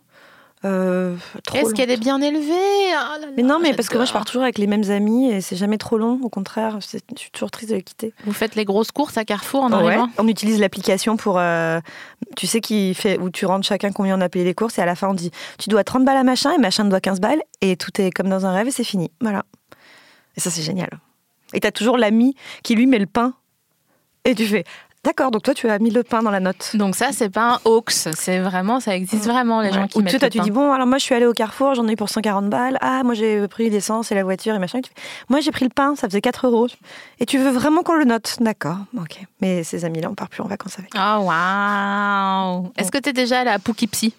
Euh, 0.64 1.14
Est-ce 1.52 1.74
qu'elle 1.74 1.90
est 1.90 1.98
bien 1.98 2.20
élevée? 2.20 2.92
Ah 2.96 3.18
là 3.20 3.26
Mais 3.36 3.42
là, 3.42 3.48
non, 3.48 3.58
mais 3.60 3.74
parce 3.74 3.88
que 3.88 3.96
moi, 3.96 4.06
je 4.06 4.12
pars 4.12 4.24
toujours 4.24 4.42
avec 4.44 4.56
les 4.56 4.66
mêmes 4.66 4.90
amis 4.90 5.30
et 5.30 5.40
c'est 5.42 5.56
jamais 5.56 5.76
trop 5.76 5.98
long. 5.98 6.18
Au 6.22 6.30
contraire, 6.30 6.80
je 6.80 6.98
suis 7.16 7.30
toujours 7.30 7.50
triste 7.50 7.70
de 7.70 7.76
les 7.76 7.82
quitter. 7.82 8.14
Vous 8.24 8.32
faites 8.32 8.54
les 8.54 8.64
grosses 8.64 8.90
courses 8.90 9.18
à 9.18 9.24
Carrefour 9.24 9.62
en 9.64 9.70
arrivant 9.72 10.08
On 10.18 10.26
utilise 10.26 10.58
l'application 10.60 11.16
pour. 11.18 11.38
euh, 11.38 11.80
tu 12.36 12.46
sais, 12.46 12.60
qui 12.62 12.94
fait, 12.94 13.18
où 13.18 13.28
tu 13.30 13.44
rentres 13.44 13.66
chacun 13.66 13.92
combien 13.92 14.16
on 14.18 14.20
a 14.22 14.28
payé 14.30 14.44
les 14.44 14.54
courses 14.54 14.78
et 14.78 14.82
à 14.82 14.86
la 14.86 14.94
fin, 14.94 15.08
on 15.08 15.14
dit 15.14 15.30
Tu 15.58 15.68
dois 15.68 15.84
30 15.84 16.04
balles 16.04 16.16
à 16.16 16.24
machin 16.24 16.52
et 16.52 16.58
machin 16.58 16.84
doit 16.86 17.00
15 17.00 17.20
balles 17.20 17.42
et 17.60 17.76
tout 17.76 17.90
est 18.00 18.10
comme 18.10 18.28
dans 18.30 18.46
un 18.46 18.52
rêve 18.52 18.68
et 18.68 18.70
c'est 18.72 18.84
fini. 18.84 19.10
Voilà. 19.20 19.44
Et 20.36 20.40
ça, 20.40 20.50
c'est 20.50 20.62
génial. 20.62 20.88
Et 21.52 21.60
t'as 21.60 21.70
toujours 21.72 21.98
l'ami 21.98 22.34
qui 22.62 22.74
lui 22.74 22.86
met 22.86 22.98
le 22.98 23.06
pain 23.06 23.34
et 24.24 24.34
tu 24.34 24.46
fais 24.46 24.64
D'accord, 25.04 25.30
donc 25.30 25.42
toi, 25.42 25.52
tu 25.52 25.68
as 25.68 25.78
mis 25.78 25.90
le 25.90 26.02
pain 26.02 26.22
dans 26.22 26.30
la 26.30 26.40
note. 26.40 26.70
Donc 26.74 26.96
ça, 26.96 27.10
c'est 27.12 27.28
pas 27.28 27.54
un 27.56 27.60
hoax, 27.66 28.08
c'est 28.16 28.38
vraiment, 28.38 28.80
ça 28.80 28.96
existe 28.96 29.26
vraiment 29.26 29.60
les 29.60 29.70
gens 29.70 29.86
qui 29.86 29.98
Ou 29.98 30.00
mettent 30.00 30.18
tu, 30.18 30.24
le 30.24 30.30
tu 30.30 30.38
pain. 30.38 30.44
dis 30.44 30.50
Bon, 30.50 30.72
alors 30.72 30.86
moi, 30.86 30.96
je 30.96 31.04
suis 31.04 31.14
allée 31.14 31.26
au 31.26 31.34
Carrefour, 31.34 31.74
j'en 31.74 31.86
ai 31.88 31.92
eu 31.92 31.96
pour 31.96 32.08
140 32.08 32.48
balles. 32.48 32.78
Ah, 32.80 33.02
moi, 33.04 33.12
j'ai 33.12 33.46
pris 33.48 33.68
l'essence 33.68 34.10
et 34.12 34.14
la 34.14 34.24
voiture 34.24 34.54
et 34.54 34.58
machin. 34.58 34.78
Et 34.78 34.82
tu 34.82 34.90
moi, 35.28 35.40
j'ai 35.40 35.50
pris 35.50 35.64
le 35.64 35.70
pain, 35.70 35.94
ça 35.94 36.08
faisait 36.08 36.22
4 36.22 36.46
euros. 36.46 36.68
Et 37.20 37.26
tu 37.26 37.36
veux 37.38 37.50
vraiment 37.50 37.82
qu'on 37.82 37.96
le 37.96 38.04
note? 38.06 38.36
D'accord, 38.40 38.78
ok. 38.98 39.20
Mais 39.42 39.62
ces 39.62 39.84
amis-là, 39.84 40.08
on 40.10 40.14
part 40.14 40.30
plus 40.30 40.42
en 40.42 40.46
vacances 40.46 40.78
avec. 40.78 40.90
Ah 40.96 41.20
waouh 41.20 42.72
Est-ce 42.78 42.90
que 42.90 42.98
t'es 42.98 43.12
déjà 43.12 43.40
allée 43.40 43.50
à 43.50 43.58
Poughkeepsie 43.58 44.14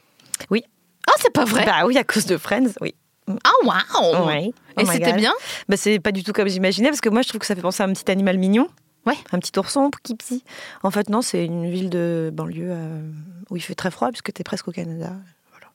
Oui. 0.52 0.63
Ah 1.08 1.13
c'est 1.17 1.34
pas 1.34 1.45
vrai 1.45 1.65
Bah 1.65 1.86
oui, 1.88 1.98
à 1.98 2.04
cause 2.04 2.26
de 2.28 2.38
Friends, 2.38 2.69
oui. 2.82 2.93
Ah 3.28 3.50
waouh 3.63 4.28
Ouais. 4.28 4.43
Et 4.45 4.54
Oh 4.78 4.82
my 4.82 4.88
c'était 4.93 5.13
bien? 5.13 5.34
Bah, 5.67 5.78
c'est 5.78 6.00
pas 6.00 6.12
du 6.12 6.24
tout 6.24 6.32
comme 6.34 6.48
j'imaginais, 6.48 6.89
parce 6.89 7.02
que 7.02 7.10
moi, 7.10 7.24
je 7.24 7.30
trouve 7.30 7.39
que 7.39 7.48
ça 7.48 7.56
fait 7.56 7.62
penser 7.62 7.82
à 7.82 7.88
un 7.88 7.93
petit 7.93 8.12
animal 8.12 8.38
mignon. 8.38 8.67
Ouais. 9.06 9.18
Un 9.32 9.39
petit 9.39 9.58
ourson, 9.60 9.89
Poughkeepsie. 9.91 10.44
En 10.84 10.91
fait, 10.91 11.10
non, 11.10 11.22
c'est 11.22 11.46
une 11.46 11.70
ville 11.70 11.89
de 11.89 12.32
banlieue 12.34 12.70
euh, 12.72 13.02
où 13.50 13.58
il 13.58 13.62
fait 13.62 13.76
très 13.76 13.91
froid, 13.91 14.10
puisque 14.10 14.34
t'es 14.34 14.44
presque 14.44 14.68
au 14.68 14.72
Canada. 14.72 15.13
Voilà. 15.52 15.68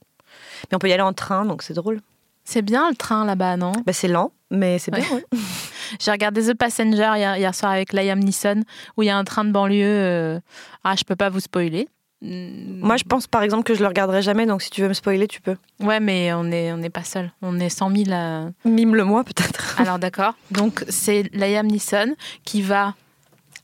Mais 0.71 0.77
on 0.77 0.79
peut 0.79 0.88
y 0.88 0.93
aller 0.93 1.03
en 1.03 1.12
train, 1.12 1.45
donc 1.45 1.62
c'est 1.62 1.75
drôle. 1.75 2.01
C'est 2.45 2.62
bien 2.62 2.88
le 2.90 2.97
train 2.97 3.25
là-bas, 3.25 3.57
non? 3.57 3.73
Bah, 3.87 3.93
c'est 3.93 4.09
lent, 4.09 4.33
mais 4.51 4.79
c'est 4.79 4.90
bien. 4.90 5.05
Ouais. 5.05 5.25
ouais. 5.33 5.38
J'ai 6.01 6.11
regardé 6.12 6.43
The 6.43 6.55
Passenger 6.55 7.12
hier, 7.16 7.37
hier 7.37 7.55
soir 7.55 7.73
avec 7.73 7.93
Liam 7.93 8.19
Neeson, 8.21 8.62
où 8.97 9.03
il 9.03 9.07
y 9.07 9.11
a 9.11 9.16
un 9.16 9.25
train 9.25 9.45
de 9.45 9.51
banlieue. 9.53 9.85
euh, 9.85 10.40
Ah, 10.85 10.95
je 10.97 11.05
peux 11.05 11.16
pas 11.16 11.29
vous 11.31 11.40
spoiler. 11.40 11.88
Mm, 12.23 12.81
Moi, 12.81 12.97
je 12.97 13.05
pense 13.05 13.27
par 13.27 13.43
exemple 13.43 13.64
que 13.64 13.75
je 13.75 13.81
le 13.81 13.87
regarderai 13.88 14.23
jamais, 14.23 14.47
donc 14.47 14.62
si 14.62 14.71
tu 14.71 14.83
veux 14.83 14.88
me 14.88 14.93
spoiler, 14.95 15.27
tu 15.27 15.40
peux. 15.40 15.57
Ouais, 15.81 16.01
mais 16.01 16.33
on 16.33 16.45
n'est 16.45 16.73
on 16.73 16.77
n'est 16.77 16.90
pas 16.90 17.03
seul. 17.05 17.33
On 17.43 17.59
est 17.59 17.69
100 17.71 17.90
000 18.05 18.11
à... 18.12 18.49
Mime-le-moi, 18.64 19.25
peut-être. 19.25 19.81
Alors 19.81 19.99
d'accord. 19.99 20.35
Donc 20.51 20.85
c'est 20.88 21.25
Liam 21.33 21.66
Neeson 21.66 22.14
qui 22.45 22.62
va 22.62 22.95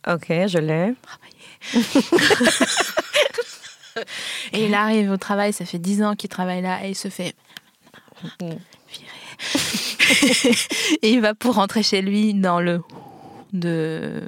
ok, 0.06 0.26
je 0.46 0.58
l'ai. 0.58 0.94
et 4.52 4.66
il 4.66 4.74
arrive 4.74 5.10
au 5.10 5.16
travail. 5.16 5.52
Ça 5.52 5.64
fait 5.64 5.78
10 5.78 6.02
ans 6.02 6.14
qu'il 6.14 6.28
travaille 6.28 6.62
là 6.62 6.84
et 6.84 6.90
il 6.90 6.94
se 6.94 7.08
fait 7.08 7.34
virer. 8.40 8.58
et 11.02 11.10
il 11.10 11.20
va 11.20 11.34
pour 11.34 11.54
rentrer 11.54 11.82
chez 11.82 12.02
lui 12.02 12.34
dans 12.34 12.60
le 12.60 12.80
de 13.52 14.22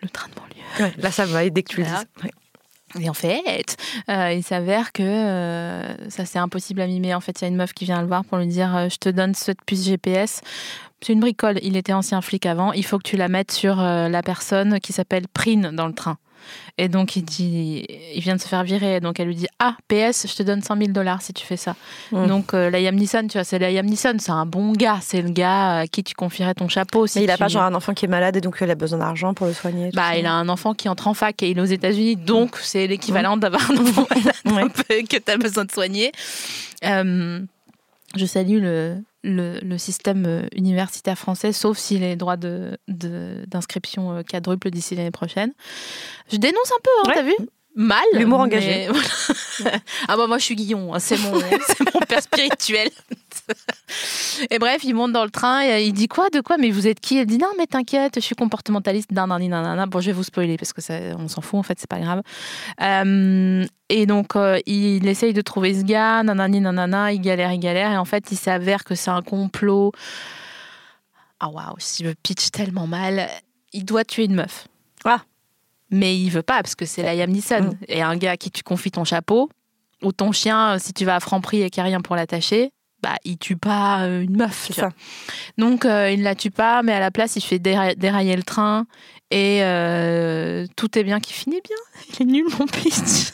le 0.00 0.08
train 0.08 0.28
de 0.28 0.34
banlieue. 0.34 0.54
Ouais, 0.80 0.92
là, 0.98 1.10
ça 1.10 1.26
va, 1.26 1.44
et 1.44 1.50
dès 1.50 1.62
que 1.62 1.74
tu 1.74 1.80
le 1.80 1.84
dis. 1.84 1.92
Ouais. 2.24 2.30
Et 3.00 3.08
en 3.08 3.14
fait, 3.14 3.76
euh, 4.10 4.32
il 4.32 4.42
s'avère 4.42 4.92
que 4.92 5.02
euh, 5.02 6.10
ça 6.10 6.26
c'est 6.26 6.38
impossible 6.38 6.80
à 6.80 6.86
mimer. 6.86 7.14
En 7.14 7.20
fait, 7.20 7.40
il 7.40 7.42
y 7.42 7.44
a 7.46 7.48
une 7.48 7.56
meuf 7.56 7.72
qui 7.72 7.84
vient 7.84 8.02
le 8.02 8.06
voir 8.06 8.24
pour 8.24 8.38
lui 8.38 8.46
dire 8.46 8.76
euh, 8.76 8.88
Je 8.90 8.96
te 8.96 9.08
donne 9.08 9.34
cette 9.34 9.62
puce 9.64 9.84
GPS. 9.84 10.42
C'est 11.04 11.12
une 11.12 11.20
bricole. 11.20 11.58
Il 11.62 11.76
était 11.76 11.92
ancien 11.92 12.20
flic 12.20 12.46
avant. 12.46 12.72
Il 12.72 12.84
faut 12.84 12.98
que 12.98 13.08
tu 13.08 13.16
la 13.16 13.28
mettes 13.28 13.52
sur 13.52 13.80
euh, 13.80 14.08
la 14.08 14.22
personne 14.22 14.78
qui 14.80 14.92
s'appelle 14.92 15.26
Prine 15.32 15.70
dans 15.72 15.86
le 15.86 15.92
train. 15.94 16.16
Et 16.76 16.88
donc, 16.88 17.14
il 17.14 17.22
dit, 17.22 17.86
il 18.16 18.20
vient 18.20 18.34
de 18.34 18.40
se 18.40 18.48
faire 18.48 18.64
virer. 18.64 18.98
Donc, 18.98 19.20
elle 19.20 19.28
lui 19.28 19.36
dit, 19.36 19.46
ah, 19.60 19.76
PS, 19.86 20.26
je 20.28 20.34
te 20.34 20.42
donne 20.42 20.60
100 20.60 20.76
000 20.76 20.88
dollars 20.90 21.22
si 21.22 21.32
tu 21.32 21.46
fais 21.46 21.56
ça. 21.56 21.76
Donc, 22.10 22.52
euh, 22.52 22.68
Liam 22.68 22.96
Neeson, 22.96 23.28
tu 23.28 23.34
vois, 23.38 23.44
c'est 23.44 23.60
Liam 23.60 23.86
Neeson, 23.86 24.16
c'est 24.18 24.32
un 24.32 24.44
bon 24.44 24.72
gars. 24.72 24.98
C'est 25.02 25.22
le 25.22 25.30
gars 25.30 25.78
à 25.78 25.86
qui 25.86 26.02
tu 26.02 26.14
confierais 26.14 26.54
ton 26.54 26.68
chapeau. 26.68 27.06
Si 27.06 27.18
Mais 27.20 27.24
il 27.26 27.30
a 27.30 27.34
tu- 27.34 27.38
pas 27.38 27.46
genre 27.48 27.62
un 27.62 27.74
enfant 27.74 27.94
qui 27.94 28.06
est 28.06 28.08
malade 28.08 28.36
et 28.36 28.40
donc 28.40 28.56
il 28.60 28.68
a 28.68 28.74
besoin 28.74 28.98
d'argent 28.98 29.34
pour 29.34 29.46
le 29.46 29.52
soigner. 29.52 29.90
Bah, 29.94 30.08
ça. 30.10 30.16
il 30.18 30.26
a 30.26 30.32
un 30.32 30.48
enfant 30.48 30.74
qui 30.74 30.88
entre 30.88 31.06
en 31.06 31.14
fac 31.14 31.40
et 31.44 31.50
il 31.50 31.58
est 31.58 31.60
aux 31.60 31.64
États-Unis, 31.64 32.16
donc 32.16 32.56
c'est 32.60 32.88
l'équivalent 32.88 33.36
d'avoir 33.36 33.70
un 33.70 33.76
enfant 33.76 34.06
malade 34.44 34.72
Ouais. 34.90 35.04
que 35.04 35.18
tu 35.18 35.30
as 35.30 35.36
besoin 35.36 35.64
de 35.64 35.70
soigner. 35.70 36.10
Euh, 36.84 37.40
je 38.16 38.26
salue 38.26 38.60
le, 38.60 38.96
le, 39.24 39.58
le 39.60 39.78
système 39.78 40.24
euh, 40.26 40.46
universitaire 40.54 41.16
français, 41.18 41.52
sauf 41.52 41.78
si 41.78 41.98
les 41.98 42.16
droits 42.16 42.36
de- 42.36 42.76
de- 42.88 43.44
d'inscription 43.46 44.12
euh, 44.16 44.22
quadruplent 44.22 44.70
d'ici 44.70 44.94
l'année 44.96 45.10
prochaine. 45.12 45.52
Je 46.30 46.36
dénonce 46.38 46.70
un 46.72 46.80
peu, 46.82 46.90
hein, 46.98 47.08
Ouais. 47.08 47.14
t'as 47.14 47.22
vu? 47.22 47.34
Mal. 47.74 48.04
L'humour 48.14 48.40
engagé. 48.40 48.88
voilà. 48.90 49.78
ah 50.08 50.16
bah 50.16 50.26
moi 50.26 50.38
je 50.38 50.44
suis 50.44 50.54
Guillon, 50.54 50.94
hein, 50.94 50.98
c'est 51.00 51.18
mon, 51.18 51.32
père 52.06 52.22
spirituel. 52.22 52.90
Et 54.50 54.58
bref, 54.58 54.82
il 54.84 54.94
monte 54.94 55.12
dans 55.12 55.24
le 55.24 55.30
train 55.30 55.62
et 55.64 55.84
il 55.84 55.92
dit 55.92 56.08
quoi 56.08 56.30
De 56.30 56.40
quoi? 56.40 56.56
Mais 56.58 56.70
vous 56.70 56.86
êtes 56.86 57.00
qui? 57.00 57.18
Elle 57.18 57.26
dit 57.26 57.38
non, 57.38 57.48
mais 57.58 57.66
t'inquiète, 57.66 58.14
je 58.16 58.20
suis 58.20 58.34
comportementaliste. 58.34 59.10
Nan, 59.12 59.28
nan, 59.28 59.40
nan, 59.40 59.62
nan, 59.62 59.76
nan. 59.76 59.88
Bon, 59.88 60.00
je 60.00 60.06
vais 60.06 60.12
vous 60.12 60.22
spoiler 60.22 60.56
parce 60.56 60.72
que 60.72 60.80
ça, 60.80 60.94
on 61.18 61.28
s'en 61.28 61.40
fout 61.40 61.58
en 61.58 61.62
fait, 61.62 61.78
c'est 61.78 61.88
pas 61.88 61.98
grave. 61.98 62.22
Euh, 62.80 63.64
et 63.88 64.06
donc, 64.06 64.36
euh, 64.36 64.58
il 64.66 65.06
essaye 65.08 65.32
de 65.32 65.40
trouver 65.40 65.74
ce 65.74 65.82
gars, 65.82 66.22
nanani, 66.22 66.60
nanana, 66.60 67.12
il 67.12 67.20
galère, 67.20 67.52
il 67.52 67.60
galère. 67.60 67.92
Et 67.92 67.96
en 67.96 68.04
fait, 68.04 68.30
il 68.30 68.36
s'avère 68.36 68.84
que 68.84 68.94
c'est 68.94 69.10
un 69.10 69.22
complot. 69.22 69.92
Ah 71.40 71.48
waouh, 71.48 71.74
si 71.78 72.04
je 72.04 72.10
pitch 72.22 72.50
tellement 72.50 72.86
mal. 72.86 73.28
Il 73.72 73.84
doit 73.84 74.04
tuer 74.04 74.24
une 74.24 74.34
meuf. 74.34 74.68
Ah. 75.04 75.22
Mais 75.92 76.16
il 76.16 76.30
veut 76.30 76.42
pas 76.42 76.62
parce 76.62 76.74
que 76.74 76.86
c'est 76.86 77.02
Liam 77.02 77.30
Neeson. 77.30 77.62
Mm. 77.62 77.76
Et 77.88 78.02
un 78.02 78.16
gars 78.16 78.32
à 78.32 78.36
qui 78.36 78.50
tu 78.50 78.62
confies 78.64 78.90
ton 78.90 79.04
chapeau, 79.04 79.48
ou 80.02 80.10
ton 80.12 80.32
chien, 80.32 80.78
si 80.78 80.92
tu 80.92 81.04
vas 81.04 81.16
à 81.16 81.20
Franprix 81.20 81.62
et 81.62 81.70
qu'il 81.70 81.82
n'y 81.82 81.88
a 81.88 81.90
rien 81.90 82.00
pour 82.00 82.16
l'attacher, 82.16 82.70
bah, 83.02 83.16
il 83.24 83.36
tue 83.38 83.56
pas 83.56 84.02
euh, 84.02 84.22
une 84.22 84.36
meuf. 84.36 84.70
Tu 84.72 84.80
vois. 84.80 84.90
Donc, 85.58 85.84
euh, 85.84 86.10
il 86.10 86.20
ne 86.20 86.24
la 86.24 86.34
tue 86.34 86.50
pas, 86.50 86.82
mais 86.82 86.92
à 86.92 87.00
la 87.00 87.10
place, 87.10 87.36
il 87.36 87.40
fait 87.42 87.58
déra- 87.58 87.94
dérailler 87.94 88.36
le 88.36 88.42
train. 88.42 88.86
Et 89.30 89.62
euh, 89.62 90.66
tout 90.76 90.98
est 90.98 91.04
bien 91.04 91.20
qui 91.20 91.32
finit 91.32 91.60
bien. 91.64 91.76
Il 92.10 92.22
est 92.22 92.30
nul, 92.30 92.44
mon 92.58 92.66
pitch. 92.66 93.32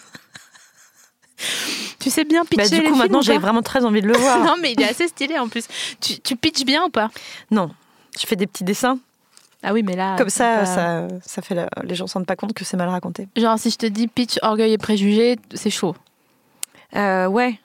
tu 1.98 2.10
sais 2.10 2.24
bien 2.24 2.44
pitcher 2.44 2.70
Bah, 2.70 2.84
du 2.84 2.90
coup, 2.90 2.96
maintenant, 2.96 3.20
j'ai 3.20 3.38
vraiment 3.38 3.62
très 3.62 3.84
envie 3.84 4.00
de 4.00 4.06
le 4.06 4.14
voir. 4.18 4.44
Non, 4.44 4.54
mais 4.60 4.72
il 4.72 4.80
est 4.80 4.88
assez 4.88 5.08
stylé 5.08 5.38
en 5.38 5.48
plus. 5.48 5.64
Tu, 6.00 6.20
tu 6.20 6.36
pitches 6.36 6.64
bien 6.64 6.84
ou 6.84 6.90
pas? 6.90 7.10
Non, 7.50 7.70
je 8.18 8.26
fais 8.26 8.36
des 8.36 8.46
petits 8.46 8.64
dessins. 8.64 8.98
Ah 9.62 9.72
oui, 9.72 9.82
mais 9.82 9.96
là. 9.96 10.16
Comme 10.16 10.30
ça, 10.30 10.58
pas- 10.58 10.66
ça, 10.66 11.08
ça 11.22 11.42
fait 11.42 11.54
la- 11.54 11.68
les 11.82 11.94
gens 11.96 12.06
se 12.06 12.14
rendent 12.14 12.26
pas 12.26 12.36
compte 12.36 12.52
que 12.52 12.64
c'est 12.64 12.76
mal 12.76 12.88
raconté. 12.88 13.28
Genre, 13.36 13.58
si 13.58 13.70
je 13.70 13.76
te 13.76 13.86
dis 13.86 14.06
pitch, 14.06 14.38
orgueil 14.42 14.72
et 14.72 14.78
préjugés, 14.78 15.36
c'est 15.54 15.70
chaud. 15.70 15.96
Euh, 16.96 17.26
ouais. 17.26 17.58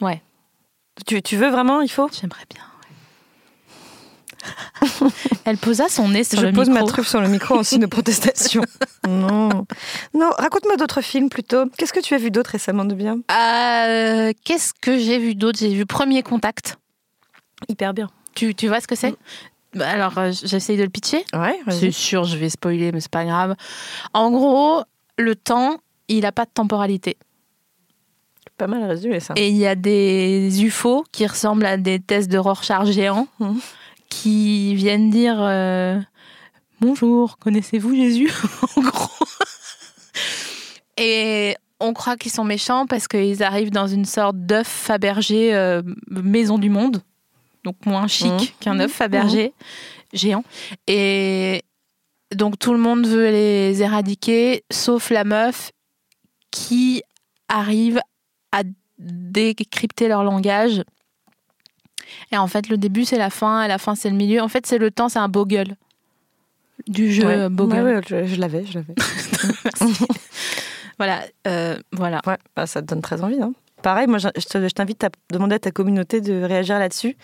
Ouais. 0.00 0.22
Tu, 1.06 1.20
tu 1.22 1.36
veux 1.36 1.48
vraiment 1.50 1.80
Il 1.82 1.88
faut? 1.90 2.08
J'aimerais 2.12 2.44
bien. 2.52 2.62
ouais. 4.82 5.08
Elle 5.44 5.58
posa 5.58 5.88
son 5.88 6.08
nez 6.08 6.24
sur 6.24 6.40
Je 6.40 6.46
le 6.46 6.52
pose 6.52 6.68
micro. 6.68 6.84
ma 6.84 6.88
truffe 6.90 7.08
sur 7.08 7.20
le 7.20 7.28
micro 7.28 7.56
en 7.58 7.62
signe 7.62 7.80
de 7.80 7.86
protestation. 7.86 8.62
non. 9.08 9.66
Non, 10.14 10.30
raconte-moi 10.38 10.76
d'autres 10.76 11.00
films 11.02 11.28
plutôt. 11.28 11.66
Qu'est-ce 11.76 11.92
que 11.92 12.00
tu 12.00 12.14
as 12.14 12.18
vu 12.18 12.30
d'autre 12.30 12.50
récemment 12.50 12.84
de 12.84 12.94
bien? 12.94 13.18
Euh, 13.30 14.32
Qu'est-ce 14.44 14.72
que 14.80 14.98
j'ai 14.98 15.18
vu 15.18 15.34
d'autre? 15.34 15.58
J'ai 15.58 15.74
vu 15.74 15.84
Premier 15.86 16.22
Contact. 16.22 16.78
Hyper 17.68 17.92
bien. 17.94 18.08
Tu, 18.34 18.54
tu 18.54 18.68
vois 18.68 18.80
ce 18.80 18.86
que 18.86 18.94
c'est? 18.96 19.10
Bah, 19.12 19.16
Alors, 19.80 20.16
euh, 20.18 20.30
j'essaye 20.32 20.76
de 20.76 20.82
le 20.84 20.88
pitcher. 20.88 21.24
Ouais, 21.32 21.58
C'est 21.70 21.90
sûr, 21.90 22.24
je 22.24 22.36
vais 22.36 22.48
spoiler, 22.48 22.92
mais 22.92 23.00
c'est 23.00 23.10
pas 23.10 23.24
grave. 23.24 23.54
En 24.12 24.30
gros, 24.30 24.82
le 25.18 25.34
temps, 25.34 25.78
il 26.08 26.20
n'a 26.20 26.32
pas 26.32 26.44
de 26.44 26.50
temporalité. 26.52 27.16
Pas 28.56 28.66
mal 28.68 28.84
résumé 28.84 29.18
ça. 29.20 29.34
Et 29.36 29.48
il 29.48 29.56
y 29.56 29.66
a 29.66 29.74
des 29.74 30.62
UFO 30.62 31.04
qui 31.10 31.26
ressemblent 31.26 31.66
à 31.66 31.76
des 31.76 31.98
tests 31.98 32.30
de 32.30 32.38
Rorschach 32.38 32.86
géants 32.86 33.26
Mhm. 33.40 33.58
qui 34.08 34.74
viennent 34.76 35.10
dire 35.10 35.36
euh, 35.40 35.98
Bonjour, 36.80 37.38
connaissez-vous 37.38 37.94
Jésus? 37.96 38.30
En 38.76 38.82
gros. 38.82 39.08
Et 40.96 41.56
on 41.80 41.92
croit 41.92 42.16
qu'ils 42.16 42.30
sont 42.32 42.44
méchants 42.44 42.86
parce 42.86 43.08
qu'ils 43.08 43.42
arrivent 43.42 43.70
dans 43.72 43.88
une 43.88 44.04
sorte 44.04 44.36
d'œuf 44.36 44.68
Fabergé 44.68 45.52
euh, 45.54 45.82
maison 46.08 46.58
du 46.58 46.70
monde, 46.70 47.02
donc 47.64 47.76
moins 47.86 48.06
chic 48.06 48.30
Mhm. 48.30 48.46
qu'un 48.60 48.80
œuf 48.80 48.92
Fabergé 48.92 49.52
géant. 50.12 50.44
Et 50.86 51.62
donc 52.34 52.58
tout 52.58 52.72
le 52.72 52.78
monde 52.78 53.06
veut 53.06 53.30
les 53.30 53.82
éradiquer, 53.82 54.64
sauf 54.70 55.10
la 55.10 55.24
meuf 55.24 55.72
qui 56.50 57.02
arrive 57.48 58.00
à 58.52 58.62
décrypter 58.98 60.08
leur 60.08 60.22
langage. 60.24 60.82
Et 62.30 62.36
en 62.36 62.46
fait, 62.46 62.68
le 62.68 62.76
début, 62.76 63.04
c'est 63.04 63.18
la 63.18 63.30
fin, 63.30 63.64
et 63.64 63.68
la 63.68 63.78
fin, 63.78 63.94
c'est 63.96 64.08
le 64.10 64.14
milieu. 64.16 64.40
En 64.40 64.48
fait, 64.48 64.66
c'est 64.66 64.78
le 64.78 64.90
temps, 64.90 65.08
c'est 65.08 65.18
un 65.18 65.28
bogle. 65.28 65.74
Du 66.86 67.12
jeu 67.12 67.26
ouais. 67.26 67.48
bogle. 67.48 67.74
Ouais, 67.76 67.82
ouais, 67.82 68.00
je, 68.06 68.24
je 68.26 68.36
l'avais, 68.40 68.64
je 68.66 68.74
l'avais. 68.74 68.94
Voilà, 70.98 71.22
euh, 71.48 71.76
voilà. 71.90 72.20
Ouais, 72.24 72.36
bah, 72.54 72.66
ça 72.66 72.80
te 72.80 72.86
donne 72.86 73.02
très 73.02 73.20
envie. 73.22 73.42
Hein. 73.42 73.52
Pareil, 73.82 74.06
moi, 74.06 74.18
je 74.18 74.68
t'invite 74.68 75.02
à 75.02 75.08
demander 75.30 75.56
à 75.56 75.58
ta 75.58 75.72
communauté 75.72 76.20
de 76.20 76.40
réagir 76.42 76.78
là-dessus. 76.78 77.16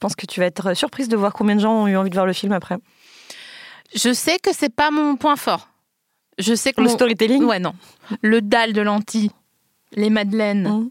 Je 0.00 0.06
pense 0.06 0.16
que 0.16 0.24
tu 0.24 0.40
vas 0.40 0.46
être 0.46 0.72
surprise 0.72 1.08
de 1.10 1.16
voir 1.18 1.34
combien 1.34 1.56
de 1.56 1.60
gens 1.60 1.74
ont 1.74 1.86
eu 1.86 1.94
envie 1.94 2.08
de 2.08 2.14
voir 2.14 2.24
le 2.24 2.32
film 2.32 2.52
après. 2.52 2.78
Je 3.94 4.14
sais 4.14 4.38
que 4.38 4.48
c'est 4.50 4.74
pas 4.74 4.90
mon 4.90 5.16
point 5.16 5.36
fort. 5.36 5.68
Je 6.38 6.54
sais 6.54 6.72
que 6.72 6.80
Le 6.80 6.86
mon- 6.88 6.94
storytelling 6.94 7.44
Ouais, 7.44 7.58
non. 7.58 7.74
Le 8.22 8.40
dalle 8.40 8.72
de 8.72 8.80
lentilles, 8.80 9.30
les 9.92 10.08
madeleines, 10.08 10.66
Mhm. 10.66 10.90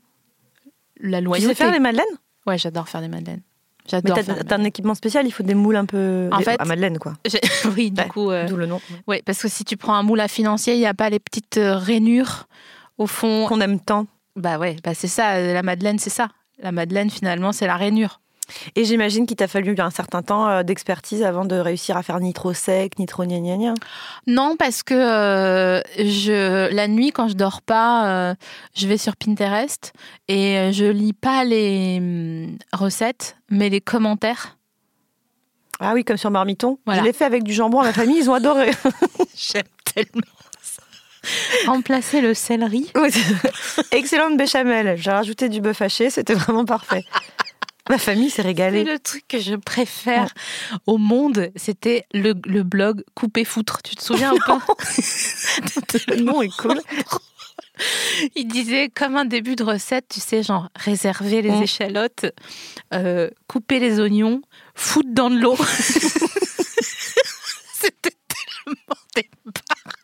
la 0.99 1.17
Tu 1.17 1.23
loyauté. 1.23 1.47
sais 1.47 1.55
faire 1.55 1.71
les 1.73 1.79
madeleines 1.79 2.05
Ouais, 2.45 2.59
j'adore 2.59 2.87
faire 2.87 3.01
des 3.01 3.07
madeleines. 3.07 3.41
Mais 3.41 3.89
J'adore 3.89 4.17
des 4.17 4.45
t'as 4.45 4.57
un 4.57 4.63
équipement 4.63 4.93
spécial, 4.93 5.25
il 5.25 5.31
faut 5.31 5.41
des 5.41 5.55
moules 5.55 5.75
un 5.77 5.85
peu... 5.85 6.29
En 6.31 6.37
des- 6.37 6.43
fait- 6.43 6.61
à 6.61 6.65
madeleine, 6.65 6.99
quoi. 6.99 7.15
Oui, 7.75 7.89
du 7.89 7.99
Ouais. 7.99 8.07
coup, 8.09 8.29
euh, 8.29 8.45
D'où 8.47 8.57
le 8.57 8.67
nom. 8.67 8.79
ouais, 9.07 9.23
parce 9.25 9.41
que 9.41 9.47
si 9.47 9.65
tu 9.65 9.75
prends 9.75 9.95
un 9.95 10.03
moule 10.03 10.19
à 10.19 10.27
financier, 10.27 10.75
il 10.75 10.79
n'y 10.79 10.85
a 10.85 10.93
pas 10.93 11.09
les 11.09 11.19
petites 11.19 11.57
euh, 11.57 11.75
rainures 11.75 12.47
au 12.99 13.07
fond. 13.07 13.47
Qu'on 13.47 13.59
aime 13.61 13.79
tant. 13.79 14.05
Bah 14.35 14.59
ouais, 14.59 14.75
bah 14.83 14.93
c'est 14.93 15.07
ça, 15.07 15.31
euh, 15.37 15.53
la 15.55 15.63
madeleine, 15.63 15.97
c'est 15.97 16.11
ça. 16.11 16.27
La 16.59 16.71
madeleine, 16.71 17.09
finalement, 17.09 17.51
c'est 17.53 17.65
la 17.65 17.75
rainure. 17.75 18.19
Et 18.75 18.85
j'imagine 18.85 19.25
qu'il 19.25 19.38
t'a 19.38 19.47
fallu 19.47 19.75
un 19.77 19.89
certain 19.89 20.21
temps 20.21 20.47
euh, 20.47 20.63
d'expertise 20.63 21.23
avant 21.23 21.45
de 21.45 21.55
réussir 21.55 21.97
à 21.97 22.03
faire 22.03 22.19
ni 22.19 22.33
trop 22.33 22.53
sec, 22.53 22.97
ni 22.99 23.05
trop 23.05 23.23
gna 23.25 23.39
gna 23.39 23.57
gna. 23.57 23.73
Non, 24.27 24.55
parce 24.57 24.83
que 24.83 24.93
euh, 24.93 25.81
je, 25.97 26.73
la 26.73 26.88
nuit, 26.88 27.12
quand 27.12 27.27
je 27.27 27.35
dors 27.35 27.62
pas, 27.62 28.07
euh, 28.07 28.35
je 28.75 28.88
vais 28.88 28.97
sur 28.97 29.15
Pinterest 29.15 29.93
et 30.27 30.71
je 30.73 30.85
lis 30.85 31.13
pas 31.13 31.43
les 31.43 31.97
hum, 31.99 32.57
recettes, 32.73 33.38
mais 33.49 33.69
les 33.69 33.81
commentaires. 33.81 34.57
Ah 35.79 35.93
oui, 35.93 36.03
comme 36.03 36.17
sur 36.17 36.29
Marmiton. 36.29 36.77
Voilà. 36.85 37.01
Je 37.01 37.05
l'ai 37.07 37.13
fait 37.13 37.25
avec 37.25 37.43
du 37.43 37.53
jambon 37.53 37.79
à 37.79 37.85
ma 37.85 37.93
famille, 37.93 38.17
ils 38.17 38.29
ont 38.29 38.33
adoré. 38.33 38.71
J'aime 39.35 39.63
tellement 39.85 40.27
ça. 40.62 40.83
Remplacer 41.67 42.19
le 42.19 42.33
céleri. 42.33 42.91
Oui. 42.95 43.09
Excellente 43.91 44.38
béchamel. 44.38 44.97
J'ai 44.97 45.12
rajouté 45.12 45.47
du 45.47 45.62
bœuf 45.62 45.81
haché, 45.81 46.09
c'était 46.09 46.33
vraiment 46.33 46.65
parfait. 46.65 47.05
Ma 47.89 47.97
famille 47.97 48.30
s'est 48.30 48.41
régalée. 48.43 48.84
le 48.84 48.99
truc 48.99 49.23
que 49.28 49.39
je 49.39 49.56
préfère 49.56 50.34
au 50.86 50.97
monde. 50.97 51.52
C'était 51.56 52.06
le, 52.13 52.34
le 52.45 52.63
blog 52.63 53.04
Couper 53.15 53.43
Foutre. 53.45 53.82
Tu 53.82 53.95
te 53.95 54.04
souviens 54.04 54.34
ou 54.34 54.38
pas? 54.45 54.60
Le 56.08 56.21
nom 56.21 56.41
est 56.43 56.56
cool. 56.58 56.80
Il 58.36 58.47
disait 58.47 58.89
comme 58.93 59.15
un 59.15 59.25
début 59.25 59.56
de 59.56 59.63
recette, 59.63 60.06
tu 60.10 60.19
sais, 60.19 60.43
genre 60.43 60.69
réserver 60.75 61.41
les 61.41 61.49
Mm. 61.52 61.63
échalotes, 61.63 62.25
euh, 62.93 63.30
couper 63.47 63.80
les 63.80 63.99
oignons, 63.99 64.41
foutre 64.75 65.10
dans 65.12 65.30
de 65.30 65.39
l'eau. 65.39 65.56
C'était 67.73 68.12
tellement 68.28 68.97
des 69.15 69.30
barres. 69.45 69.95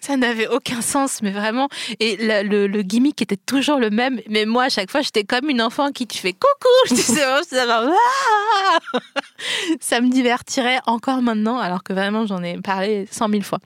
Ça 0.00 0.16
n'avait 0.16 0.48
aucun 0.48 0.82
sens, 0.82 1.22
mais 1.22 1.30
vraiment. 1.30 1.68
Et 2.00 2.16
le, 2.18 2.82
gimmick 2.82 3.20
était 3.22 3.36
toujours 3.36 3.78
le 3.78 3.90
même. 3.90 4.20
Mais 4.28 4.46
moi, 4.46 4.64
à 4.64 4.68
chaque 4.68 4.90
fois, 4.90 5.00
j'étais 5.00 5.24
comme 5.24 5.48
une 5.48 5.62
enfant 5.62 5.90
qui 5.92 6.06
tu 6.06 6.18
fais 6.18 6.32
coucou. 6.32 6.68
Je 6.88 6.94
disais, 6.94 7.22
oh, 7.26 7.40
Ah 7.52 8.78
ça 9.80 10.00
me 10.00 10.10
divertirait 10.10 10.80
encore 10.86 11.22
maintenant, 11.22 11.58
alors 11.58 11.82
que 11.82 11.92
vraiment, 11.92 12.26
j'en 12.26 12.42
ai 12.42 12.60
parlé 12.60 13.06
cent 13.10 13.28
mille 13.28 13.44
fois. 13.44 13.58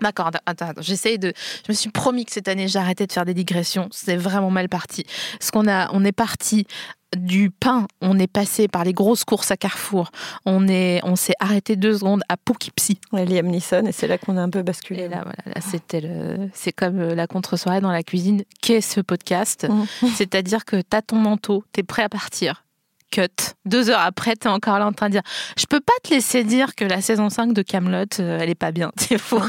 D'accord, 0.00 0.28
attends, 0.28 0.66
attends, 0.66 0.82
j'essaye 0.82 1.18
de. 1.18 1.32
Je 1.66 1.72
me 1.72 1.74
suis 1.74 1.90
promis 1.90 2.24
que 2.24 2.32
cette 2.32 2.48
année 2.48 2.66
j'arrêtais 2.66 3.06
de 3.06 3.12
faire 3.12 3.24
des 3.24 3.34
digressions. 3.34 3.88
C'est 3.92 4.16
vraiment 4.16 4.50
mal 4.50 4.68
parti. 4.68 5.04
Parce 5.38 5.50
qu'on 5.52 6.04
est 6.04 6.12
parti 6.12 6.66
du 7.16 7.50
pain, 7.50 7.86
on 8.00 8.18
est 8.18 8.26
passé 8.26 8.68
par 8.68 8.84
les 8.84 8.92
grosses 8.92 9.24
courses 9.24 9.50
à 9.50 9.56
Carrefour, 9.56 10.10
on 10.46 10.68
est, 10.68 11.00
on 11.04 11.16
s'est 11.16 11.34
arrêté 11.40 11.76
deux 11.76 11.98
secondes 11.98 12.22
à 12.28 12.36
Poughkeepsie. 12.36 12.98
Ouais, 13.12 13.24
Liam 13.24 13.46
Neeson, 13.46 13.86
et 13.86 13.92
c'est 13.92 14.06
là 14.06 14.18
qu'on 14.18 14.36
a 14.36 14.42
un 14.42 14.50
peu 14.50 14.62
basculé. 14.62 15.02
Et 15.04 15.08
là, 15.08 15.22
voilà, 15.22 15.54
là, 15.54 15.60
c'était 15.60 16.00
le, 16.00 16.48
c'est 16.52 16.72
comme 16.72 16.98
euh, 17.00 17.14
la 17.14 17.26
contre-soirée 17.26 17.80
dans 17.80 17.92
la 17.92 18.02
cuisine. 18.02 18.42
Qu'est 18.62 18.80
ce 18.80 19.00
podcast 19.00 19.66
Mhm. 19.68 19.86
C'est-à-dire 20.14 20.64
que 20.64 20.80
t'as 20.80 21.02
ton 21.02 21.16
manteau, 21.16 21.64
t'es 21.72 21.82
prêt 21.82 22.02
à 22.02 22.08
partir. 22.08 22.64
Cut. 23.10 23.28
Deux 23.64 23.90
heures 23.90 24.00
après, 24.00 24.34
t'es 24.34 24.48
encore 24.48 24.78
là 24.78 24.86
en 24.86 24.92
train 24.92 25.06
de 25.06 25.12
dire 25.12 25.22
Je 25.56 25.66
peux 25.66 25.80
pas 25.80 25.92
te 26.02 26.12
laisser 26.12 26.42
dire 26.42 26.74
que 26.74 26.84
la 26.84 27.00
saison 27.00 27.30
5 27.30 27.52
de 27.52 27.62
Camelot, 27.62 28.06
elle 28.18 28.50
est 28.50 28.54
pas 28.56 28.72
bien. 28.72 28.90
C'est 28.98 29.18
faux. 29.18 29.40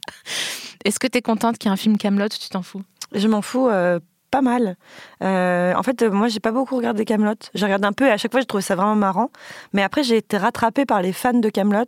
Est-ce 0.84 0.98
que 0.98 1.06
t'es 1.06 1.22
contente 1.22 1.58
qu'il 1.58 1.68
y 1.68 1.70
ait 1.70 1.74
un 1.74 1.76
film 1.76 1.96
Camelot 1.96 2.28
tu 2.28 2.48
t'en 2.48 2.62
fous? 2.62 2.82
Je 3.14 3.28
m'en 3.28 3.42
fous 3.42 3.68
euh, 3.68 4.00
pas 4.32 4.42
mal. 4.42 4.76
Euh, 5.22 5.74
en 5.74 5.82
fait, 5.84 6.02
euh, 6.02 6.10
moi, 6.10 6.26
j'ai 6.26 6.40
pas 6.40 6.50
beaucoup 6.50 6.74
regardé 6.76 7.04
Camelot. 7.04 7.34
J'ai 7.54 7.64
regardé 7.66 7.86
un 7.86 7.92
peu 7.92 8.06
et 8.06 8.10
à 8.10 8.16
chaque 8.16 8.32
fois, 8.32 8.40
j'ai 8.40 8.46
trouvé 8.46 8.62
ça 8.62 8.74
vraiment 8.74 8.96
marrant. 8.96 9.30
Mais 9.72 9.82
après, 9.84 10.02
j'ai 10.02 10.16
été 10.16 10.36
rattrapée 10.38 10.86
par 10.86 11.00
les 11.02 11.12
fans 11.12 11.34
de 11.38 11.48
Camelot. 11.50 11.84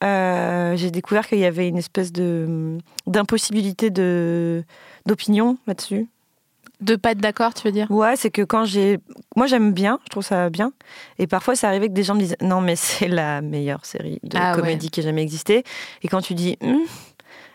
j'ai 0.00 0.90
découvert 0.90 1.26
qu'il 1.26 1.38
y 1.40 1.44
avait 1.44 1.68
une 1.68 1.76
espèce 1.78 2.12
de 2.12 2.78
d'impossibilité 3.06 3.90
de 3.90 4.64
d'opinion 5.04 5.58
là-dessus. 5.66 6.08
De 6.82 6.94
pas 6.94 7.12
être 7.12 7.18
d'accord, 7.20 7.54
tu 7.54 7.66
veux 7.66 7.72
dire? 7.72 7.90
Ouais, 7.90 8.16
c'est 8.16 8.30
que 8.30 8.42
quand 8.42 8.66
j'ai. 8.66 8.98
Moi, 9.34 9.46
j'aime 9.46 9.72
bien, 9.72 9.98
je 10.04 10.10
trouve 10.10 10.22
ça 10.22 10.50
bien. 10.50 10.72
Et 11.18 11.26
parfois, 11.26 11.56
ça 11.56 11.68
arrivait 11.68 11.88
que 11.88 11.94
des 11.94 12.02
gens 12.02 12.14
me 12.14 12.20
disent 12.20 12.36
Non, 12.42 12.60
mais 12.60 12.76
c'est 12.76 13.08
la 13.08 13.40
meilleure 13.40 13.86
série 13.86 14.20
de 14.22 14.36
Ah 14.38 14.50
ouais. 14.50 14.60
comédie 14.60 14.90
qui 14.90 15.00
ait 15.00 15.02
jamais 15.02 15.22
existé. 15.22 15.64
Et 16.02 16.08
quand 16.08 16.20
tu 16.20 16.34
dis 16.34 16.58
Hum, 16.62 16.80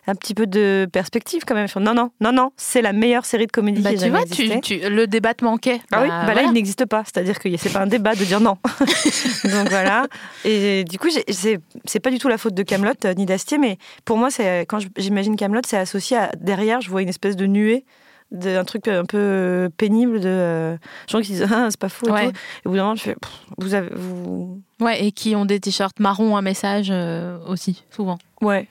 Un 0.07 0.15
petit 0.15 0.33
peu 0.33 0.47
de 0.47 0.87
perspective 0.91 1.43
quand 1.45 1.53
même. 1.53 1.67
Non, 1.75 1.93
non, 1.93 2.09
non, 2.21 2.31
non, 2.31 2.51
c'est 2.57 2.81
la 2.81 2.91
meilleure 2.91 3.23
série 3.25 3.45
de 3.45 3.51
comédie 3.51 3.81
Bah 3.81 3.91
qui 3.91 3.97
tu 3.97 4.01
jamais 4.01 4.17
vois, 4.17 4.25
tu, 4.25 4.41
existé. 4.43 4.59
tu- 4.81 4.89
le 4.89 5.05
débat 5.05 5.33
te 5.35 5.45
manquait. 5.45 5.79
Ah 5.91 6.01
oui, 6.01 6.07
bah 6.09 6.17
là, 6.19 6.23
voilà. 6.33 6.41
il 6.43 6.51
n'existe 6.53 6.85
pas. 6.85 7.03
C'est-à-dire 7.05 7.37
que 7.39 7.55
c'est 7.57 7.71
pas 7.71 7.81
un 7.81 7.87
débat 7.87 8.15
de 8.15 8.23
dire 8.23 8.39
non. 8.41 8.57
Donc 9.43 9.69
voilà. 9.69 10.07
Et 10.43 10.83
du 10.85 10.97
coup, 10.97 11.09
c'est 11.29 11.99
pas 11.99 12.09
du 12.09 12.17
tout 12.17 12.27
la 12.27 12.37
faute 12.39 12.55
de 12.55 12.63
Camelot 12.63 12.93
ni 13.15 13.25
d'Astier, 13.27 13.57
mais 13.59 13.77
pour 14.03 14.17
moi, 14.17 14.31
c'est 14.31 14.61
quand 14.61 14.79
j'imagine 14.97 15.35
Camelot, 15.35 15.61
c'est 15.67 15.77
associé 15.77 16.17
à 16.17 16.31
derrière, 16.39 16.81
je 16.81 16.89
vois 16.89 17.01
une 17.03 17.09
espèce 17.09 17.35
de 17.35 17.45
nuée 17.45 17.85
d'un 18.31 18.63
truc 18.63 18.87
un 18.87 19.03
peu 19.03 19.69
pénible 19.75 20.21
de 20.21 20.29
euh, 20.29 20.77
gens 21.09 21.19
qui 21.19 21.33
disent 21.33 21.45
ah, 21.51 21.67
c'est 21.69 21.79
pas 21.79 21.89
fou 21.89 22.07
et 22.07 22.11
Ouais. 22.11 22.25
tout. 22.27 22.37
Et 22.63 22.67
au 22.67 22.69
bout 22.71 22.75
d'un 22.77 22.83
moment, 22.83 22.95
je 22.95 23.03
fais 23.03 23.15
Pff, 23.15 23.31
vous 23.57 23.73
avez 23.73 23.89
vous 23.93 24.61
Ouais, 24.79 25.03
et 25.05 25.11
qui 25.11 25.35
ont 25.35 25.43
des 25.45 25.59
t-shirts 25.59 25.99
marrons 25.99 26.37
à 26.37 26.41
message 26.41 26.87
euh, 26.91 27.37
aussi, 27.47 27.83
souvent. 27.91 28.17
ouais 28.41 28.67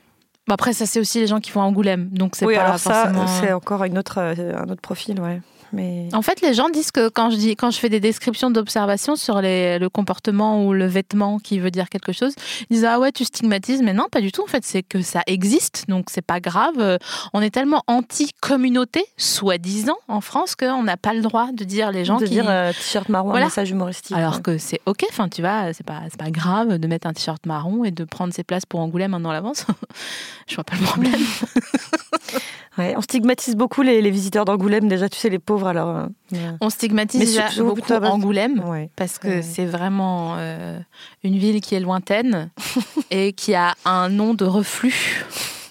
Bon, 0.50 0.54
après, 0.54 0.72
ça, 0.72 0.84
c'est 0.84 0.98
aussi 0.98 1.20
les 1.20 1.28
gens 1.28 1.38
qui 1.38 1.52
vont 1.52 1.60
à 1.60 1.64
Angoulême. 1.64 2.08
Donc, 2.10 2.34
c'est 2.34 2.44
oui 2.44 2.56
pas 2.56 2.64
alors 2.64 2.78
ça 2.80 3.04
forcément... 3.04 3.26
c'est 3.28 3.52
encore 3.52 3.84
une 3.84 3.96
autre 3.96 4.18
euh, 4.18 4.56
un 4.56 4.68
autre 4.68 4.80
profil 4.80 5.20
ouais 5.20 5.40
mais 5.72 6.08
En 6.12 6.22
fait, 6.22 6.40
les 6.40 6.54
gens 6.54 6.68
disent 6.68 6.90
que 6.90 7.08
quand 7.08 7.30
je, 7.30 7.36
dis, 7.36 7.56
quand 7.56 7.70
je 7.70 7.78
fais 7.78 7.88
des 7.88 8.00
descriptions 8.00 8.50
d'observation 8.50 9.16
sur 9.16 9.40
les, 9.40 9.78
le 9.78 9.88
comportement 9.88 10.64
ou 10.66 10.72
le 10.72 10.86
vêtement 10.86 11.38
qui 11.38 11.58
veut 11.58 11.70
dire 11.70 11.88
quelque 11.88 12.12
chose, 12.12 12.34
ils 12.68 12.74
disent 12.74 12.84
Ah 12.84 12.98
ouais, 13.00 13.12
tu 13.12 13.24
stigmatises. 13.24 13.82
Mais 13.82 13.92
non, 13.92 14.06
pas 14.10 14.20
du 14.20 14.32
tout. 14.32 14.42
En 14.42 14.46
fait, 14.46 14.64
c'est 14.64 14.82
que 14.82 15.02
ça 15.02 15.22
existe, 15.26 15.84
donc 15.88 16.06
c'est 16.10 16.24
pas 16.24 16.40
grave. 16.40 16.74
Euh, 16.78 16.98
On 17.32 17.40
est 17.40 17.50
tellement 17.50 17.82
anti-communauté, 17.86 19.04
soi-disant, 19.16 19.96
en 20.08 20.20
France, 20.20 20.56
qu'on 20.56 20.82
n'a 20.82 20.96
pas 20.96 21.14
le 21.14 21.20
droit 21.22 21.48
de 21.52 21.64
dire 21.64 21.90
les 21.92 22.04
gens 22.04 22.18
de 22.18 22.24
qui. 22.24 22.30
dire 22.32 22.46
euh, 22.48 22.72
t-shirt 22.72 23.08
marron 23.08 23.30
Voilà. 23.30 23.46
un 23.46 23.48
message 23.48 23.70
humoristique 23.70 24.16
Alors 24.16 24.36
ouais. 24.36 24.42
que 24.42 24.58
c'est 24.58 24.80
ok, 24.86 25.04
enfin 25.10 25.28
tu 25.28 25.40
vois, 25.40 25.72
c'est 25.72 25.86
pas, 25.86 26.00
c'est 26.10 26.18
pas 26.18 26.30
grave 26.30 26.78
de 26.78 26.86
mettre 26.88 27.06
un 27.06 27.12
t-shirt 27.12 27.44
marron 27.46 27.84
et 27.84 27.90
de 27.90 28.04
prendre 28.04 28.32
ses 28.32 28.44
places 28.44 28.66
pour 28.66 28.80
Angoulême 28.80 29.14
un 29.14 29.24
an 29.24 29.30
à 29.30 29.32
l'avance. 29.34 29.64
je 30.48 30.54
vois 30.54 30.64
pas 30.64 30.76
le 30.76 30.82
problème. 30.84 31.12
Ouais, 32.80 32.94
on 32.96 33.00
stigmatise 33.00 33.56
beaucoup 33.56 33.82
les, 33.82 34.00
les 34.00 34.10
visiteurs 34.10 34.44
d'Angoulême 34.44 34.88
déjà 34.88 35.08
tu 35.08 35.18
sais 35.18 35.28
les 35.28 35.38
pauvres 35.38 35.66
alors 35.68 35.88
euh, 35.96 36.06
euh, 36.34 36.52
On 36.60 36.70
stigmatise 36.70 37.20
Mais 37.20 37.26
déjà 37.26 37.48
beaucoup 37.62 37.92
Angoulême. 37.92 38.62
ouais. 38.68 38.90
Parce 38.96 39.18
que 39.18 39.28
Ouais. 39.28 39.42
c'est 39.42 39.66
vraiment 39.66 40.36
euh, 40.38 40.78
une 41.22 41.36
ville 41.36 41.60
qui 41.60 41.74
est 41.74 41.80
lointaine 41.80 42.50
et 43.10 43.32
qui 43.32 43.54
a 43.54 43.74
un 43.84 44.08
nom 44.08 44.34
de 44.34 44.44
reflux. 44.44 45.24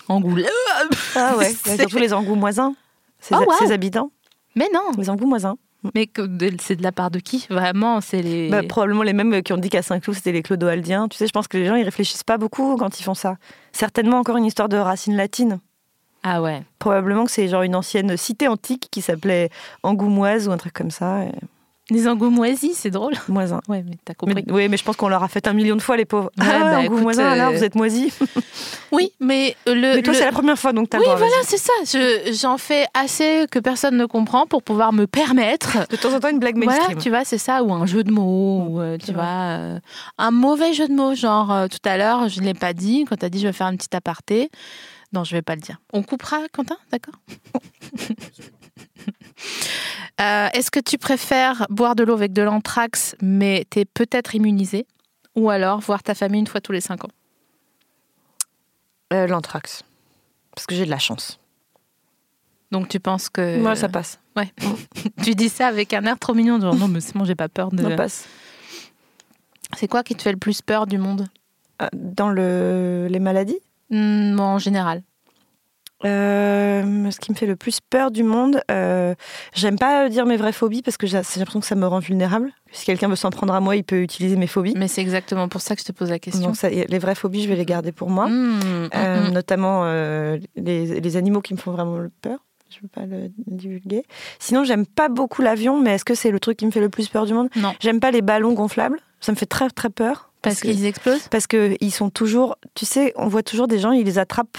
Angoulême. 0.07 0.49
Ah 1.16 1.36
ouais, 1.38 1.53
C'est- 1.64 1.78
surtout 1.78 1.97
les 1.97 2.14
Angoumoisins, 2.14 2.74
ses, 3.20 3.36
Oh, 3.36 3.39
wow. 3.39 3.53
ses 3.60 3.72
habitants, 3.72 4.12
Mais 4.55 4.68
non, 4.74 4.82
les 4.97 5.10
Angoumoisins. 5.10 5.55
mais 5.95 6.07
que 6.07 6.22
de- 6.24 6.51
c'est 6.62 6.76
de 6.76 6.84
la 6.84 6.91
part 6.91 7.12
de 7.12 7.20
qui 7.20 7.45
Vraiment, 7.49 8.01
c'est 8.01 8.22
les. 8.22 8.49
Bah, 8.49 8.62
probablement 8.68 9.03
les 9.03 9.14
mêmes 9.14 9.41
qui 9.43 9.53
ont 9.53 9.57
dit 9.57 9.70
qu'à 9.70 9.82
Saint-Cloud 9.82 10.16
c'était 10.18 10.32
les 10.32 10.41
clodoaldiens. 10.41 11.07
Tu 11.07 11.18
sais, 11.18 11.28
je 11.28 11.32
pense 11.32 11.47
que 11.47 11.57
les 11.57 11.66
gens 11.66 11.76
ils 11.76 11.84
réfléchissent 11.84 12.24
pas 12.24 12.38
beaucoup 12.38 12.76
quand 12.78 12.99
ils 12.99 13.03
font 13.03 13.14
ça. 13.14 13.36
Certainement 13.72 14.18
encore 14.18 14.38
une 14.38 14.45
histoire 14.45 14.68
de 14.70 14.78
racines 14.78 15.16
latines. 15.16 15.60
Ah 16.24 16.41
ouais. 16.41 16.61
Probablement 16.80 17.26
que 17.26 17.32
c'est 17.32 17.47
genre 17.47 17.61
une 17.63 17.76
ancienne 17.76 18.15
cité 18.17 18.47
antique 18.47 18.88
qui 18.91 19.01
s'appelait 19.01 19.49
Angoumoise 19.84 20.47
ou 20.47 20.51
un 20.51 20.57
truc 20.57 20.74
comme 20.74 20.91
ça. 20.91 21.24
et- 21.24 21.32
Les 21.91 22.07
angoumoisis, 22.07 22.78
c'est 22.78 22.91
drôle. 22.91 23.13
Moisin. 23.30 23.61
Ouais, 23.67 23.84
mais 23.88 23.95
t'as 24.05 24.13
Mais, 24.28 24.34
compris. 24.36 24.45
oui, 24.53 24.70
mais 24.70 24.78
je 24.78 24.84
pense 24.84 24.95
qu'on 24.95 25.07
leur 25.09 25.24
a 25.24 25.28
fait 25.28 25.47
un 25.47 25.53
million 25.53 25.76
de 25.76 25.82
fois 25.82 25.97
les 25.97 26.05
pauvres. 26.05 26.30
Ouais, 26.38 26.45
ah, 26.47 26.59
bah, 26.59 26.80
Angoumoisin, 26.82 27.24
euh, 27.24 27.49
vous 27.57 27.63
êtes 27.63 27.76
moisis. 27.76 28.17
Oui, 28.91 29.11
mais 29.20 29.55
euh, 29.67 29.76
le. 29.76 29.95
mais 29.97 30.01
toi 30.01 30.13
le- 30.13 30.20
c'est 30.20 30.26
la 30.26 30.32
première 30.32 30.57
fois 30.57 30.74
donc 30.74 30.89
t'as 30.89 30.97
Oui, 30.97 31.03
droit. 31.05 31.15
voilà, 31.17 31.36
c'est 31.43 31.57
ça. 31.59 31.72
Je- 31.86 32.34
J'en 32.41 32.57
fais 32.57 32.88
assez 32.95 33.45
que 33.51 33.59
personne 33.59 33.95
ne 33.95 34.05
comprend 34.07 34.47
pour 34.47 34.63
pouvoir 34.63 34.93
me 34.93 35.05
permettre 35.05 35.88
De 35.89 35.95
temps 35.95 36.11
en 36.11 36.20
temps 36.20 36.30
une 36.30 36.39
blague 36.39 36.55
Voilà, 36.57 36.72
mainstream. 36.72 36.97
tu 36.97 37.09
vois, 37.11 37.24
c'est 37.24 37.38
ça, 37.38 37.61
ou 37.63 37.72
un 37.72 37.86
jeu 37.86 38.03
de 38.03 38.11
mots, 38.11 38.65
ou 38.67 38.82
euh, 38.82 38.97
tu 38.97 39.13
vois, 39.13 39.24
euh, 39.26 39.80
un 40.17 40.32
mauvais 40.32 40.74
jeu 40.74 40.88
de 40.88 40.93
mots, 40.93 41.13
genre 41.13 41.51
euh, 41.53 41.67
tout 41.67 41.78
à 41.88 41.97
l'heure, 41.97 42.30
je 42.30 42.39
ne 42.41 42.45
l'ai 42.45 42.55
pas 42.55 42.74
dit, 42.74 43.05
quand 43.07 43.15
tu 43.17 43.26
as 43.26 43.30
dit 43.30 43.39
je 43.39 43.45
vais 43.47 43.53
faire 43.53 43.67
un 43.67 43.76
petit 43.76 43.95
aparté. 43.95 44.49
Non, 45.14 45.24
je 45.24 45.36
vais 45.36 45.41
pas 45.41 45.55
le 45.55 45.62
dire. 45.62 45.80
On 45.93 46.03
coupera, 46.03 46.38
Quentin, 46.51 46.78
d'accord? 46.91 47.16
Euh, 50.22 50.49
Est-ce 50.53 50.70
que 50.70 50.82
tu 50.82 50.97
préfères 50.97 51.66
boire 51.70 51.95
de 51.95 52.03
l'eau 52.03 52.14
avec 52.14 52.34
de 52.34 52.41
l'anthrax, 52.41 53.16
mais 53.22 53.66
tu 53.70 53.80
es 53.80 53.86
peut-être 53.86 54.36
immunisé, 54.36 54.86
ou 55.36 55.49
alors 55.49 55.80
voir 55.80 56.03
ta 56.03 56.14
famille 56.14 56.41
une 56.41 56.47
fois 56.47 56.60
tous 56.60 56.74
les 56.74 56.82
cinq 56.82 57.05
ans? 57.05 57.10
Euh, 59.14 59.28
L'anthrax. 59.28 59.84
Parce 60.53 60.68
que 60.68 60.76
j'ai 60.76 60.84
de 60.84 60.89
la 60.89 60.99
chance. 60.99 61.39
Donc 62.72 62.89
tu 62.89 62.99
penses 62.99 63.30
que. 63.30 63.60
Moi 63.60 63.78
ça 63.78 63.88
passe. 63.88 64.20
Tu 65.24 65.36
dis 65.36 65.47
ça 65.49 65.68
avec 65.68 65.93
un 65.93 66.03
air 66.03 66.20
trop 66.20 66.34
mignon, 66.34 66.60
genre 66.60 66.76
non, 66.76 66.89
mais 66.89 66.99
c'est 66.99 67.16
bon, 67.16 67.24
j'ai 67.24 67.36
pas 67.36 67.47
peur 67.47 67.72
de. 67.72 67.82
Ça 67.82 67.95
passe. 67.95 68.28
C'est 69.78 69.88
quoi 69.88 70.03
qui 70.03 70.16
te 70.16 70.22
fait 70.22 70.34
le 70.34 70.38
plus 70.38 70.62
peur 70.62 70.86
du 70.86 70.97
monde? 70.97 71.28
Euh, 71.82 71.88
Dans 71.93 72.30
le... 72.30 73.07
les 73.10 73.20
maladies? 73.20 73.60
Hmm, 73.89 74.39
En 74.39 74.57
général. 74.59 75.03
Euh, 76.05 77.11
ce 77.11 77.19
qui 77.19 77.31
me 77.31 77.35
fait 77.35 77.45
le 77.45 77.57
plus 77.57 77.79
peur 77.81 78.09
du 78.09 78.23
monde, 78.23 78.61
euh, 78.71 79.13
j'aime 79.53 79.77
pas 79.77 80.07
dire 80.07 80.25
mes 80.25 80.37
vraies 80.37 80.53
phobies 80.53 80.81
parce 80.81 80.95
que 80.95 81.07
j'ai 81.07 81.17
l'impression 81.17 81.59
que 81.59 81.65
ça 81.65 81.75
me 81.75 81.85
rend 81.85 81.99
vulnérable. 81.99 82.53
Si 82.71 82.85
quelqu'un 82.85 83.09
veut 83.09 83.17
s'en 83.17 83.31
prendre 83.31 83.53
à 83.53 83.59
moi, 83.59 83.75
il 83.75 83.83
peut 83.83 84.01
utiliser 84.01 84.37
mes 84.37 84.47
phobies. 84.47 84.73
Mais 84.77 84.87
c'est 84.87 85.01
exactement 85.01 85.49
pour 85.49 85.59
ça 85.59 85.75
que 85.75 85.81
je 85.81 85.85
te 85.87 85.91
pose 85.91 86.09
la 86.09 86.19
question. 86.19 86.53
Ça, 86.53 86.69
les 86.69 86.99
vraies 86.99 87.15
phobies, 87.15 87.43
je 87.43 87.49
vais 87.49 87.55
les 87.57 87.65
garder 87.65 87.91
pour 87.91 88.09
moi. 88.09 88.27
Mmh, 88.29 88.89
Euh, 88.95 89.25
mmh, 89.25 89.29
mmh. 89.29 89.33
Notamment 89.33 89.81
euh, 89.83 90.37
les, 90.55 91.01
les 91.01 91.17
animaux 91.17 91.41
qui 91.41 91.53
me 91.53 91.59
font 91.59 91.71
vraiment 91.71 91.97
peur. 92.21 92.39
Je 92.69 92.77
ne 92.77 92.81
veux 92.83 92.87
pas 92.87 93.05
le 93.05 93.31
divulguer. 93.47 94.03
Sinon, 94.37 94.63
j'aime 94.63 94.85
pas 94.85 95.09
beaucoup 95.09 95.41
l'avion, 95.41 95.81
mais 95.81 95.95
est-ce 95.95 96.05
que 96.05 96.13
c'est 96.15 96.31
le 96.31 96.39
truc 96.39 96.55
qui 96.57 96.65
me 96.65 96.71
fait 96.71 96.79
le 96.79 96.89
plus 96.89 97.09
peur 97.09 97.25
du 97.25 97.33
monde? 97.33 97.49
Non. 97.57 97.73
J'aime 97.81 97.99
pas 97.99 98.11
les 98.11 98.21
ballons 98.21 98.53
gonflables. 98.53 98.99
Ça 99.21 99.31
me 99.33 99.37
fait 99.37 99.47
très 99.47 99.69
très 99.69 99.89
peur. 99.89 100.28
Parce 100.41 100.61
qu'ils 100.61 100.85
explosent? 100.85 101.27
parce 101.29 101.47
que 101.47 101.75
ils 101.81 101.91
sont 101.91 102.09
toujours, 102.09 102.57
tu 102.75 102.85
sais, 102.85 103.13
on 103.17 103.27
voit 103.27 103.43
toujours 103.43 103.67
des 103.67 103.79
gens, 103.79 103.91
ils 103.91 104.05
les 104.05 104.19
attrapent 104.19 104.57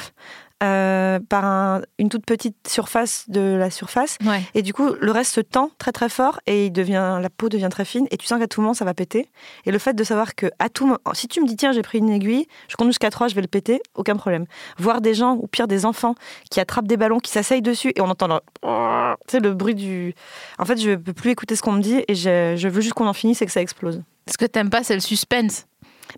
euh, 0.63 1.19
par 1.31 1.47
un- 1.47 1.81
une 1.99 2.11
toute 2.11 2.27
petite 2.27 2.69
surface 2.69 3.25
de 3.29 3.41
la 3.41 3.71
surface, 3.71 4.19
Ouais. 4.27 4.43
et 4.55 4.61
du 4.61 4.75
coup 4.75 4.91
le 5.01 5.11
reste 5.11 5.33
se 5.33 5.41
tend 5.41 5.71
très 5.79 5.91
très 5.91 6.11
fort 6.11 6.39
et 6.47 6.67
il 6.67 6.71
devient, 6.71 7.19
la 7.23 7.31
peau 7.31 7.49
devient 7.49 7.69
très 7.71 7.87
fine, 7.87 8.07
et 8.11 8.19
tu 8.19 8.27
sens 8.27 8.39
qu'à 8.39 8.47
tout 8.47 8.61
moment 8.61 8.75
ça 8.75 8.85
va 8.85 8.93
péter. 8.93 9.31
Et 9.65 9.71
le 9.71 9.79
fait 9.79 9.95
de 9.95 10.05
savoir 10.05 10.35
que 10.35 10.51
à 10.59 10.69
tout 10.69 10.85
moment, 10.85 10.99
si 11.15 11.29
tu 11.29 11.41
me 11.41 11.47
dis 11.47 11.57
tiens 11.57 11.73
j'ai 11.73 11.81
pris 11.81 11.97
une 11.97 12.11
aiguille, 12.11 12.47
je 12.69 12.77
compte 12.77 12.89
jusqu'à 12.89 13.09
3, 13.09 13.29
je 13.29 13.35
vais 13.35 13.41
le 13.41 13.47
péter, 13.49 13.81
aucun 13.95 14.17
problème. 14.17 14.45
Voir 14.77 15.01
des 15.01 15.15
gens 15.15 15.33
ou 15.37 15.47
pire 15.47 15.67
des 15.67 15.87
enfants 15.87 16.15
qui 16.51 16.61
attrapent 16.61 16.89
des 16.89 16.99
ballons, 16.99 17.21
qui 17.21 17.31
s'asseyent 17.31 17.63
dessus 17.63 17.93
et 17.97 18.03
on 18.03 18.11
entend 18.11 18.27
leur, 18.27 19.17
sais 19.29 19.41
le 19.41 19.55
bruit 19.55 19.75
du, 19.75 20.15
en 20.59 20.67
fait 20.67 20.79
je 20.79 20.95
peux 20.95 21.15
plus 21.15 21.31
écouter 21.31 21.57
ce 21.57 21.63
qu'on 21.63 21.73
me 21.73 21.81
dit 21.81 22.05
et 22.07 22.15
je, 22.15 22.53
je 22.59 22.69
veux 22.69 22.83
juste 22.83 22.93
qu'on 22.93 23.07
en 23.09 23.15
finisse 23.15 23.41
et 23.41 23.47
que 23.47 23.53
ça 23.53 23.63
explose. 23.63 24.03
Ce 24.31 24.37
que 24.37 24.45
t'aimes 24.45 24.69
pas, 24.69 24.85
c'est 24.85 24.95
le 24.95 25.01
suspense. 25.01 25.65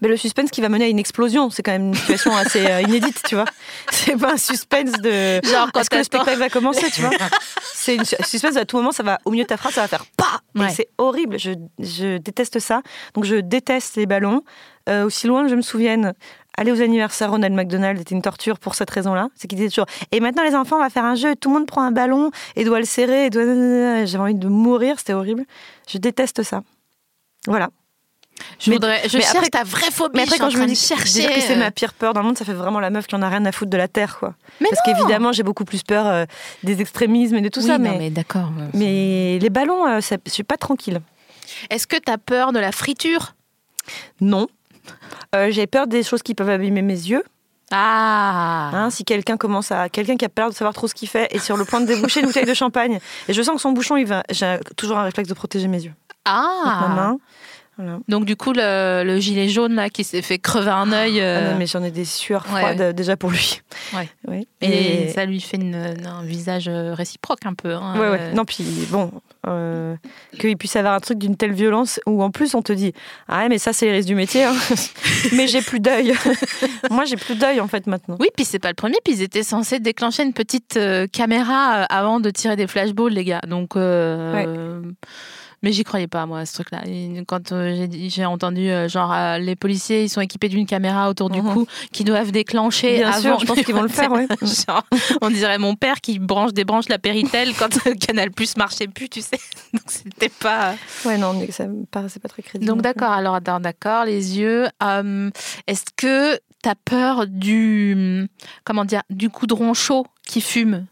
Mais 0.01 0.09
le 0.09 0.16
suspense 0.16 0.51
qui 0.51 0.61
va 0.61 0.68
mener 0.68 0.84
à 0.86 0.88
une 0.88 0.99
explosion, 0.99 1.51
c'est 1.51 1.62
quand 1.62 1.72
même 1.72 1.88
une 1.88 1.95
situation 1.95 2.34
assez 2.36 2.66
euh, 2.66 2.80
inédite, 2.82 3.20
tu 3.28 3.34
vois. 3.34 3.45
C'est 3.90 4.16
pas 4.16 4.32
un 4.32 4.36
suspense 4.36 4.93
de. 4.93 5.40
Genre 5.45 5.70
quand 5.72 5.80
Est-ce 5.80 5.90
que 5.90 5.97
le 5.97 6.05
spectacle 6.05 6.38
va 6.38 6.49
commencer, 6.49 6.90
tu 6.90 7.03
vois 7.03 7.11
C'est 7.74 7.97
une 7.97 8.05
su- 8.05 8.16
suspense 8.24 8.57
à 8.57 8.64
tout 8.64 8.76
moment, 8.76 8.93
ça 8.93 9.03
va 9.03 9.18
au 9.24 9.30
milieu 9.30 9.45
de 9.45 9.49
ta 9.49 9.57
phrase, 9.57 9.74
ça 9.74 9.82
va 9.82 9.88
faire 9.88 10.05
pas. 10.16 10.40
Ouais. 10.55 10.70
c'est 10.70 10.88
horrible. 10.99 11.38
Je, 11.38 11.51
je 11.78 12.18
déteste 12.18 12.59
ça. 12.59 12.82
Donc 13.14 13.24
je 13.24 13.36
déteste 13.36 13.97
les 13.97 14.07
ballons. 14.07 14.43
Euh, 14.88 15.05
aussi 15.05 15.28
loin 15.28 15.45
que 15.45 15.49
je 15.49 15.55
me 15.55 15.62
souvienne, 15.62 16.12
aller 16.59 16.72
aux 16.72 16.82
anniversaires 16.82 17.30
Ronald 17.30 17.55
McDonald 17.55 18.01
était 18.01 18.16
une 18.16 18.20
torture 18.22 18.59
pour 18.59 18.74
cette 18.74 18.90
raison-là. 18.90 19.28
C'est 19.36 19.47
qu'il 19.47 19.57
disait 19.57 19.68
toujours. 19.68 19.86
Et 20.11 20.18
maintenant 20.18 20.43
les 20.43 20.57
enfants, 20.57 20.74
on 20.76 20.80
va 20.80 20.90
faire 20.90 21.05
un 21.05 21.14
jeu. 21.14 21.36
Tout 21.36 21.51
le 21.51 21.55
monde 21.61 21.68
prend 21.68 21.82
un 21.82 21.93
ballon 21.93 22.32
et 22.57 22.64
doit 22.64 22.80
le 22.80 22.84
serrer. 22.84 23.26
Et 23.26 23.30
doit... 23.30 23.45
J'avais 24.05 24.22
envie 24.24 24.34
de 24.34 24.49
mourir. 24.49 24.97
C'était 24.99 25.12
horrible. 25.12 25.45
Je 25.88 25.99
déteste 25.99 26.43
ça. 26.43 26.62
Voilà. 27.47 27.68
Je 28.59 28.70
Mais- 28.70 28.76
voudrais. 28.76 29.09
Je 29.09 29.16
mais 29.16 29.22
cherche 29.22 29.37
après- 29.37 29.51
ta 29.51 29.64
vraie 29.64 29.91
phobie. 29.91 30.16
Mais 30.16 30.22
après, 30.22 30.39
quand 30.39 30.51
je 30.51 30.59
me 30.59 30.66
dis 30.66 30.74
chercher. 30.76 31.26
que 31.26 31.41
c'est 31.41 31.53
euh, 31.55 31.59
ma 31.59 31.70
pire 31.70 31.93
peur 31.95 32.12
dans 32.12 32.20
le 32.20 32.26
monde, 32.26 32.39
ça 32.39 32.45
fait 32.45 32.53
vraiment 32.53 32.80
la 32.80 32.91
meuf 32.91 33.07
qui 33.07 33.14
en 33.14 33.22
a 33.22 33.28
rien 33.28 33.45
à 33.45 33.53
foutre 33.53 33.70
de 33.70 33.76
la 33.76 33.89
terre, 33.89 34.18
quoi. 34.18 34.35
Mais 34.61 34.68
Parce 34.70 34.83
qu'évidemment, 34.85 35.33
j'ai 35.33 35.43
beaucoup 35.43 35.64
plus 35.64 35.83
peur 35.83 36.07
euh, 36.07 36.24
des 36.62 36.80
extrémismes 36.80 37.37
et 37.37 37.41
de 37.41 37.49
tout 37.49 37.61
oui, 37.61 37.66
ça, 37.66 37.78
non, 37.78 37.91
mais, 37.93 37.99
mais 37.99 38.11
d'accord. 38.11 38.51
mais 38.74 39.39
les 39.41 39.51
ballons, 39.51 39.87
euh, 39.87 40.01
ça- 40.01 40.16
je 40.26 40.30
suis 40.30 40.45
pas 40.45 40.57
tranquille. 40.57 41.01
Est-ce 41.70 41.87
que 41.87 41.97
t'as 41.97 42.18
peur 42.18 42.53
de 42.53 42.59
la 42.59 42.72
friture? 42.72 43.35
Non. 44.20 44.49
Euh, 45.35 45.51
j'ai 45.51 45.66
peur 45.66 45.87
des 45.87 46.03
choses 46.03 46.22
qui 46.22 46.35
peuvent 46.35 46.51
abîmer 46.51 46.83
mes 46.83 46.95
yeux. 46.95 47.22
Ah. 47.70 48.70
Hein, 48.74 48.91
si 48.91 49.05
quelqu'un 49.05 49.37
commence 49.37 49.72
à, 49.72 49.89
quelqu'un 49.89 50.16
qui 50.16 50.24
a 50.24 50.28
peur 50.28 50.51
de 50.51 50.55
savoir 50.55 50.74
trop 50.74 50.89
ce 50.89 50.95
qu'il 50.95 51.09
fait 51.09 51.35
est 51.35 51.39
sur 51.39 51.57
le 51.57 51.64
point 51.64 51.80
de 51.80 51.87
déboucher 51.87 52.20
une 52.20 52.26
bouteille 52.26 52.45
de 52.45 52.55
champagne, 52.55 52.99
et 53.28 53.33
je 53.33 53.43
sens 53.43 53.55
que 53.57 53.61
son 53.62 53.72
bouchon, 53.72 53.97
il 53.97 54.07
va, 54.07 54.22
j'ai 54.30 54.59
toujours 54.76 54.99
un 54.99 55.05
réflexe 55.05 55.28
de 55.28 55.35
protéger 55.35 55.68
mes 55.68 55.83
yeux. 55.83 55.93
avec 56.24 56.37
ma 56.37 56.87
Ah. 56.87 56.89
main. 56.95 57.18
Voilà. 57.83 57.99
Donc 58.09 58.24
du 58.24 58.37
coup, 58.37 58.53
le, 58.53 59.03
le 59.05 59.18
gilet 59.18 59.49
jaune 59.49 59.74
là 59.74 59.91
qui 59.91 60.05
s'est 60.05 60.22
fait 60.22 60.39
crever 60.39 60.70
un 60.70 60.93
œil. 60.93 61.20
Ah 61.20 61.24
euh, 61.24 61.53
non, 61.53 61.59
mais 61.59 61.66
j'en 61.66 61.83
ai 61.83 61.91
des 61.91 62.05
sueurs 62.05 62.45
ouais, 62.53 62.61
froides 62.61 62.80
euh, 62.80 62.93
déjà 62.93 63.16
pour 63.16 63.30
lui. 63.30 63.61
Ouais. 63.95 64.09
Oui. 64.28 64.47
Et 64.61 65.09
ça 65.09 65.24
lui 65.24 65.41
fait 65.41 65.57
une- 65.57 65.74
un 66.07 66.22
visage 66.22 66.68
euh, 66.68 66.95
réciproque 66.95 67.45
un 67.45 67.55
peu. 67.55 67.74
hein, 67.74 67.95
Ouais, 67.95 68.11
ouais. 68.11 68.18
euh. 68.20 68.33
Non, 68.33 68.45
puis 68.45 68.64
bon, 68.91 69.11
euh, 69.49 69.97
qu'il 70.39 70.57
puisse 70.57 70.76
avoir 70.76 70.95
un 70.95 71.01
truc 71.01 71.18
d'une 71.18 71.37
telle 71.37 71.53
violence 71.53 71.99
où 72.07 72.22
en 72.22 72.30
plus 72.30 72.55
on 72.55 72.62
te 72.62 72.72
dit 72.72 72.93
Ah 73.28 73.39
ouais, 73.43 73.49
mais 73.49 73.59
ça, 73.59 73.72
c'est 73.72 73.87
les 73.87 73.93
risques 73.93 74.09
du 74.09 74.14
métier. 74.14 74.45
hein. 74.45 74.55
mais 75.33 75.47
j'ai 75.49 75.62
plus 75.62 75.80
d'œil. 75.80 76.14
Moi, 76.91 77.05
j'ai 77.05 77.16
plus 77.16 77.35
d'œil 77.35 77.61
en 77.61 77.68
fait 77.68 77.87
maintenant. 77.87 78.16
Oui, 78.20 78.28
puis 78.37 78.45
c'est 78.45 78.59
pas 78.59 78.68
le 78.68 78.74
premier, 78.74 78.99
puis 79.05 79.14
ils 79.14 79.22
étaient 79.22 79.43
censés 79.43 79.80
déclencher 79.80 80.22
une 80.22 80.33
petite 80.33 80.78
caméra 81.12 81.83
avant 81.85 82.20
de 82.20 82.30
tirer 82.30 82.57
des 82.57 82.66
flashballs, 82.66 83.12
les 83.12 83.24
gars. 83.24 83.41
Donc, 83.49 83.76
mais 85.62 85.72
j'y 85.72 85.84
croyais 85.84 86.06
pas, 86.08 86.26
moi, 86.26 86.40
à 86.40 86.46
ce 86.46 86.54
truc-là. 86.54 86.82
Quand 87.26 87.52
euh, 87.52 87.86
j'ai 88.08 88.24
entendu, 88.24 88.68
euh, 88.70 88.88
genre, 88.88 89.12
euh, 89.12 89.38
les 89.38 89.54
policiers, 89.56 90.02
ils 90.04 90.08
sont 90.08 90.20
équipés 90.20 90.48
d'une 90.48 90.66
caméra 90.66 91.08
autour 91.08 91.30
du 91.30 91.40
Mhm. 91.40 91.52
cou 91.54 91.66
qui 91.92 92.04
doivent 92.04 92.32
déclencher 92.32 92.96
Bien 92.98 93.08
avant. 93.10 93.20
sûr, 93.20 93.38
je 93.40 93.46
pense 93.46 93.60
qu'ils 93.62 93.74
vont 93.74 93.82
le 93.82 93.88
faire, 93.88 94.10
ouais. 94.12 94.26
Genre, 94.42 94.82
on 95.20 95.30
dirait 95.30 95.58
mon 95.58 95.74
père 95.76 96.00
qui 96.00 96.18
branche 96.18 96.52
des 96.52 96.64
branches 96.64 96.88
la 96.88 96.98
Péritel 96.98 97.54
quand 97.54 97.68
Canal 98.06 98.30
Plus 98.32 98.56
marchait 98.56 98.88
plus, 98.88 99.08
tu 99.08 99.20
sais. 99.22 99.38
Donc, 99.72 99.82
c'était 99.86 100.28
pas. 100.28 100.74
Ouais, 101.04 101.18
non, 101.18 101.32
mais 101.34 101.50
ça 101.50 101.66
me 101.66 101.84
paraissait 101.84 102.20
pas 102.20 102.28
très 102.28 102.42
crédible. 102.42 102.70
Donc 102.70 102.82
d'accord, 102.82 103.12
alors 103.12 103.40
d'accord, 103.40 104.04
les 104.04 104.38
yeux. 104.38 104.66
Est-ce 105.66 105.84
que 105.96 106.38
t'as 106.62 106.74
peur 106.74 107.26
du 107.26 108.28
comment 108.64 108.84
dire 108.84 109.02
du 109.10 109.30
coudron 109.30 109.74
chaud 109.74 110.06
qui 110.26 110.40
fume? 110.40 110.86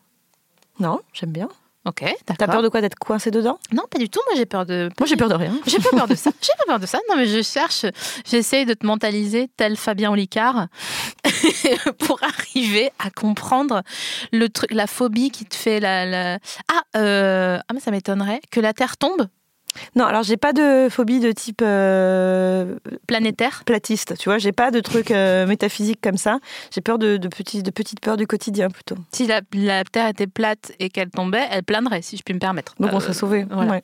Non, 0.78 1.00
j'aime 1.12 1.30
bien. 1.32 1.48
Ok, 1.86 2.04
T'as 2.26 2.34
d'accord. 2.34 2.54
peur 2.56 2.62
de 2.62 2.68
quoi 2.68 2.82
D'être 2.82 2.98
coincé 2.98 3.30
dedans? 3.30 3.58
Non, 3.72 3.84
pas 3.90 3.98
du 3.98 4.10
tout. 4.10 4.20
Moi, 4.28 4.34
j'ai 4.36 4.44
peur 4.44 4.66
de. 4.66 4.90
Moi, 4.98 5.06
j'ai 5.06 5.16
peur 5.16 5.30
de 5.30 5.34
rien. 5.34 5.52
J'ai 5.66 5.78
pas 5.78 5.88
peur 5.90 6.06
de 6.06 6.14
ça. 6.24 6.30
J'ai 6.42 6.52
pas 6.58 6.64
peur 6.66 6.78
de 6.78 6.84
ça. 6.84 6.98
Non, 7.08 7.16
mais 7.16 7.26
je 7.26 7.40
cherche, 7.42 7.86
j'essaye 8.26 8.66
de 8.66 8.74
te 8.74 8.84
mentaliser 8.86 9.48
tel 9.56 9.76
Fabien 9.76 10.10
Olicard 10.10 10.66
pour 12.00 12.20
arriver 12.22 12.90
à 12.98 13.10
comprendre 13.10 13.82
le 14.32 14.48
truc, 14.48 14.70
la 14.72 14.86
phobie 14.86 15.30
qui 15.30 15.44
te 15.46 15.54
fait 15.56 15.80
la. 15.80 16.04
la- 16.04 16.38
Ah, 16.68 16.82
euh, 16.98 17.58
ah, 17.66 17.72
mais 17.72 17.80
ça 17.80 17.90
m'étonnerait 17.90 18.40
que 18.50 18.60
la 18.60 18.72
Terre 18.74 18.96
tombe 18.98 19.26
Non, 19.96 20.04
alors 20.04 20.22
j'ai 20.22 20.36
pas 20.36 20.52
de 20.52 20.88
phobie 20.90 21.20
de 21.20 21.32
type 21.32 21.60
euh, 21.62 22.76
planétaire. 23.06 23.62
platiste, 23.64 24.16
tu 24.18 24.28
vois. 24.28 24.38
J'ai 24.38 24.52
pas 24.52 24.70
de 24.70 24.80
truc 24.80 25.10
euh, 25.10 25.46
métaphysique 25.46 26.00
comme 26.02 26.16
ça. 26.16 26.38
J'ai 26.74 26.80
peur 26.80 26.98
de, 26.98 27.16
de, 27.16 27.28
petits, 27.28 27.62
de 27.62 27.70
petites 27.70 28.00
peurs 28.00 28.16
du 28.16 28.26
quotidien 28.26 28.68
plutôt. 28.70 28.96
Si 29.12 29.26
la, 29.26 29.40
la 29.54 29.84
Terre 29.84 30.08
était 30.08 30.26
plate 30.26 30.72
et 30.78 30.88
qu'elle 30.90 31.10
tombait, 31.10 31.46
elle 31.50 31.62
plaindrait, 31.62 32.02
si 32.02 32.16
je 32.16 32.22
puis 32.22 32.34
me 32.34 32.38
permettre. 32.40 32.74
Donc 32.78 32.90
on 32.92 32.96
Euh, 32.96 33.00
serait 33.00 33.14
sauvé. 33.14 33.46
voilà. 33.50 33.72
Ouais, 33.72 33.82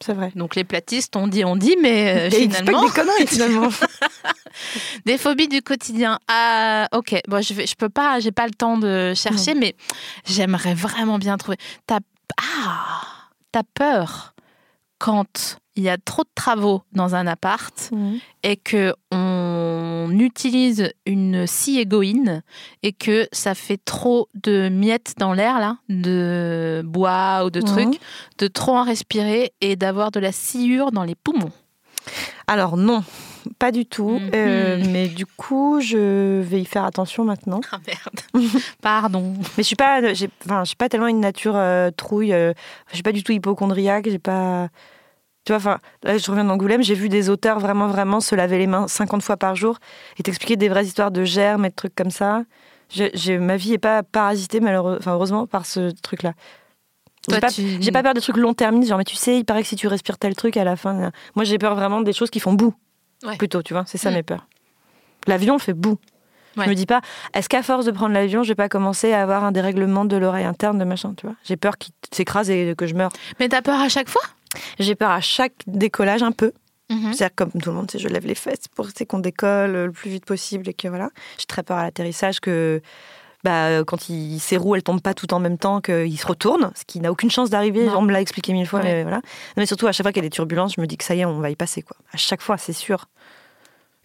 c'est 0.00 0.12
vrai. 0.14 0.32
Donc 0.36 0.54
les 0.56 0.64
platistes, 0.64 1.16
on 1.16 1.26
dit, 1.28 1.44
on 1.44 1.56
dit, 1.56 1.76
mais 1.82 2.28
euh, 2.28 2.30
finalement, 2.30 2.80
pas 2.82 2.86
des 2.86 2.92
conneries 2.92 3.26
finalement. 3.26 3.68
des 5.04 5.18
phobies 5.18 5.48
du 5.48 5.62
quotidien. 5.62 6.18
Ah, 6.28 6.88
ok. 6.92 7.14
Bon, 7.28 7.42
je 7.42 7.54
vais, 7.54 7.66
je 7.66 7.74
peux 7.74 7.88
pas, 7.88 8.20
j'ai 8.20 8.32
pas 8.32 8.46
le 8.46 8.52
temps 8.52 8.78
de 8.78 9.12
chercher, 9.14 9.54
mais 9.54 9.74
j'aimerais 10.26 10.74
vraiment 10.74 11.18
bien 11.18 11.36
trouver. 11.36 11.56
T'as, 11.86 11.98
ah, 12.40 13.02
t'as 13.52 13.62
peur 13.74 14.34
quand 14.98 15.58
il 15.74 15.82
y 15.82 15.88
a 15.90 15.98
trop 15.98 16.22
de 16.22 16.30
travaux 16.34 16.82
dans 16.92 17.14
un 17.14 17.26
appart 17.26 17.90
Mhm. 17.92 18.18
et 18.42 18.56
que 18.56 18.94
on 19.12 20.10
utilise 20.18 20.90
une 21.04 21.46
scie 21.46 21.78
égoïne 21.78 22.42
et 22.82 22.92
que 22.92 23.28
ça 23.32 23.54
fait 23.54 23.76
trop 23.84 24.28
de 24.34 24.68
miettes 24.70 25.14
dans 25.18 25.32
l'air 25.34 25.58
là, 25.58 25.78
de 25.90 26.82
bois 26.84 27.44
ou 27.44 27.50
de 27.50 27.60
Mhm. 27.60 27.66
trucs, 27.66 28.00
de 28.38 28.46
trop 28.46 28.76
en 28.76 28.84
respirer 28.84 29.52
et 29.60 29.76
d'avoir 29.76 30.10
de 30.12 30.20
la 30.20 30.32
sciure 30.32 30.92
dans 30.92 31.04
les 31.04 31.14
poumons. 31.14 31.52
Alors 32.46 32.76
non, 32.76 33.02
pas 33.58 33.70
du 33.72 33.86
tout. 33.86 34.10
Mhm. 34.20 34.30
Euh, 34.34 34.82
mais 34.92 35.08
du 35.08 35.26
coup, 35.26 35.80
je 35.80 36.40
vais 36.40 36.60
y 36.60 36.64
faire 36.64 36.84
attention 36.84 37.24
maintenant. 37.24 37.60
Ah 37.72 37.78
merde. 37.86 38.44
Pardon. 38.82 39.34
Mais 39.56 39.62
je 39.62 39.62
suis 39.62 39.76
pas, 39.76 40.12
j'ai, 40.14 40.28
enfin, 40.44 40.64
je 40.64 40.68
suis 40.68 40.76
pas 40.76 40.88
tellement 40.88 41.06
une 41.08 41.20
nature 41.20 41.54
euh, 41.56 41.90
trouille. 41.90 42.32
euh, 42.32 42.52
je 42.90 42.94
suis 42.94 43.02
pas 43.02 43.12
du 43.12 43.22
tout 43.22 43.32
hypochondriaque. 43.32 44.08
J'ai 44.08 44.18
pas, 44.18 44.68
tu 45.44 45.52
vois, 45.52 45.58
enfin, 45.58 45.78
là, 46.02 46.18
je 46.18 46.30
reviens 46.30 46.44
d'Angoulême. 46.44 46.82
J'ai 46.82 46.94
vu 46.94 47.08
des 47.08 47.30
auteurs 47.30 47.58
vraiment, 47.60 47.88
vraiment 47.88 48.20
se 48.20 48.34
laver 48.34 48.58
les 48.58 48.66
mains 48.66 48.88
50 48.88 49.22
fois 49.22 49.36
par 49.36 49.54
jour 49.56 49.78
et 50.18 50.22
t'expliquer 50.22 50.56
des 50.56 50.68
vraies 50.68 50.84
histoires 50.84 51.10
de 51.10 51.24
germes 51.24 51.64
et 51.64 51.70
de 51.70 51.74
trucs 51.74 51.94
comme 51.94 52.10
ça. 52.10 52.42
J'ai- 52.88 53.38
ma 53.38 53.56
vie 53.56 53.72
est 53.72 53.78
pas 53.78 54.02
parasitée, 54.04 54.60
malheureusement, 54.60 54.98
enfin, 55.00 55.12
heureusement, 55.14 55.46
par 55.46 55.66
ce 55.66 55.90
truc-là. 56.02 56.34
J'ai 57.28 57.40
pas, 57.40 57.50
tu- 57.50 57.82
j'ai 57.82 57.90
pas 57.90 58.04
peur 58.04 58.14
des 58.14 58.20
trucs 58.20 58.36
long-termistes, 58.36 58.88
genre, 58.88 58.98
mais 58.98 59.04
tu 59.04 59.16
sais, 59.16 59.36
il 59.38 59.44
paraît 59.44 59.62
que 59.62 59.68
si 59.68 59.74
tu 59.74 59.88
respires 59.88 60.16
tel 60.18 60.36
truc 60.36 60.56
à 60.56 60.62
la 60.62 60.76
fin. 60.76 61.10
Moi, 61.34 61.44
j'ai 61.44 61.58
peur 61.58 61.74
vraiment 61.74 62.00
des 62.00 62.12
choses 62.12 62.30
qui 62.30 62.38
font 62.38 62.52
boue. 62.52 62.72
Ouais. 63.24 63.36
Plutôt, 63.36 63.62
tu 63.62 63.72
vois, 63.72 63.84
c'est 63.86 63.98
ça 63.98 64.10
Mm. 64.10 64.14
mes 64.14 64.22
peurs. 64.22 64.46
L'avion 65.26 65.58
fait 65.58 65.72
boue. 65.72 65.98
Ouais. 66.56 66.64
Je 66.64 66.70
me 66.70 66.74
dis 66.74 66.86
pas, 66.86 67.00
est-ce 67.34 67.48
qu'à 67.48 67.62
force 67.62 67.84
de 67.84 67.90
prendre 67.90 68.14
l'avion, 68.14 68.42
je 68.42 68.48
vais 68.48 68.54
pas 68.54 68.68
commencer 68.68 69.12
à 69.12 69.22
avoir 69.22 69.44
un 69.44 69.52
dérèglement 69.52 70.04
de 70.06 70.16
l'oreille 70.16 70.44
interne, 70.46 70.78
de 70.78 70.84
machin, 70.84 71.12
tu 71.14 71.26
vois? 71.26 71.36
J'ai 71.44 71.56
peur 71.56 71.76
qu'il 71.76 71.92
s'écrase 72.12 72.48
et 72.50 72.74
que 72.76 72.86
je 72.86 72.94
meure. 72.94 73.10
Mais 73.38 73.48
t'as 73.48 73.60
peur 73.62 73.78
à 73.80 73.88
chaque 73.90 74.08
fois? 74.08 74.22
J'ai 74.78 74.94
peur 74.94 75.10
à 75.10 75.20
chaque 75.20 75.52
décollage 75.66 76.22
un 76.22 76.32
peu. 76.32 76.52
Mhm. 76.88 77.12
C'est-à-dire 77.12 77.34
comme 77.34 77.50
tout 77.50 77.70
le 77.70 77.76
monde, 77.76 77.90
je 77.94 78.08
lève 78.08 78.26
les 78.26 78.34
fesses 78.36 78.68
pour 78.74 78.86
qu'on 79.08 79.18
décolle 79.18 79.72
le 79.72 79.92
plus 79.92 80.08
vite 80.08 80.24
possible 80.24 80.68
et 80.68 80.72
que 80.72 80.88
voilà. 80.88 81.10
J'ai 81.36 81.44
très 81.46 81.62
peur 81.62 81.76
à 81.78 81.82
l'atterrissage 81.82 82.40
que 82.40 82.80
bah, 83.46 83.84
quand 83.84 84.08
il, 84.08 84.38
ses 84.40 84.56
roues 84.56 84.74
elles 84.74 84.82
tombent 84.82 85.00
pas 85.00 85.14
tout 85.14 85.32
en 85.32 85.38
même 85.40 85.56
temps 85.58 85.80
qu'il 85.80 86.18
se 86.18 86.26
retourne, 86.26 86.72
ce 86.74 86.84
qui 86.84 87.00
n'a 87.00 87.10
aucune 87.12 87.30
chance 87.30 87.48
d'arriver. 87.48 87.88
On 87.90 88.02
me 88.02 88.12
l'a 88.12 88.20
expliqué 88.20 88.52
mille 88.52 88.66
fois, 88.66 88.80
Ouais. 88.80 88.84
mais 88.86 89.02
voilà. 89.02 89.20
Mais 89.56 89.66
surtout 89.66 89.86
à 89.86 89.92
chaque 89.92 90.04
fois 90.04 90.12
qu'il 90.12 90.22
y 90.22 90.26
a 90.26 90.28
des 90.28 90.34
turbulences, 90.34 90.74
je 90.76 90.80
me 90.80 90.86
dis 90.86 90.96
que 90.96 91.04
ça 91.04 91.14
y 91.14 91.20
est, 91.20 91.24
on 91.24 91.38
va 91.40 91.50
y 91.50 91.56
passer 91.56 91.82
quoi. 91.82 91.96
À 92.12 92.16
chaque 92.16 92.42
fois, 92.42 92.58
c'est 92.58 92.72
sûr. 92.72 93.06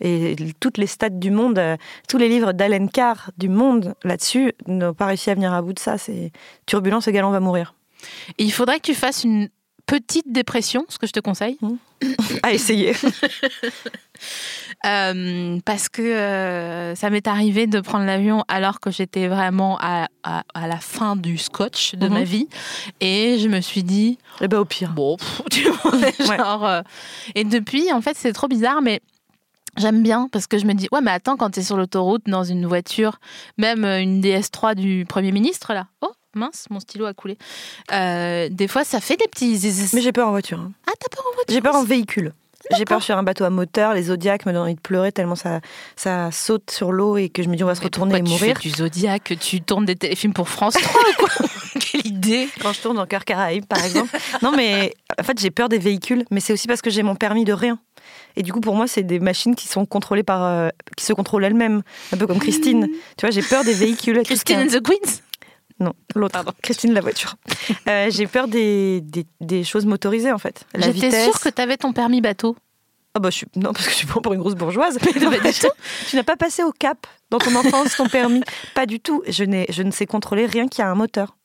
Et 0.04 0.36
toutes 0.60 0.78
les 0.80 0.88
stats 0.88 1.10
du 1.10 1.30
monde, 1.30 1.60
euh, 1.60 1.78
tous 2.08 2.18
les 2.18 2.28
livres 2.28 2.54
d'Alan 2.54 2.88
Carr 2.88 3.30
du 3.38 3.50
monde 3.50 3.94
là-dessus 4.04 4.54
n'ont 4.68 4.94
pas 4.96 5.06
réussi 5.06 5.30
à 5.30 5.36
venir 5.36 5.54
à 5.54 5.62
bout 5.62 5.74
de 5.74 5.80
ça. 5.80 5.98
C'est 6.00 6.32
turbulence 6.66 7.08
égale 7.08 7.26
on 7.26 7.32
va 7.32 7.40
mourir. 7.40 7.76
Et 8.40 8.44
il 8.44 8.52
faudrait 8.52 8.78
que 8.80 8.86
tu 8.86 8.96
fasses 8.96 9.24
une 9.24 9.50
petite 9.86 10.32
dépression, 10.32 10.86
ce 10.90 10.98
que 10.98 11.08
je 11.08 11.12
te 11.14 11.20
conseille. 11.20 11.58
À 12.44 12.54
essayer. 12.54 12.94
Euh, 14.86 15.60
parce 15.64 15.90
que 15.90 16.02
euh, 16.02 16.96
ça 16.96 17.10
m'est 17.12 17.28
arrivé 17.28 17.68
de 17.68 17.80
prendre 17.82 18.06
l'avion 18.06 18.44
alors 18.48 18.80
que 18.80 18.90
j'étais 18.90 19.28
vraiment 19.28 19.78
à, 19.80 20.08
à- 20.24 20.44
à 20.56 20.68
la 20.68 20.78
fin 20.78 21.16
du 21.16 21.38
scotch 21.38 21.94
de 21.96 22.08
Mhm. 22.08 22.14
ma 22.14 22.24
vie. 22.24 22.48
Et 23.00 23.38
je 23.40 23.48
me 23.48 23.62
suis 23.62 23.84
dit, 23.84 24.18
Et 24.42 24.48
ben 24.48 24.58
au 24.60 24.66
pire. 24.66 24.92
bon, 24.94 25.18
pff, 25.18 25.42
tu 25.52 25.70
vois, 25.70 26.36
genre. 26.36 26.66
euh, 26.66 26.82
et 27.36 27.44
depuis, 27.44 27.92
en 27.92 28.02
fait, 28.02 28.16
c'est 28.18 28.34
trop 28.34 28.48
bizarre, 28.48 28.82
mais. 28.82 29.02
J'aime 29.78 30.04
bien 30.04 30.28
parce 30.32 30.48
que 30.48 30.58
je 30.58 30.66
me 30.66 30.74
dis, 30.74 30.90
ouais, 30.92 31.00
mais 31.02 31.12
attends, 31.12 31.38
quand 31.38 31.52
t'es 31.52 31.64
sur 31.64 31.78
l'autoroute 31.78 32.24
dans 32.26 32.44
une 32.44 32.66
voiture, 32.66 33.20
même 33.58 33.86
une 33.86 34.20
DS3 34.20 34.76
du 34.76 35.06
Premier 35.08 35.32
ministre, 35.32 35.74
là, 35.74 35.88
oh 36.02 36.12
mince, 36.36 36.66
mon 36.70 36.80
stylo 36.80 37.06
a 37.06 37.14
coulé. 37.14 37.38
Euh, 37.92 38.48
des 38.50 38.68
fois, 38.68 38.84
ça 38.84 39.00
fait 39.00 39.18
des 39.18 39.28
petits. 39.28 39.60
Mais 39.94 40.02
j'ai 40.02 40.12
peur 40.12 40.28
en 40.28 40.32
voiture. 40.32 40.60
hein. 40.60 40.72
Ah, 40.88 40.92
t'as 41.00 41.10
peur 41.16 41.26
en 41.30 41.36
voiture 41.36 41.54
J'ai 41.54 41.62
peur 41.62 41.76
en 41.76 41.84
véhicule. 41.84 42.34
J'ai 42.78 42.86
peur 42.86 43.02
sur 43.02 43.18
un 43.18 43.24
bateau 43.24 43.44
à 43.44 43.50
moteur, 43.50 43.94
les 43.96 44.04
zodiacs 44.04 44.46
me 44.46 44.54
donnent 44.54 44.62
envie 44.62 44.76
de 44.76 44.80
pleurer 44.80 45.12
tellement 45.12 45.36
ça, 45.36 45.60
ça 45.96 46.30
saute 46.32 46.70
sur 46.70 46.92
l'eau 46.92 47.18
et 47.18 47.28
que 47.28 47.42
je 47.42 47.50
me 47.50 47.56
dis 47.56 47.64
on 47.64 47.68
va 47.68 47.74
se 47.76 47.80
Mais 47.82 47.86
retourner 47.86 48.18
et 48.18 48.22
mourir. 48.22 48.56
Tu 48.60 48.70
fais 48.70 48.76
du 48.76 48.78
Zodiac, 48.84 49.34
tu 49.42 49.62
tournes 49.62 49.84
des 49.86 49.96
téléfilms 49.96 50.32
pour 50.32 50.48
France 50.48 50.76
3 50.76 51.02
ou 51.02 51.14
quoi? 51.26 51.48
Quelle 51.80 52.06
idée 52.06 52.48
Quand 52.62 52.72
je 52.72 52.80
tourne 52.82 52.98
dans 52.98 53.08
Cœur 53.08 53.26
Caraïbe 53.26 53.66
par 53.66 53.84
exemple. 53.84 54.16
non 54.44 54.52
mais 54.56 54.94
en 55.20 55.24
fait 55.24 55.40
j'ai 55.40 55.50
peur 55.50 55.70
des 55.70 55.80
véhicules, 55.80 56.24
mais 56.30 56.40
c'est 56.40 56.54
aussi 56.54 56.68
parce 56.68 56.84
que 56.84 56.92
j'ai 56.92 57.02
mon 57.04 57.16
permis 57.16 57.46
de 57.46 57.52
rien. 57.54 57.80
Et 58.36 58.44
du 58.44 58.54
coup 58.54 58.62
pour 58.62 58.76
moi 58.76 58.88
c'est 58.88 59.04
des 59.04 59.20
machines 59.20 59.56
qui 59.56 59.68
sont 59.68 59.86
contrôlées 59.88 60.24
par, 60.24 60.44
euh, 60.46 60.70
qui 60.96 61.04
se 61.04 61.14
contrôlent 61.14 61.44
elles-mêmes, 61.44 61.82
un 62.14 62.18
peu 62.18 62.28
comme 62.28 62.40
Christine. 62.40 62.88
tu 63.18 63.26
vois 63.26 63.32
j'ai 63.32 63.42
peur 63.42 63.64
des 63.64 63.74
véhicules. 63.74 64.22
Christine 64.24 64.60
and 64.60 64.68
the 64.68 64.82
Queens? 64.82 65.22
Non, 65.82 65.94
l'autre. 66.16 66.34
Pardon. 66.34 66.52
Christine 66.62 66.94
la 66.94 67.02
voiture. 67.02 67.36
Euh, 67.88 68.08
j'ai 68.10 68.28
peur 68.28 68.48
des, 68.48 69.02
des, 69.02 69.26
des 69.40 69.64
choses 69.64 69.86
motorisées 69.86 70.32
en 70.32 70.38
fait. 70.38 70.66
La 70.74 70.88
J'étais 70.88 71.08
vitesse. 71.08 71.24
sûre 71.26 71.40
que 71.40 71.50
t'avais 71.50 71.78
ton 71.78 71.94
permis 71.94 72.22
bateau. 72.22 72.56
Ah 73.14 73.20
bah 73.20 73.30
je 73.30 73.38
suis 73.38 73.48
non 73.56 73.74
parce 73.74 73.86
que 73.86 73.92
je 73.92 73.98
suis 73.98 74.08
pas 74.08 74.20
pour 74.22 74.34
une 74.34 74.40
grosse 74.40 74.56
bourgeoise. 74.56 74.98
pas 75.00 75.20
Non, 75.20 75.30
du 75.32 75.38
tout. 75.60 75.68
tu 76.08 76.16
n'as 76.16 76.24
pas 76.24 76.38
passé 76.38 76.64
au 76.64 76.72
cap 76.72 77.08
dans 77.30 77.40
ton 77.40 77.54
enfance 77.56 77.96
ton 77.98 78.08
permis. 78.08 78.42
Pas 78.76 78.86
du 78.86 79.00
tout. 79.00 79.24
Je 79.28 79.44
n'ai 79.44 79.66
je 79.70 79.84
ne 79.84 79.92
sais 79.92 80.06
contrôler 80.06 80.46
rien 80.46 80.68
qui 80.68 80.82
a 80.82 80.90
un 80.90 80.96
moteur. 80.96 81.36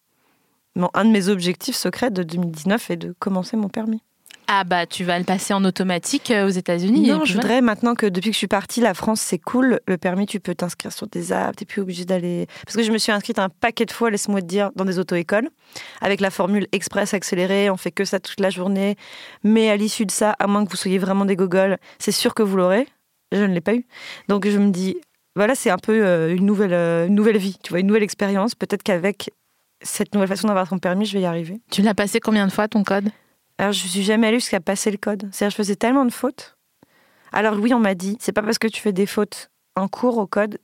Bon, 0.74 0.90
un 0.94 1.04
de 1.06 1.10
mes 1.10 1.28
objectifs 1.28 1.76
secrets 1.76 2.10
de 2.10 2.22
2019 2.22 2.90
est 2.90 2.96
de 2.96 3.14
commencer 3.18 3.56
mon 3.56 3.68
permis. 3.68 4.02
Ah 4.48 4.64
bah 4.64 4.86
tu 4.86 5.02
vas 5.02 5.18
le 5.18 5.24
passer 5.24 5.54
en 5.54 5.64
automatique 5.64 6.30
euh, 6.30 6.46
aux 6.46 6.50
États-Unis. 6.50 7.08
non, 7.08 7.24
je 7.24 7.32
voilà. 7.32 7.48
voudrais 7.48 7.60
maintenant 7.60 7.94
que 7.94 8.06
depuis 8.06 8.30
que 8.30 8.34
je 8.34 8.38
suis 8.38 8.46
partie, 8.46 8.80
la 8.80 8.94
France 8.94 9.20
c'est 9.20 9.38
cool. 9.38 9.80
Le 9.88 9.98
permis, 9.98 10.26
tu 10.26 10.38
peux 10.38 10.54
t'inscrire 10.54 10.92
sur 10.92 11.08
des 11.08 11.32
apps, 11.32 11.56
t'es 11.56 11.64
plus 11.64 11.82
obligé 11.82 12.04
d'aller. 12.04 12.46
Parce 12.64 12.76
que 12.76 12.82
je 12.82 12.92
me 12.92 12.98
suis 12.98 13.10
inscrite 13.10 13.38
un 13.38 13.48
paquet 13.48 13.86
de 13.86 13.90
fois, 13.90 14.10
laisse-moi 14.10 14.40
te 14.40 14.46
dire, 14.46 14.70
dans 14.76 14.84
des 14.84 14.98
auto-écoles, 14.98 15.50
avec 16.00 16.20
la 16.20 16.30
formule 16.30 16.68
express 16.72 17.12
accélérée. 17.12 17.70
On 17.70 17.76
fait 17.76 17.90
que 17.90 18.04
ça 18.04 18.20
toute 18.20 18.38
la 18.38 18.50
journée. 18.50 18.96
Mais 19.42 19.68
à 19.68 19.76
l'issue 19.76 20.06
de 20.06 20.12
ça, 20.12 20.36
à 20.38 20.46
moins 20.46 20.64
que 20.64 20.70
vous 20.70 20.76
soyez 20.76 20.98
vraiment 20.98 21.24
des 21.24 21.36
gogoles, 21.36 21.78
c'est 21.98 22.12
sûr 22.12 22.32
que 22.34 22.42
vous 22.42 22.56
l'aurez. 22.56 22.86
Je 23.32 23.42
ne 23.42 23.52
l'ai 23.52 23.60
pas 23.60 23.74
eu. 23.74 23.84
Donc 24.28 24.46
je 24.48 24.58
me 24.58 24.70
dis, 24.70 24.96
voilà, 25.34 25.56
c'est 25.56 25.70
un 25.70 25.78
peu 25.78 26.06
euh, 26.06 26.34
une 26.34 26.46
nouvelle, 26.46 26.72
euh, 26.72 27.08
une 27.08 27.14
nouvelle 27.16 27.38
vie, 27.38 27.56
tu 27.62 27.70
vois, 27.70 27.80
une 27.80 27.88
nouvelle 27.88 28.04
expérience. 28.04 28.54
Peut-être 28.54 28.84
qu'avec 28.84 29.30
cette 29.82 30.14
nouvelle 30.14 30.28
façon 30.28 30.46
d'avoir 30.46 30.68
ton 30.68 30.78
permis, 30.78 31.04
je 31.04 31.12
vais 31.14 31.22
y 31.22 31.26
arriver. 31.26 31.60
Tu 31.70 31.82
l'as 31.82 31.94
passé 31.94 32.20
combien 32.20 32.46
de 32.46 32.52
fois 32.52 32.68
ton 32.68 32.84
code? 32.84 33.10
Alors, 33.58 33.72
je 33.72 33.86
suis 33.86 34.02
jamais 34.02 34.26
allée 34.26 34.38
jusqu'à 34.38 34.60
passer 34.60 34.90
le 34.90 34.98
code. 34.98 35.28
C'est-à-dire, 35.32 35.50
je 35.50 35.56
faisais 35.56 35.76
tellement 35.76 36.04
de 36.04 36.12
fautes 36.12 36.56
Alors 37.32 37.58
oui, 37.58 37.72
on 37.72 37.78
m'a 37.78 37.94
dit, 37.94 38.16
c'est 38.20 38.32
pas 38.32 38.42
parce 38.42 38.58
que 38.58 38.68
tu 38.68 38.80
fais 38.80 38.92
des 38.92 39.06
fautes 39.06 39.50
en 39.76 39.88
cours 39.88 40.18
au 40.18 40.26
code 40.26 40.58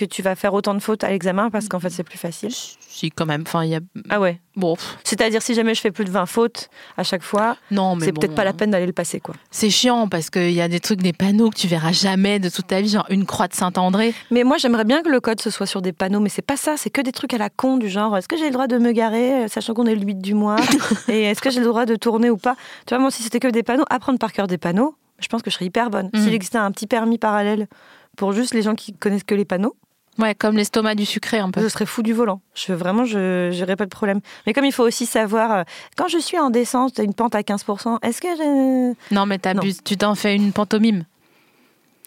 que 0.00 0.04
tu 0.06 0.22
vas 0.22 0.34
faire 0.34 0.54
autant 0.54 0.74
de 0.74 0.80
fautes 0.80 1.04
à 1.04 1.10
l'examen 1.10 1.50
parce 1.50 1.68
qu'en 1.68 1.78
fait 1.78 1.90
c'est 1.90 2.02
plus 2.02 2.18
facile. 2.18 2.50
Si, 2.52 3.10
quand 3.10 3.26
même. 3.26 3.42
Enfin, 3.46 3.64
il 3.64 3.70
y 3.70 3.74
a. 3.74 3.80
Ah 4.08 4.20
ouais. 4.20 4.40
Bon, 4.56 4.76
C'est-à-dire 5.04 5.42
si 5.42 5.54
jamais 5.54 5.74
je 5.74 5.80
fais 5.80 5.92
plus 5.92 6.04
de 6.04 6.10
20 6.10 6.26
fautes 6.26 6.70
à 6.96 7.04
chaque 7.04 7.22
fois, 7.22 7.56
non, 7.70 7.94
mais 7.94 8.06
c'est 8.06 8.12
bon, 8.12 8.20
peut-être 8.20 8.34
pas 8.34 8.44
la 8.44 8.52
peine 8.52 8.70
d'aller 8.72 8.86
le 8.86 8.92
passer 8.92 9.20
quoi. 9.20 9.34
C'est 9.50 9.70
chiant 9.70 10.08
parce 10.08 10.28
qu'il 10.28 10.50
y 10.50 10.60
a 10.60 10.68
des 10.68 10.80
trucs, 10.80 11.00
des 11.00 11.12
panneaux 11.12 11.50
que 11.50 11.56
tu 11.56 11.68
verras 11.68 11.92
jamais 11.92 12.38
de 12.40 12.48
toute 12.48 12.66
ta 12.66 12.80
vie, 12.80 12.88
genre 12.88 13.06
une 13.10 13.26
croix 13.26 13.46
de 13.46 13.54
Saint-André. 13.54 14.12
Mais 14.30 14.42
moi 14.42 14.56
j'aimerais 14.58 14.84
bien 14.84 15.02
que 15.02 15.08
le 15.08 15.20
code 15.20 15.40
ce 15.40 15.50
soit 15.50 15.66
sur 15.66 15.82
des 15.82 15.92
panneaux, 15.92 16.20
mais 16.20 16.28
c'est 16.28 16.42
pas 16.42 16.56
ça, 16.56 16.74
c'est 16.76 16.90
que 16.90 17.00
des 17.00 17.12
trucs 17.12 17.32
à 17.32 17.38
la 17.38 17.48
con 17.48 17.76
du 17.76 17.88
genre 17.88 18.16
est-ce 18.16 18.28
que 18.28 18.36
j'ai 18.36 18.46
le 18.46 18.52
droit 18.52 18.66
de 18.66 18.78
me 18.78 18.92
garer 18.92 19.44
euh, 19.44 19.48
sachant 19.48 19.72
qu'on 19.72 19.86
est 19.86 19.94
le 19.94 20.02
8 20.04 20.16
du 20.16 20.34
mois 20.34 20.56
et 21.08 21.22
est-ce 21.22 21.40
que 21.40 21.50
j'ai 21.50 21.60
le 21.60 21.66
droit 21.66 21.86
de 21.86 21.94
tourner 21.94 22.28
ou 22.28 22.36
pas? 22.36 22.56
Tu 22.86 22.94
vois 22.94 22.98
moi 22.98 23.10
si 23.10 23.22
c'était 23.22 23.40
que 23.40 23.48
des 23.48 23.62
panneaux, 23.62 23.84
apprendre 23.88 24.18
par 24.18 24.32
cœur 24.32 24.46
des 24.46 24.58
panneaux, 24.58 24.96
je 25.20 25.28
pense 25.28 25.42
que 25.42 25.50
je 25.50 25.54
serais 25.54 25.66
hyper 25.66 25.90
bonne. 25.90 26.10
Mhm. 26.12 26.22
S'il 26.22 26.34
existait 26.34 26.58
un 26.58 26.72
petit 26.72 26.86
permis 26.86 27.18
parallèle 27.18 27.68
pour 28.16 28.32
juste 28.32 28.54
les 28.54 28.62
gens 28.62 28.74
qui 28.74 28.92
connaissent 28.92 29.24
que 29.24 29.34
les 29.34 29.44
panneaux, 29.44 29.76
Ouais, 30.20 30.34
comme 30.34 30.56
l'estomac 30.56 30.94
du 30.94 31.06
sucré 31.06 31.38
un 31.38 31.50
peu. 31.50 31.60
je 31.62 31.68
serais 31.68 31.86
fou 31.86 32.02
du 32.02 32.12
volant. 32.12 32.40
Je 32.54 32.72
vraiment 32.72 33.04
je 33.04 33.50
j'aurais 33.52 33.76
pas 33.76 33.84
de 33.84 33.90
problème. 33.90 34.20
Mais 34.46 34.52
comme 34.52 34.64
il 34.64 34.72
faut 34.72 34.84
aussi 34.84 35.06
savoir 35.06 35.52
euh, 35.52 35.62
quand 35.96 36.08
je 36.08 36.18
suis 36.18 36.38
en 36.38 36.50
descente, 36.50 36.98
une 36.98 37.14
pente 37.14 37.34
à 37.34 37.42
15 37.42 37.64
est-ce 38.02 38.20
que 38.20 38.28
je 38.28 39.14
Non, 39.14 39.26
mais 39.26 39.38
t'abuses, 39.38 39.80
tu 39.84 39.96
t'en 39.96 40.14
fais 40.14 40.36
une 40.36 40.52
pantomime. 40.52 41.04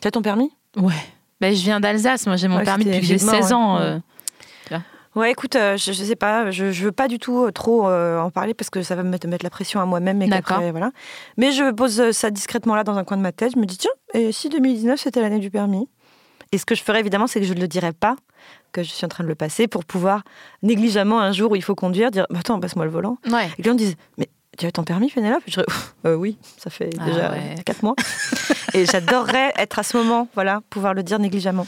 Tu 0.01 0.07
as 0.07 0.11
ton 0.11 0.21
permis? 0.21 0.51
Ouais. 0.77 0.93
Ben, 1.41 1.53
je 1.55 1.61
viens 1.61 1.79
d'Alsace, 1.79 2.25
moi 2.27 2.35
j'ai 2.35 2.47
mon 2.47 2.57
Ouais, 2.57 2.63
permis 2.63 2.85
depuis 2.85 2.99
que 3.01 3.05
j'ai 3.05 3.15
vivement, 3.15 3.31
16 3.33 3.53
ans. 3.53 3.75
ouais. 3.77 3.81
euh. 3.83 3.99
Ouais, 5.15 5.29
écoute, 5.31 5.55
euh, 5.55 5.77
je, 5.77 5.91
je 5.91 6.03
sais 6.03 6.15
pas, 6.15 6.49
je, 6.49 6.71
je 6.71 6.85
veux 6.85 6.91
pas 6.91 7.07
du 7.07 7.19
tout 7.19 7.43
euh, 7.43 7.51
trop 7.51 7.87
euh, 7.87 8.19
en 8.19 8.31
parler 8.31 8.55
parce 8.55 8.71
que 8.71 8.81
ça 8.81 8.95
va 8.95 9.03
me 9.03 9.09
mettre, 9.09 9.27
mettre 9.27 9.45
la 9.45 9.51
pression 9.51 9.79
à 9.79 9.85
moi-même 9.85 10.23
et 10.23 10.27
D'accord. 10.27 10.57
qu'après, 10.57 10.71
voilà. 10.71 10.89
Mais 11.37 11.51
je 11.51 11.71
pose 11.71 12.09
ça 12.11 12.31
discrètement 12.31 12.73
là 12.75 12.83
dans 12.83 12.97
un 12.97 13.03
coin 13.03 13.17
de 13.17 13.21
ma 13.21 13.31
tête. 13.31 13.51
Je 13.53 13.59
me 13.59 13.65
dis 13.67 13.77
tiens, 13.77 13.91
et 14.15 14.31
si 14.31 14.49
2019 14.49 14.99
c'était 14.99 15.21
l'année 15.21 15.37
du 15.37 15.51
permis? 15.51 15.87
Et 16.53 16.57
ce 16.57 16.65
que 16.65 16.75
je 16.75 16.83
ferais 16.83 16.99
évidemment, 17.01 17.27
c'est 17.27 17.39
que 17.41 17.45
je 17.45 17.53
ne 17.53 17.59
le 17.59 17.67
dirais 17.67 17.91
pas 17.93 18.15
que 18.71 18.83
je 18.83 18.89
suis 18.89 19.05
en 19.05 19.09
train 19.09 19.23
de 19.23 19.29
le 19.29 19.35
passer 19.35 19.67
pour 19.67 19.83
pouvoir 19.85 20.23
négligemment 20.61 21.19
un 21.19 21.31
jour 21.31 21.51
où 21.51 21.55
il 21.55 21.63
faut 21.63 21.75
conduire 21.75 22.11
dire 22.11 22.25
bah, 22.29 22.39
attends 22.39 22.59
passe-moi 22.59 22.85
le 22.85 22.91
volant. 22.91 23.17
Ouais. 23.29 23.47
Et 23.47 23.61
les 23.61 23.63
gens 23.65 23.73
me 23.73 23.77
disent 23.77 23.95
mais 24.17 24.29
tu 24.57 24.65
as 24.67 24.71
ton 24.71 24.83
permis 24.83 25.09
Pénélope? 25.09 25.41
Je 25.47 25.51
dirais 25.53 25.65
Euh, 26.05 26.15
oui, 26.15 26.37
ça 26.57 26.69
fait 26.69 26.89
Ah 26.99 27.05
déjà 27.05 27.31
ouais. 27.31 27.55
4 27.65 27.83
mois. 27.83 27.95
et 28.73 28.85
j'adorerais 28.85 29.51
être 29.57 29.79
à 29.79 29.83
ce 29.83 29.97
moment, 29.97 30.27
voilà, 30.35 30.61
pouvoir 30.69 30.93
le 30.93 31.01
dire 31.03 31.17
négligemment. 31.19 31.65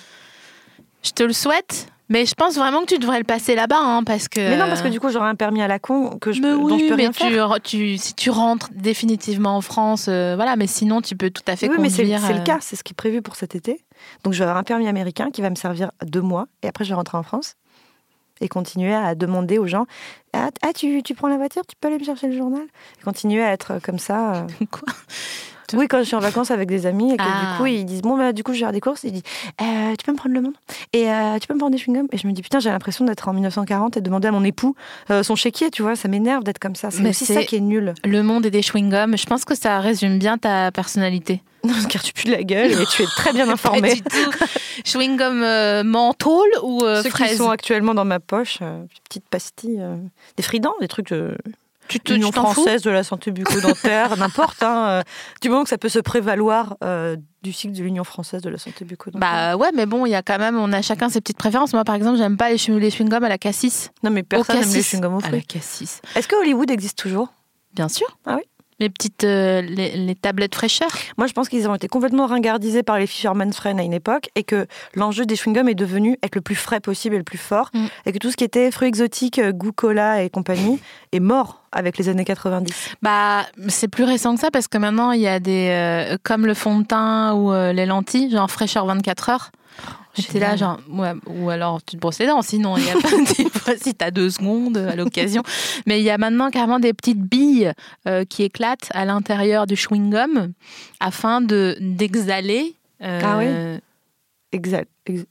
Je 1.04 1.12
te 1.12 1.24
le 1.24 1.34
souhaite, 1.34 1.88
mais 2.10 2.26
je 2.26 2.34
pense 2.36 2.56
vraiment 2.56 2.82
que 2.82 2.94
tu 2.94 3.00
devrais 3.00 3.18
le 3.18 3.24
passer 3.24 3.56
là-bas, 3.56 3.80
hein, 3.80 4.04
parce 4.04 4.28
que. 4.28 4.40
Mais 4.40 4.58
non, 4.58 4.68
parce 4.68 4.82
que 4.82 4.88
du 4.90 5.00
coup 5.00 5.10
j'aurais 5.10 5.28
un 5.30 5.36
permis 5.36 5.62
à 5.62 5.68
la 5.68 5.80
con 5.80 6.18
que 6.20 6.32
je, 6.32 6.42
Mais 6.42 6.52
dont 6.52 6.68
je 6.70 6.74
oui, 6.84 6.90
peux 6.90 6.96
mais 6.96 7.04
rien 7.04 7.12
faire. 7.14 7.62
tu, 7.64 7.98
si 7.98 8.14
tu 8.14 8.30
rentres 8.30 8.70
définitivement 8.74 9.58
en 9.58 9.62
France, 9.62 10.06
euh, 10.08 10.36
voilà, 10.36 10.56
mais 10.56 10.68
sinon 10.68 11.02
tu 11.02 11.16
peux 11.16 11.30
tout 11.32 11.42
à 11.48 11.56
fait 11.56 11.68
Oui, 11.70 11.78
mais 11.80 11.90
c'est 11.90 12.04
conduire. 12.04 12.20
c'est 12.22 12.34
le 12.34 12.40
euh, 12.40 12.44
cas, 12.44 12.58
c'est 12.62 12.76
ce 12.76 12.84
qui 12.84 12.94
est 12.94 12.96
prévu 12.96 13.22
pour 13.22 13.36
cet 13.36 13.56
été. 13.56 13.84
Donc 14.24 14.34
je 14.34 14.40
vais 14.40 14.44
avoir 14.46 14.58
un 14.58 14.64
permis 14.64 14.88
américain 14.88 15.30
qui 15.32 15.42
va 15.42 15.50
me 15.50 15.56
servir 15.56 15.92
deux 16.04 16.22
mois 16.22 16.48
et 16.64 16.68
après 16.68 16.84
je 16.84 16.90
vais 16.90 16.96
rentrer 16.96 17.18
en 17.18 17.24
France 17.24 17.56
et 18.42 18.50
continuer 18.50 18.94
à 18.94 19.16
demander 19.16 19.58
aux 19.58 19.66
gens 19.68 19.86
Ah, 20.34 20.50
ah, 20.62 20.74
tu, 20.76 21.02
tu 21.04 21.16
prends 21.16 21.30
la 21.30 21.38
voiture, 21.38 21.62
tu 21.68 21.76
peux 21.80 21.88
aller 21.88 21.98
me 22.00 22.04
chercher 22.04 22.28
le 22.28 22.36
journal? 22.38 22.64
Et 23.00 23.04
continuer 23.04 23.42
à 23.42 23.52
être 23.54 23.80
comme 23.82 23.98
ça. 24.00 24.34
euh. 24.36 24.48
Quoi? 24.72 24.94
Oui, 25.74 25.88
quand 25.88 26.00
je 26.00 26.04
suis 26.04 26.16
en 26.16 26.20
vacances 26.20 26.52
avec 26.52 26.68
des 26.70 26.86
amis 26.86 27.14
et 27.14 27.18
que 27.18 27.24
Ah. 27.26 27.52
du 27.54 27.58
coup 27.58 27.66
ils 27.66 27.86
disent 27.86 28.02
Bon, 28.02 28.18
bah, 28.18 28.34
du 28.34 28.44
coup 28.44 28.52
je 28.54 28.60
vais 28.60 28.66
faire 28.66 28.72
des 28.72 28.82
courses, 28.82 29.04
ils 29.04 29.12
disent 29.12 29.24
Euh, 29.62 29.96
Tu 29.98 30.06
peux 30.06 30.12
me 30.12 30.18
prendre 30.18 30.36
le 30.36 30.42
monde? 30.42 30.54
Et 30.94 31.10
euh, 31.10 31.38
tu 31.40 31.48
peux 31.48 31.54
me 31.54 31.60
prendre 31.60 31.76
des 31.76 31.82
chewing-gums? 31.82 32.08
Et 32.12 32.18
je 32.18 32.28
me 32.28 32.34
dis 32.34 32.42
Putain, 32.42 32.60
j'ai 32.60 32.70
l'impression 32.70 33.06
d'être 33.06 33.28
en 33.28 33.34
1940 33.34 33.98
et 33.98 34.02
de 34.02 34.06
demander 34.06 34.28
à 34.28 34.32
mon 34.32 34.44
époux 34.44 34.76
euh, 35.10 35.24
son 35.24 35.36
chéquier, 35.36 35.72
tu 35.72 35.82
vois, 35.82 35.96
ça 35.96 36.08
m'énerve 36.08 36.44
d'être 36.44 36.60
comme 36.60 36.76
ça. 36.76 36.92
C'est 36.92 37.08
aussi 37.08 37.26
ça 37.26 37.44
qui 37.44 37.56
est 37.56 37.62
nul. 37.62 37.94
Le 38.04 38.24
monde 38.24 38.46
et 38.46 38.52
des 38.52 38.62
chewing-gums, 38.62 39.18
je 39.18 39.26
pense 39.26 39.46
que 39.46 39.56
ça 39.56 39.80
résume 39.80 40.20
bien 40.20 40.38
ta 40.38 40.72
personnalité. 40.72 41.42
Non, 41.66 41.74
car 41.90 42.04
tu 42.04 42.14
pues 42.14 42.26
de 42.26 42.32
la 42.32 42.44
gueule 42.44 42.74
et 42.74 42.86
tu 42.86 43.02
es 43.02 43.08
très 43.08 43.34
bien 43.34 43.46
Pas 43.48 43.54
informé. 43.54 43.96
du 43.96 44.02
tout. 44.04 44.32
chewing-gum 44.84 45.42
euh, 45.42 45.84
menthol 45.84 46.46
ou 46.62 46.84
euh, 46.84 46.98
Ceux 46.98 47.10
qui 47.10 47.10
fraise 47.10 47.38
sont 47.38 47.50
actuellement 47.50 47.96
dans 47.96 48.06
ma 48.06 48.20
poche, 48.20 48.60
euh, 48.62 48.84
petites 49.10 49.28
pastilles, 49.28 49.80
euh, 49.82 49.96
des 50.38 50.44
fridans, 50.44 50.76
des 50.80 50.88
trucs 50.88 51.12
Tu 51.88 52.00
te 52.00 52.14
tu 52.14 52.22
fous 52.22 52.32
française 52.32 52.82
de 52.82 52.90
la 52.90 53.04
santé 53.04 53.32
bucco-dentaire, 53.32 54.18
n'importe. 54.18 54.64
Hein, 54.64 54.88
euh, 54.88 55.02
du 55.42 55.50
moment 55.50 55.64
que 55.64 55.70
ça 55.70 55.78
peut 55.78 55.90
se 55.90 56.00
prévaloir 56.00 56.78
euh, 56.84 57.16
du 57.44 57.54
cycle 57.54 57.76
de 57.76 57.84
l'Union 57.84 58.04
française 58.04 58.42
de 58.42 58.50
la 58.50 58.58
santé 58.58 58.86
bucco-dentaire. 58.86 59.20
Bah 59.20 59.56
ouais, 59.56 59.72
mais 59.76 59.86
bon, 59.86 60.06
il 60.06 60.10
y 60.10 60.16
a 60.16 60.22
quand 60.22 60.40
même, 60.40 60.58
on 60.58 60.72
a 60.74 60.82
chacun 60.82 61.10
ses 61.10 61.22
petites 61.22 61.38
préférences. 61.38 61.74
Moi, 61.74 61.84
par 61.84 61.96
exemple, 61.96 62.18
j'aime 62.18 62.38
pas 62.38 62.50
les, 62.50 62.58
les 62.80 62.90
chewing-gums 62.90 63.24
à 63.24 63.30
la 63.30 63.38
cassis. 63.38 63.92
non, 64.04 64.10
mais 64.10 64.24
personne 64.24 64.58
Au 64.58 64.60
n'aime 64.62 64.70
les 64.74 64.82
chewing-gums 64.82 65.14
aux 65.16 65.26
À 65.26 65.32
la 65.32 65.42
cassis. 65.42 66.02
Est-ce 66.16 66.28
que 66.28 66.36
Hollywood 66.36 66.72
existe 66.72 66.98
toujours? 66.98 67.34
Bien 67.74 67.90
sûr. 67.90 68.08
Ah 68.26 68.38
oui 68.38 68.44
Les 68.80 68.90
petites, 68.90 69.24
euh, 69.24 69.62
les, 69.62 69.96
les 69.96 70.16
tablettes 70.16 70.54
fraîcheur. 70.54 70.90
Moi, 71.18 71.28
je 71.28 71.34
pense 71.34 71.48
qu'ils 71.48 71.70
ont 71.70 71.76
été 71.76 71.88
complètement 71.88 72.26
ringardisés 72.28 72.84
par 72.84 73.00
les 73.00 73.08
Fisherman's 73.08 73.56
Friend 73.56 73.80
à 73.80 73.84
une 73.84 73.94
époque 73.94 74.30
et 74.36 74.44
que 74.44 74.68
l'enjeu 74.96 75.26
des 75.26 75.36
chewing-gums 75.36 75.70
est 75.70 75.76
devenu 75.76 76.18
être 76.24 76.36
le 76.36 76.42
plus 76.42 76.56
frais 76.56 76.82
possible 76.82 77.16
et 77.16 77.18
le 77.20 77.24
plus 77.24 77.38
fort 77.38 77.70
Mm. 77.74 77.86
et 78.06 78.12
que 78.12 78.18
tout 78.18 78.32
ce 78.32 78.38
qui 78.38 78.44
était 78.44 78.70
fruits 78.72 78.88
exotiques, 78.90 79.40
euh, 79.40 79.52
goût 79.52 79.72
cola 79.72 80.24
et 80.24 80.30
compagnie 80.30 80.80
est 81.12 81.20
mort 81.20 81.62
avec 81.72 81.98
les 81.98 82.10
années 82.10 82.26
90. 82.26 82.96
Bah, 83.02 83.46
c'est 83.70 83.88
plus 83.88 84.04
récent 84.04 84.34
que 84.36 84.42
ça 84.42 84.52
parce 84.52 84.68
que 84.68 84.78
maintenant, 84.78 85.12
il 85.12 85.22
y 85.22 85.28
a 85.28 85.40
des, 85.40 85.70
euh, 85.72 86.18
comme 86.24 86.46
le 86.46 86.54
fond 86.54 86.80
de 86.80 86.86
teint 86.86 87.34
ou 87.34 87.52
euh, 87.54 87.74
les 87.74 87.86
lentilles, 87.86 88.30
genre 88.32 88.50
fraîcheur 88.52 88.86
24 88.86 89.30
heures. 89.30 89.52
J'étais 90.18 90.40
là, 90.40 90.56
genre, 90.56 90.80
ouais, 90.90 91.12
ou 91.28 91.50
alors 91.50 91.84
tu 91.84 91.96
te 91.96 92.02
brosses 92.02 92.20
les 92.20 92.28
dents, 92.28 92.42
sinon 92.42 92.78
il 92.78 92.86
y 92.86 92.90
a 92.90 92.94
pas 92.94 93.10
fois, 93.54 93.74
si 93.78 93.94
t'as 93.94 94.12
deux 94.12 94.30
secondes 94.30 94.78
à 94.78 94.96
l'occasion. 94.96 95.44
Mais 95.86 96.00
il 96.00 96.04
y 96.04 96.10
a 96.10 96.18
maintenant 96.18 96.50
carrément 96.52 96.80
des 96.80 96.94
petites 96.94 97.22
billes 97.22 97.74
euh, 98.08 98.24
qui 98.26 98.44
éclatent 98.44 98.90
à 98.94 99.06
l'intérieur 99.06 99.68
du 99.68 99.76
chewing-gum 99.76 100.52
afin 101.00 101.42
de 101.42 101.78
d'exhaler. 101.82 102.76
euh, 103.02 103.22
Ah 103.24 103.38
oui 103.38 103.80
Exalté, 104.52 105.26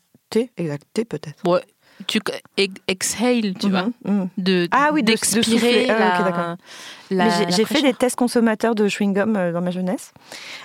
exalté 0.57 1.05
peut-être. 1.05 1.43
bon, 1.45 1.61
tu 2.07 2.20
ex- 2.57 2.74
exhale, 2.88 3.55
tu 3.59 3.70
vois, 3.70 3.84
Mhm, 4.05 4.14
mhm. 4.20 4.28
de 4.38 4.68
Ah 4.70 4.90
oui, 4.92 5.02
de- 5.02 5.07
de 5.07 5.12
d'expirer 5.12 5.86
souffler. 5.86 5.86
Ah, 5.90 6.57
Mais 7.11 7.30
j'ai- 7.50 7.64
fait 7.64 7.82
des 7.82 7.92
tests 7.94 8.16
consommateurs 8.16 8.74
de 8.74 8.88
chewing-gum 8.88 9.36
euh, 9.36 9.52
dans 9.52 9.61
ma 9.61 9.70
jeunesse. 9.70 10.12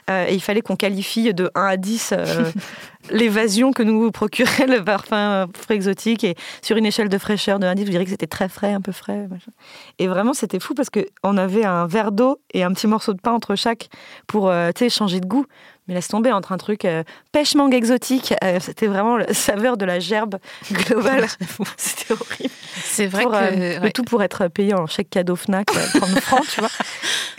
Euh, 0.09 0.25
et 0.27 0.33
il 0.33 0.41
fallait 0.41 0.61
qu'on 0.61 0.75
qualifie 0.77 1.33
de 1.33 1.51
1 1.53 1.65
à 1.65 1.77
10 1.77 2.13
euh, 2.17 2.25
l'évasion 3.11 3.71
que 3.71 3.83
nous 3.83 4.11
procurait 4.11 4.65
le 4.67 4.83
parfum 4.83 5.47
frais 5.53 5.75
exotique. 5.75 6.23
Et 6.23 6.35
sur 6.61 6.77
une 6.77 6.85
échelle 6.85 7.09
de 7.09 7.17
fraîcheur 7.17 7.59
de 7.59 7.65
1 7.65 7.71
à 7.71 7.75
10, 7.75 7.85
je 7.85 7.91
dirais 7.91 8.03
que 8.05 8.09
c'était 8.11 8.27
très 8.27 8.49
frais, 8.49 8.73
un 8.73 8.81
peu 8.81 8.91
frais. 8.91 9.27
machin. 9.29 9.51
Et 9.99 10.07
vraiment, 10.07 10.33
c'était 10.33 10.59
fou 10.59 10.73
parce 10.73 10.89
qu'on 10.89 11.37
avait 11.37 11.65
un 11.65 11.87
verre 11.87 12.11
d'eau 12.11 12.39
et 12.53 12.63
un 12.63 12.71
petit 12.73 12.87
morceau 12.87 13.13
de 13.13 13.19
pain 13.21 13.31
entre 13.31 13.55
chaque 13.55 13.89
pour 14.27 14.49
euh, 14.49 14.71
changer 14.89 15.19
de 15.19 15.25
goût. 15.27 15.45
Mais 15.89 15.95
laisse 15.95 16.07
tomber 16.07 16.31
entre 16.31 16.51
un 16.51 16.57
truc 16.57 16.85
euh, 16.85 17.03
pêche 17.31 17.55
mangue 17.55 17.73
exotique. 17.73 18.33
euh, 18.43 18.59
c'était 18.61 18.87
vraiment 18.87 19.17
la 19.17 19.33
saveur 19.33 19.75
de 19.75 19.85
la 19.85 19.99
gerbe 19.99 20.37
globale. 20.71 21.25
c'était 21.77 22.13
horrible. 22.13 22.53
C'est 22.83 23.07
vrai 23.07 23.23
Pour, 23.23 23.31
que 23.31 23.37
euh, 23.37 23.49
ouais. 23.49 23.79
Le 23.81 23.91
tout 23.91 24.03
pour 24.03 24.21
être 24.23 24.47
payé 24.47 24.73
en 24.75 24.85
chèque 24.85 25.09
cadeau 25.09 25.35
Fnac, 25.35 25.67
euh, 25.75 25.99
30 25.99 26.09
francs, 26.19 26.45
tu 26.47 26.59
vois. 26.59 26.69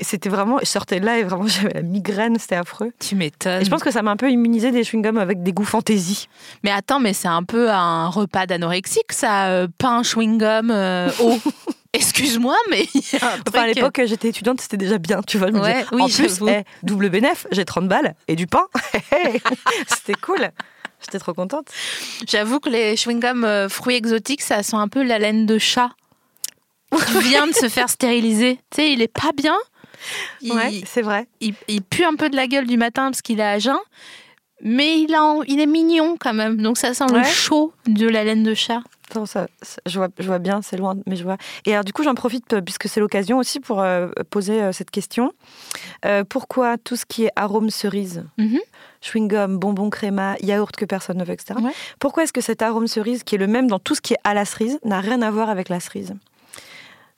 Et 0.00 0.04
c'était 0.04 0.28
vraiment, 0.28 0.58
je 0.60 0.64
sortais 0.66 0.98
de 0.98 1.06
là 1.06 1.18
et 1.18 1.22
vraiment 1.22 1.46
j'avais 1.46 1.74
la 1.74 1.82
migraine, 1.82 2.38
c'était 2.38 2.56
affreux. 2.56 2.92
tu 2.98 3.14
m'étonnes. 3.14 3.62
Et 3.62 3.64
je 3.64 3.70
pense 3.70 3.82
que 3.82 3.90
ça 3.90 4.02
m'a 4.02 4.10
un 4.10 4.16
peu 4.16 4.30
immunisé 4.30 4.72
des 4.72 4.82
chewing-gums 4.82 5.18
avec 5.18 5.42
des 5.42 5.52
goûts 5.52 5.64
fantaisie. 5.64 6.28
Mais 6.64 6.72
attends, 6.72 7.00
mais 7.00 7.12
c'est 7.12 7.28
un 7.28 7.44
peu 7.44 7.70
un 7.70 8.08
repas 8.08 8.46
d'anorexique, 8.46 9.12
ça, 9.12 9.46
euh, 9.48 9.68
pain, 9.78 10.02
chewing-gum, 10.02 10.70
euh, 10.70 11.10
eau. 11.20 11.38
Excuse-moi, 11.92 12.56
mais 12.70 12.86
il 12.94 13.00
y 13.00 13.16
a 13.16 13.34
un 13.34 13.38
Enfin, 13.48 13.62
à 13.62 13.66
l'époque, 13.66 14.00
j'étais 14.04 14.28
étudiante, 14.28 14.60
c'était 14.60 14.76
déjà 14.76 14.98
bien, 14.98 15.22
tu 15.22 15.38
vois. 15.38 15.48
Je 15.48 15.52
me 15.52 15.60
Ouais, 15.60 15.84
oui, 15.92 16.02
en 16.02 16.08
plus, 16.08 16.38
eh, 16.48 16.62
double 16.84 17.10
bénéf, 17.10 17.46
j'ai 17.50 17.64
30 17.64 17.88
balles 17.88 18.14
et 18.28 18.36
du 18.36 18.46
pain. 18.46 18.66
c'était 19.88 20.14
cool. 20.14 20.50
J'étais 21.00 21.18
trop 21.18 21.34
contente. 21.34 21.68
J'avoue 22.28 22.60
que 22.60 22.68
les 22.68 22.94
chewing-gums 22.94 23.44
euh, 23.44 23.68
fruits 23.68 23.96
exotiques, 23.96 24.42
ça 24.42 24.62
sent 24.62 24.76
un 24.76 24.88
peu 24.88 25.02
la 25.02 25.18
laine 25.18 25.46
de 25.46 25.58
chat 25.58 25.90
qui 27.06 27.18
vient 27.20 27.46
de 27.46 27.52
se 27.54 27.68
faire 27.68 27.88
stériliser. 27.88 28.56
Tu 28.70 28.76
sais, 28.82 28.92
il 28.92 29.00
est 29.02 29.08
pas 29.12 29.32
bien. 29.34 29.56
Il, 30.42 30.52
Ouais, 30.52 30.82
c'est 30.86 31.02
vrai. 31.02 31.26
il, 31.40 31.54
il 31.68 31.82
pue 31.82 32.04
un 32.04 32.14
peu 32.16 32.28
de 32.30 32.36
la 32.36 32.46
gueule 32.46 32.66
du 32.66 32.76
matin 32.76 33.06
parce 33.10 33.22
qu'il 33.22 33.40
est 33.40 33.44
à 33.44 33.58
jeun. 33.58 33.78
Mais 34.62 35.00
il, 35.00 35.14
a 35.14 35.22
en- 35.24 35.42
il 35.42 35.60
est 35.60 35.66
mignon 35.66 36.16
quand 36.20 36.34
même. 36.34 36.60
Donc 36.60 36.76
ça 36.78 36.92
sent 36.94 37.04
le 37.12 37.22
chaud 37.24 37.72
de 37.86 38.06
la 38.08 38.24
laine 38.24 38.42
de 38.42 38.54
chat. 38.54 38.80
Attends, 39.10 39.26
ça, 39.26 39.48
ça- 39.62 39.80
je, 39.86 39.98
vois, 39.98 40.08
je 40.20 40.26
vois 40.26 40.38
bien, 40.38 40.62
c'est 40.62 40.76
loin, 40.76 40.94
mais 41.06 41.16
je 41.16 41.24
vois. 41.24 41.36
Et 41.66 41.72
alors, 41.72 41.84
du 41.84 41.92
coup, 41.92 42.04
j'en 42.04 42.14
profite, 42.14 42.52
euh, 42.52 42.60
puisque 42.60 42.88
c'est 42.88 43.00
l'occasion 43.00 43.38
aussi, 43.38 43.58
pour 43.58 43.80
euh, 43.80 44.08
poser 44.30 44.62
euh, 44.62 44.70
cette 44.72 44.90
question. 44.92 45.32
Euh, 46.04 46.22
pourquoi 46.22 46.78
tout 46.78 46.94
ce 46.94 47.04
qui 47.06 47.24
est 47.24 47.30
arôme 47.34 47.70
cerise, 47.70 48.24
Mhm. 48.38 48.60
chewing-gum, 49.02 49.56
bonbon 49.58 49.90
créma, 49.90 50.36
yaourt 50.42 50.76
que 50.76 50.84
personne 50.84 51.16
ne 51.18 51.24
veut, 51.24 51.32
etc. 51.32 51.58
Ouais. 51.60 51.72
Pourquoi 51.98 52.22
est-ce 52.22 52.32
que 52.32 52.40
cet 52.40 52.62
arôme 52.62 52.86
cerise, 52.86 53.24
qui 53.24 53.34
est 53.34 53.38
le 53.38 53.48
même 53.48 53.66
dans 53.66 53.80
tout 53.80 53.96
ce 53.96 54.00
qui 54.00 54.12
est 54.12 54.18
à 54.22 54.32
la 54.34 54.44
cerise, 54.44 54.78
n'a 54.84 55.00
rien 55.00 55.22
à 55.22 55.30
voir 55.32 55.50
avec 55.50 55.70
la 55.70 55.80
cerise? 55.80 56.14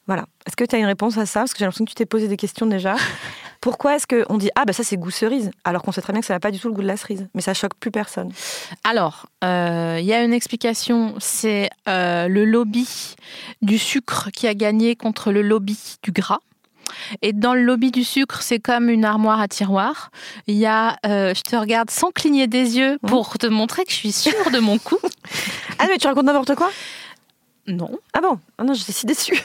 Voilà. 0.07 0.25
Est-ce 0.47 0.57
que 0.57 0.65
tu 0.65 0.75
as 0.75 0.79
une 0.79 0.87
réponse 0.87 1.19
à 1.19 1.27
ça? 1.27 1.41
Parce 1.41 1.53
que 1.53 1.59
j'ai 1.59 1.65
l'impression 1.67 1.85
que 1.85 1.91
tu 1.91 1.95
t'es 1.95 2.07
posé 2.07 2.27
des 2.27 2.37
questions 2.39 2.65
déjà. 2.67 2.95
Pourquoi 3.63 3.95
est-ce 3.95 4.09
qu'on 4.09 4.39
dit 4.39 4.51
Ah, 4.57 4.65
bah 4.65 4.73
ça, 4.73 4.83
c'est 4.83 4.97
goût 4.97 5.13
cerise 5.13 5.53
Alors 5.63 5.83
qu'on 5.83 5.93
sait 5.93 6.03
très 6.03 6.13
bien 6.13 6.21
que 6.21 6.27
ça 6.27 6.35
n'a 6.35 6.41
pas 6.41 6.51
du 6.51 6.59
tout 6.59 6.67
le 6.67 6.75
goût 6.75 6.83
de 6.83 6.87
la 6.87 6.97
cerise. 6.97 7.29
Mais 7.33 7.41
ça 7.41 7.55
choque 7.55 7.75
plus 7.77 7.93
personne. 7.93 8.33
Alors, 8.83 9.27
euh, 9.45 9.99
il 10.01 10.05
y 10.05 10.13
a 10.13 10.25
une 10.25 10.33
explication, 10.33 11.15
c'est 11.21 11.71
euh, 11.89 12.27
le 12.27 12.45
lobby 12.45 13.15
du 13.63 13.79
sucre 13.79 14.31
qui 14.33 14.49
a 14.49 14.55
gagné 14.55 14.97
contre 14.97 15.31
le 15.31 15.43
lobby 15.43 15.79
du 16.03 16.11
gras. 16.11 16.41
Et 17.23 17.33
dans 17.33 17.55
le 17.55 17.63
lobby 17.63 17.93
du 17.93 18.03
sucre, 18.03 18.43
c'est 18.43 18.59
comme 18.59 18.89
une 18.89 19.05
armoire 19.05 19.41
à 19.41 19.47
tiroir. 19.47 20.11
Il 20.49 20.57
y 20.57 20.67
a, 20.67 20.99
euh, 21.07 21.33
je 21.33 21.43
te 21.43 21.55
regarde 21.55 21.89
sans 21.89 22.11
cligner 22.11 22.49
des 22.49 22.79
yeux 22.79 22.99
pour 23.07 23.39
te 23.39 23.47
montrer 23.47 23.85
que 23.85 23.93
je 23.93 23.97
suis 23.97 24.13
sûre 24.13 24.51
de 24.53 24.59
mon 24.59 24.79
coup. 24.79 24.99
Ah, 25.79 25.87
mais 25.89 25.99
tu 25.99 26.07
racontes 26.07 26.27
n'importe 26.27 26.55
quoi? 26.55 26.71
Non. 27.67 27.91
Ah 28.13 28.21
bon? 28.21 28.39
Ah 28.63 28.65
non, 28.65 28.75
j'étais 28.75 28.93
si 28.93 29.07
déçue. 29.07 29.43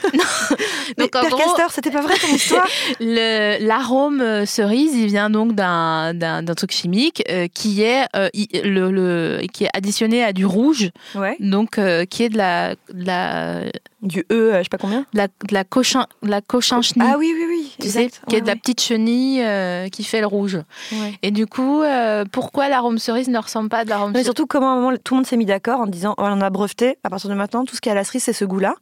mais 0.96 1.04
Donc, 1.04 1.10
Père 1.10 1.28
gros- 1.28 1.38
Castor, 1.38 1.70
c'était 1.72 1.90
pas 1.90 2.02
vrai 2.02 2.14
ton 2.18 2.28
histoire 2.28 2.66
L'arôme 3.00 4.20
euh, 4.20 4.46
cerise, 4.46 4.94
il 4.94 5.06
vient 5.06 5.30
donc 5.30 5.54
d'un 5.54 6.44
truc 6.56 6.70
chimique 6.72 7.22
euh, 7.28 7.48
qui 7.52 7.82
est 7.82 8.04
euh, 8.16 8.28
le, 8.64 8.90
le- 8.90 9.46
qui 9.52 9.64
est 9.64 9.70
additionné 9.74 10.22
à 10.22 10.32
du 10.32 10.46
rouge, 10.46 10.90
Ouais. 11.14 11.36
donc 11.40 11.78
euh, 11.78 12.04
qui 12.04 12.22
est 12.22 12.28
de 12.28 12.36
la 12.38 12.74
de 12.92 13.04
la 13.06 13.64
de 13.64 13.72
Du 14.02 14.20
E, 14.30 14.52
je 14.58 14.62
sais 14.62 14.68
pas 14.70 14.78
combien. 14.78 15.04
la, 15.12 15.26
de 15.26 15.32
la 15.52 15.64
cochin 15.64 16.06
de 16.22 16.28
la 16.30 16.40
cochinchenille. 16.40 17.08
Ah 17.12 17.16
oui, 17.18 17.32
oui, 17.34 17.44
oui. 17.48 17.74
Tu 17.80 17.88
sais, 17.88 18.04
exact. 18.04 18.22
qui 18.28 18.36
est 18.36 18.38
Ouais, 18.38 18.42
de 18.42 18.46
la 18.46 18.54
petite 18.54 18.80
chenille 18.80 19.42
euh, 19.42 19.88
qui 19.88 20.04
fait 20.04 20.20
le 20.20 20.26
rouge. 20.26 20.58
Ouais. 20.92 21.14
Et 21.22 21.32
du 21.32 21.46
coup, 21.46 21.82
euh, 21.82 22.24
pourquoi 22.30 22.68
l'arôme 22.68 22.98
cerise 22.98 23.28
ne 23.28 23.38
ressemble 23.38 23.68
pas 23.68 23.78
à 23.78 23.84
de 23.84 23.90
l'arôme 23.90 24.10
Mais 24.10 24.18
cerise? 24.18 24.26
surtout, 24.26 24.46
comment 24.46 24.70
à 24.70 24.72
un 24.74 24.80
moment, 24.80 24.96
tout 25.02 25.14
le 25.14 25.18
monde 25.18 25.26
s'est 25.26 25.36
mis 25.36 25.46
d'accord 25.46 25.80
en 25.80 25.86
disant 25.86 26.14
oh, 26.18 26.22
on 26.24 26.40
a 26.40 26.50
breveté, 26.50 26.96
à 27.02 27.10
partir 27.10 27.28
de 27.28 27.34
maintenant, 27.34 27.64
tout 27.64 27.74
ce 27.74 27.80
qui 27.80 27.88
est 27.88 27.92
à 27.92 27.96
la 27.96 28.04
cerise, 28.04 28.22
c'est 28.22 28.32
ce 28.32 28.44
goût-là. 28.44 28.76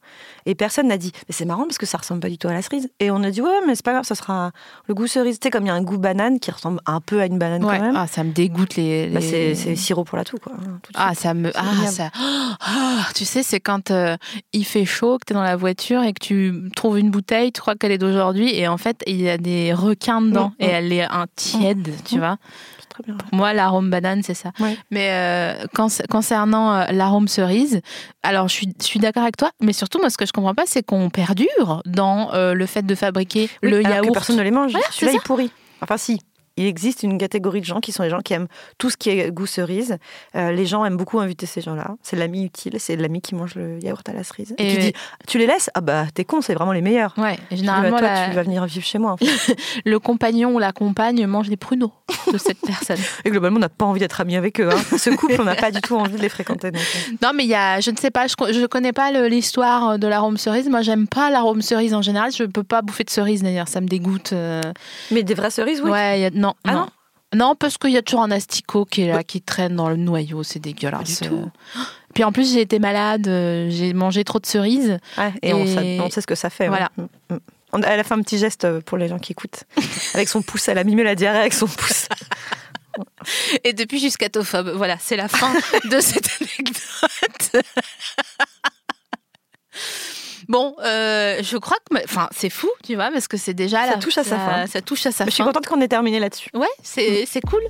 Et 0.47 0.55
personne 0.55 0.89
n'a 0.89 0.99
dit 0.99 1.13
mais 1.29 1.33
c'est 1.35 1.45
marrant 1.45 1.65
parce 1.65 1.79
que 1.79 1.87
ça 1.87 1.99
ressemble 1.99 2.21
pas 2.21 2.29
du 2.29 2.39
tout 2.39 2.49
à 2.49 2.53
la 2.53 2.63
cerise. 2.63 2.89
Et 3.01 3.11
on 3.11 3.23
a 3.23 3.31
dit 3.31 3.41
ouais, 3.43 3.49
mais 3.67 3.75
c'est 3.75 3.85
pas 3.85 3.93
grave, 3.93 4.05
ça 4.05 4.15
sera 4.15 4.51
le 4.89 4.95
goût 4.95 5.07
cerise. 5.07 5.39
Tu 5.39 5.47
sais, 5.47 5.51
comme 5.51 5.65
il 5.65 5.69
y 5.69 5.71
a 5.71 5.75
un 5.75 5.83
goût 5.83 5.99
banane 5.99 6.39
qui 6.41 6.51
ressemble 6.51 6.81
un 6.87 7.01
peu 7.01 7.21
à 7.21 7.27
une 7.27 7.39
banane 7.39 7.65
Ouais. 7.65 7.79
quand 7.79 7.85
même. 7.85 7.97
Ah, 7.97 8.07
ça 8.07 8.23
me 8.25 8.33
dégoûte 8.33 8.77
les. 8.77 9.09
Bah, 9.09 9.21
les- 9.21 9.27
c'est 9.27 9.55
c'est 9.55 9.77
sirop 9.77 10.05
pour 10.05 10.17
la 10.19 10.25
toux, 10.25 10.39
quoi. 10.39 10.53
hein, 10.55 10.79
tout 10.83 10.93
Ah, 10.95 11.09
suite. 11.09 11.21
ça 11.21 11.35
me. 11.35 11.51
Ah, 11.55 11.87
ça. 11.89 12.11
Ah, 12.61 13.07
tu 13.15 13.25
sais, 13.25 13.43
c'est 13.43 13.61
quand 13.61 13.91
euh, 13.91 14.17
il 14.53 14.65
fait 14.65 14.85
chaud, 14.85 15.19
que 15.19 15.25
tu 15.27 15.33
es 15.33 15.35
dans 15.35 15.43
la 15.43 15.57
voiture 15.57 16.03
et 16.03 16.13
que 16.13 16.25
tu 16.25 16.71
trouves 16.75 16.99
une 16.99 17.11
bouteille, 17.11 17.53
tu 17.53 17.61
crois 17.61 17.75
qu'elle 17.75 17.93
est 17.93 17.99
d'aujourd'hui, 17.99 18.55
et 18.55 18.69
en 18.69 18.77
fait, 18.79 19.03
il 19.07 19.21
y 19.21 19.29
a 19.29 19.39
des 19.39 19.73
requins 19.75 20.21
dedans, 20.23 20.53
Mm, 20.59 20.63
et 20.63 20.67
mm. 20.67 20.71
elle 20.71 20.93
est 20.93 21.03
un 21.05 21.27
tiède, 21.35 21.91
tu 22.05 22.17
Mm. 22.17 22.19
vois. 22.19 22.37
C'est 22.97 23.03
très 23.03 23.13
bien. 23.13 23.19
Moi, 23.33 23.53
l'arôme 23.53 23.91
banane, 23.91 24.23
c'est 24.23 24.35
ça. 24.35 24.53
Ouais. 24.61 24.77
Mais 24.91 25.09
euh, 25.13 25.67
con- 25.75 25.89
concernant 26.11 26.73
euh, 26.75 26.85
l'arôme 26.93 27.29
cerise, 27.29 27.81
alors 28.23 28.49
je 28.49 28.55
suis, 28.55 28.69
je 28.81 28.85
suis 28.87 29.01
d'accord 29.01 29.23
avec 29.23 29.37
toi, 29.37 29.51
mais 29.61 29.73
surtout, 29.73 29.99
moi, 29.99 30.11
ce 30.11 30.17
que 30.19 30.27
je 30.27 30.33
comprends 30.33 30.55
pas, 30.55 30.65
c'est 30.67 30.83
qu'on 30.83 31.11
perdure 31.11 31.83
dans 31.85 32.33
euh, 32.35 32.55
le 32.55 32.67
fait 32.67 32.83
de 32.85 32.95
fabriquer 32.95 33.49
Oui, 33.63 33.71
le 33.71 33.77
alors 33.79 33.91
que 33.91 33.95
yaourt. 34.05 34.13
personne 34.15 34.37
ne 34.37 34.43
les 34.43 34.51
mange. 34.51 34.73
Voilà, 34.73 34.87
Celui-là, 34.91 35.13
c'est 35.13 35.19
il 35.19 35.23
pourrit. 35.23 35.51
Enfin, 35.83 35.97
si. 35.97 36.21
Il 36.57 36.65
existe 36.67 37.03
une 37.03 37.19
catégorie 37.19 37.61
de 37.61 37.67
gens 37.67 37.81
qui 37.81 37.93
sont 37.93 38.03
les 38.03 38.09
gens 38.11 38.21
qui 38.21 38.33
aiment 38.33 38.47
tout 38.79 38.89
ce 38.91 38.97
qui 38.97 39.11
est 39.11 39.31
goût 39.31 39.47
cerise. 39.47 39.99
Euh, 40.35 40.53
les 40.53 40.65
gens 40.67 40.85
aiment 40.85 40.97
beaucoup 40.97 41.21
inviter 41.21 41.45
ces 41.47 41.61
gens-là. 41.61 41.91
C'est 42.03 42.17
l'ami 42.17 42.45
utile, 42.45 42.77
c'est 42.79 42.97
l'ami 42.97 43.21
qui 43.21 43.35
mange 43.35 43.55
le 43.57 43.79
yaourt 43.83 44.09
à 44.09 44.13
la 44.15 44.25
cerise. 44.25 44.55
Et, 44.59 44.67
Et- 44.67 44.71
qui 44.77 44.79
dit 44.79 44.93
Tu 45.29 45.39
les 45.39 45.47
laisses? 45.47 45.71
Ah 45.75 45.81
bah, 45.83 46.05
t'es 46.15 46.25
con, 46.25 46.41
c'est 46.41 46.55
vraiment 46.55 46.73
les 46.73 46.81
meilleurs. 46.81 47.15
Ouais, 47.19 47.35
et 47.51 47.57
Je 47.57 47.57
dis, 47.57 47.67
bah, 47.67 47.75
généralement, 47.75 47.99
toi, 47.99 48.09
la- 48.09 48.29
tu 48.29 48.35
vas 48.35 48.43
venir 48.43 48.65
vivre 48.65 48.85
chez 48.87 48.99
moi. 48.99 49.13
en 49.13 49.17
fait. 49.19 49.27
le 49.85 49.99
compagnon 49.99 50.55
ou 50.55 50.59
la 50.59 50.73
compagne 50.73 51.27
mange 51.27 51.49
les 51.49 51.57
pruneaux 51.59 51.93
de 52.33 52.39
cette 52.39 52.61
personne. 52.67 52.99
Et 53.25 53.31
globalement, 53.31 53.57
on 53.59 53.61
n'a 53.61 53.69
pas 53.69 53.85
envie 53.85 54.01
d'être 54.01 54.21
amis 54.21 54.37
avec 54.37 54.59
eux. 54.61 54.71
hein. 54.73 54.79
Ce 54.99 55.11
couple, 55.11 55.37
on 55.41 55.45
n'a 55.45 55.57
pas 55.57 55.71
du 55.71 55.81
tout 55.83 55.97
envie 55.97 56.17
de 56.17 56.23
les 56.23 56.29
fréquenter. 56.31 56.71
donc, 56.71 56.81
euh. 56.81 57.13
Non, 57.23 57.33
mais 57.35 57.45
il 57.45 57.51
y 57.51 57.55
a, 57.55 57.81
je 57.81 57.91
ne 57.91 57.97
sais 57.97 58.11
pas, 58.11 58.27
je, 58.29 58.35
je 58.53 58.67
connais 58.67 58.93
pas 58.95 59.11
l'histoire 59.29 59.99
de 59.99 60.07
l'arôme 60.07 60.39
cerise. 60.39 60.69
Moi, 60.71 60.81
j'aime 60.83 61.07
pas 61.07 61.31
l'arôme 61.31 61.61
cerise 61.61 61.93
en 61.93 62.01
général. 62.03 62.33
Je 62.33 62.45
peux 62.45 62.63
pas 62.65 62.81
bouffer 62.83 63.05
de 63.05 63.11
cerise 63.11 63.43
d'ailleurs, 63.43 63.69
ça 63.69 63.81
me 63.83 63.87
dégoûte. 63.89 64.33
euh. 64.33 64.63
Mais 65.11 65.23
des 65.23 65.35
vraies 65.35 65.51
cerises, 65.51 65.81
oui. 65.85 65.91
Ouais, 65.91 66.19
il 66.19 66.23
y 66.23 66.25
a- 66.25 66.31
non, 66.31 66.46
Ah 66.65 66.73
non. 66.73 66.89
non 67.35 67.55
parce 67.55 67.79
qu'il 67.79 67.91
y 67.91 67.97
a 67.97 68.03
toujours 68.03 68.23
un 68.23 68.31
asticot 68.31 68.85
qui 68.85 69.03
est 69.03 69.09
là, 69.09 69.25
qui 69.25 69.43
traîne 69.43 69.77
dans 69.77 69.89
le 69.89 69.97
noyau, 69.97 70.43
c'est 70.43 70.59
dégueulasse. 70.59 71.21
Pas 71.21 71.27
du 71.27 71.31
tout. 71.31 71.51
Puis 72.15 72.25
en 72.25 72.33
plus, 72.33 72.53
j'ai 72.53 72.63
été 72.63 72.79
malade, 72.79 73.29
euh, 73.29 73.69
j'ai 73.71 73.93
mangé 73.93 74.25
trop 74.25 74.39
de 74.39 74.47
cerises. 74.47 74.99
Ouais, 75.19 75.35
et, 75.43 75.53
On, 75.53 75.67
sait, 75.67 76.01
on 76.01 76.09
sait 76.09 76.23
ce 76.23 76.27
que 76.27 76.35
ça 76.35 76.49
fait. 76.49 76.69
Voilà. 76.69 76.91
Mm, 76.97 77.35
mm. 77.35 77.39
Elle 77.85 78.01
a 78.01 78.05
fait 78.05 78.15
un 78.15 78.23
petit 78.23 78.39
geste 78.39 78.81
pour 78.81 78.97
les 78.97 79.09
gens 79.09 79.19
qui 79.19 79.33
écoutent. 79.33 79.65
Avec 80.15 80.29
son 80.29 80.41
pouce, 80.41 80.69
elle 80.69 80.79
a 80.79 80.85
mimé 80.85 81.03
la 81.03 81.15
diarrhée 81.15 81.41
avec 81.41 81.53
son 81.53 81.67
pouce. 81.67 82.09
Et 83.65 83.73
depuis, 83.73 83.99
je 83.99 84.03
suis 84.03 84.11
scatophobe. 84.13 84.71
Voilà, 84.75 84.97
c'est 84.99 85.17
la 85.17 85.29
fin 85.29 85.53
de 85.91 86.01
cette 86.01 86.31
anecdote. 86.41 87.65
Bon, 90.49 90.75
euh, 90.85 91.39
je 91.43 91.57
crois 91.57 91.77
que, 91.91 91.97
enfin, 92.05 92.29
c'est 92.37 92.51
fou, 92.51 92.69
tu 92.85 92.95
vois, 92.95 93.11
parce 93.13 93.27
que 93.29 93.37
c'est 93.37 93.55
déjà 93.55 93.85
Ça 93.85 93.91
la- 93.93 93.97
touche 93.99 94.19
à 94.19 94.25
sa 94.25 94.39
fin. 94.39 94.67
Ça 94.67 94.81
touche 94.81 95.05
à 95.07 95.13
sa 95.13 95.25
Je 95.25 95.31
suis 95.31 95.43
contente 95.43 95.67
qu'on 95.67 95.81
ait 95.81 95.89
terminé 95.89 96.21
là-dessus. 96.21 96.51
Ouais, 96.55 96.67
c'est 96.83 97.25
c'est 97.27 97.41
cool. 97.41 97.63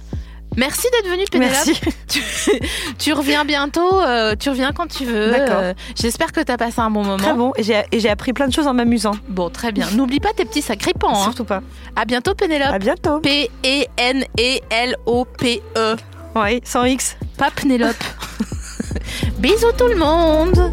Merci 0.57 0.87
d'être 0.93 1.11
venue, 1.11 1.25
Pénélope. 1.31 1.55
Merci. 1.67 1.79
Tu, 2.09 2.23
tu 2.99 3.13
reviens 3.13 3.45
bientôt, 3.45 4.01
euh, 4.01 4.35
tu 4.39 4.49
reviens 4.49 4.73
quand 4.73 4.87
tu 4.87 5.05
veux. 5.05 5.31
D'accord. 5.31 5.59
Euh, 5.61 5.75
J'espère 6.01 6.33
que 6.33 6.41
tu 6.41 6.51
as 6.51 6.57
passé 6.57 6.81
un 6.81 6.89
bon 6.89 7.03
moment. 7.05 7.17
Très 7.19 7.35
bon. 7.35 7.53
Et 7.59 7.63
j'ai 8.01 8.09
appris 8.09 8.33
plein 8.33 8.49
de 8.49 8.53
choses 8.55 8.67
en 8.67 8.73
m'amusant. 8.73 9.13
Bon, 9.29 9.51
très 9.51 9.71
bien. 9.73 9.87
N'oublie 9.93 10.21
pas 10.21 10.33
tes 10.33 10.47
petits 10.47 10.63
sacripants. 10.63 11.11
Hein. 11.15 11.25
Surtout 11.25 11.45
pas. 11.45 11.61
À 11.95 12.07
bientôt, 12.07 12.35
Pénélope. 12.35 12.69
À 12.73 12.79
bientôt. 12.79 13.19
E 13.19 13.21
P-E-N-E-L-O-P-E. 14.77 15.97
Oui, 16.37 16.61
sans 16.65 16.85
X. 16.85 17.17
Pas 17.37 17.51
Pénélope. 17.51 17.97
Bisous 19.39 19.73
tout 19.77 19.89
le 19.89 19.97
monde. 19.97 20.73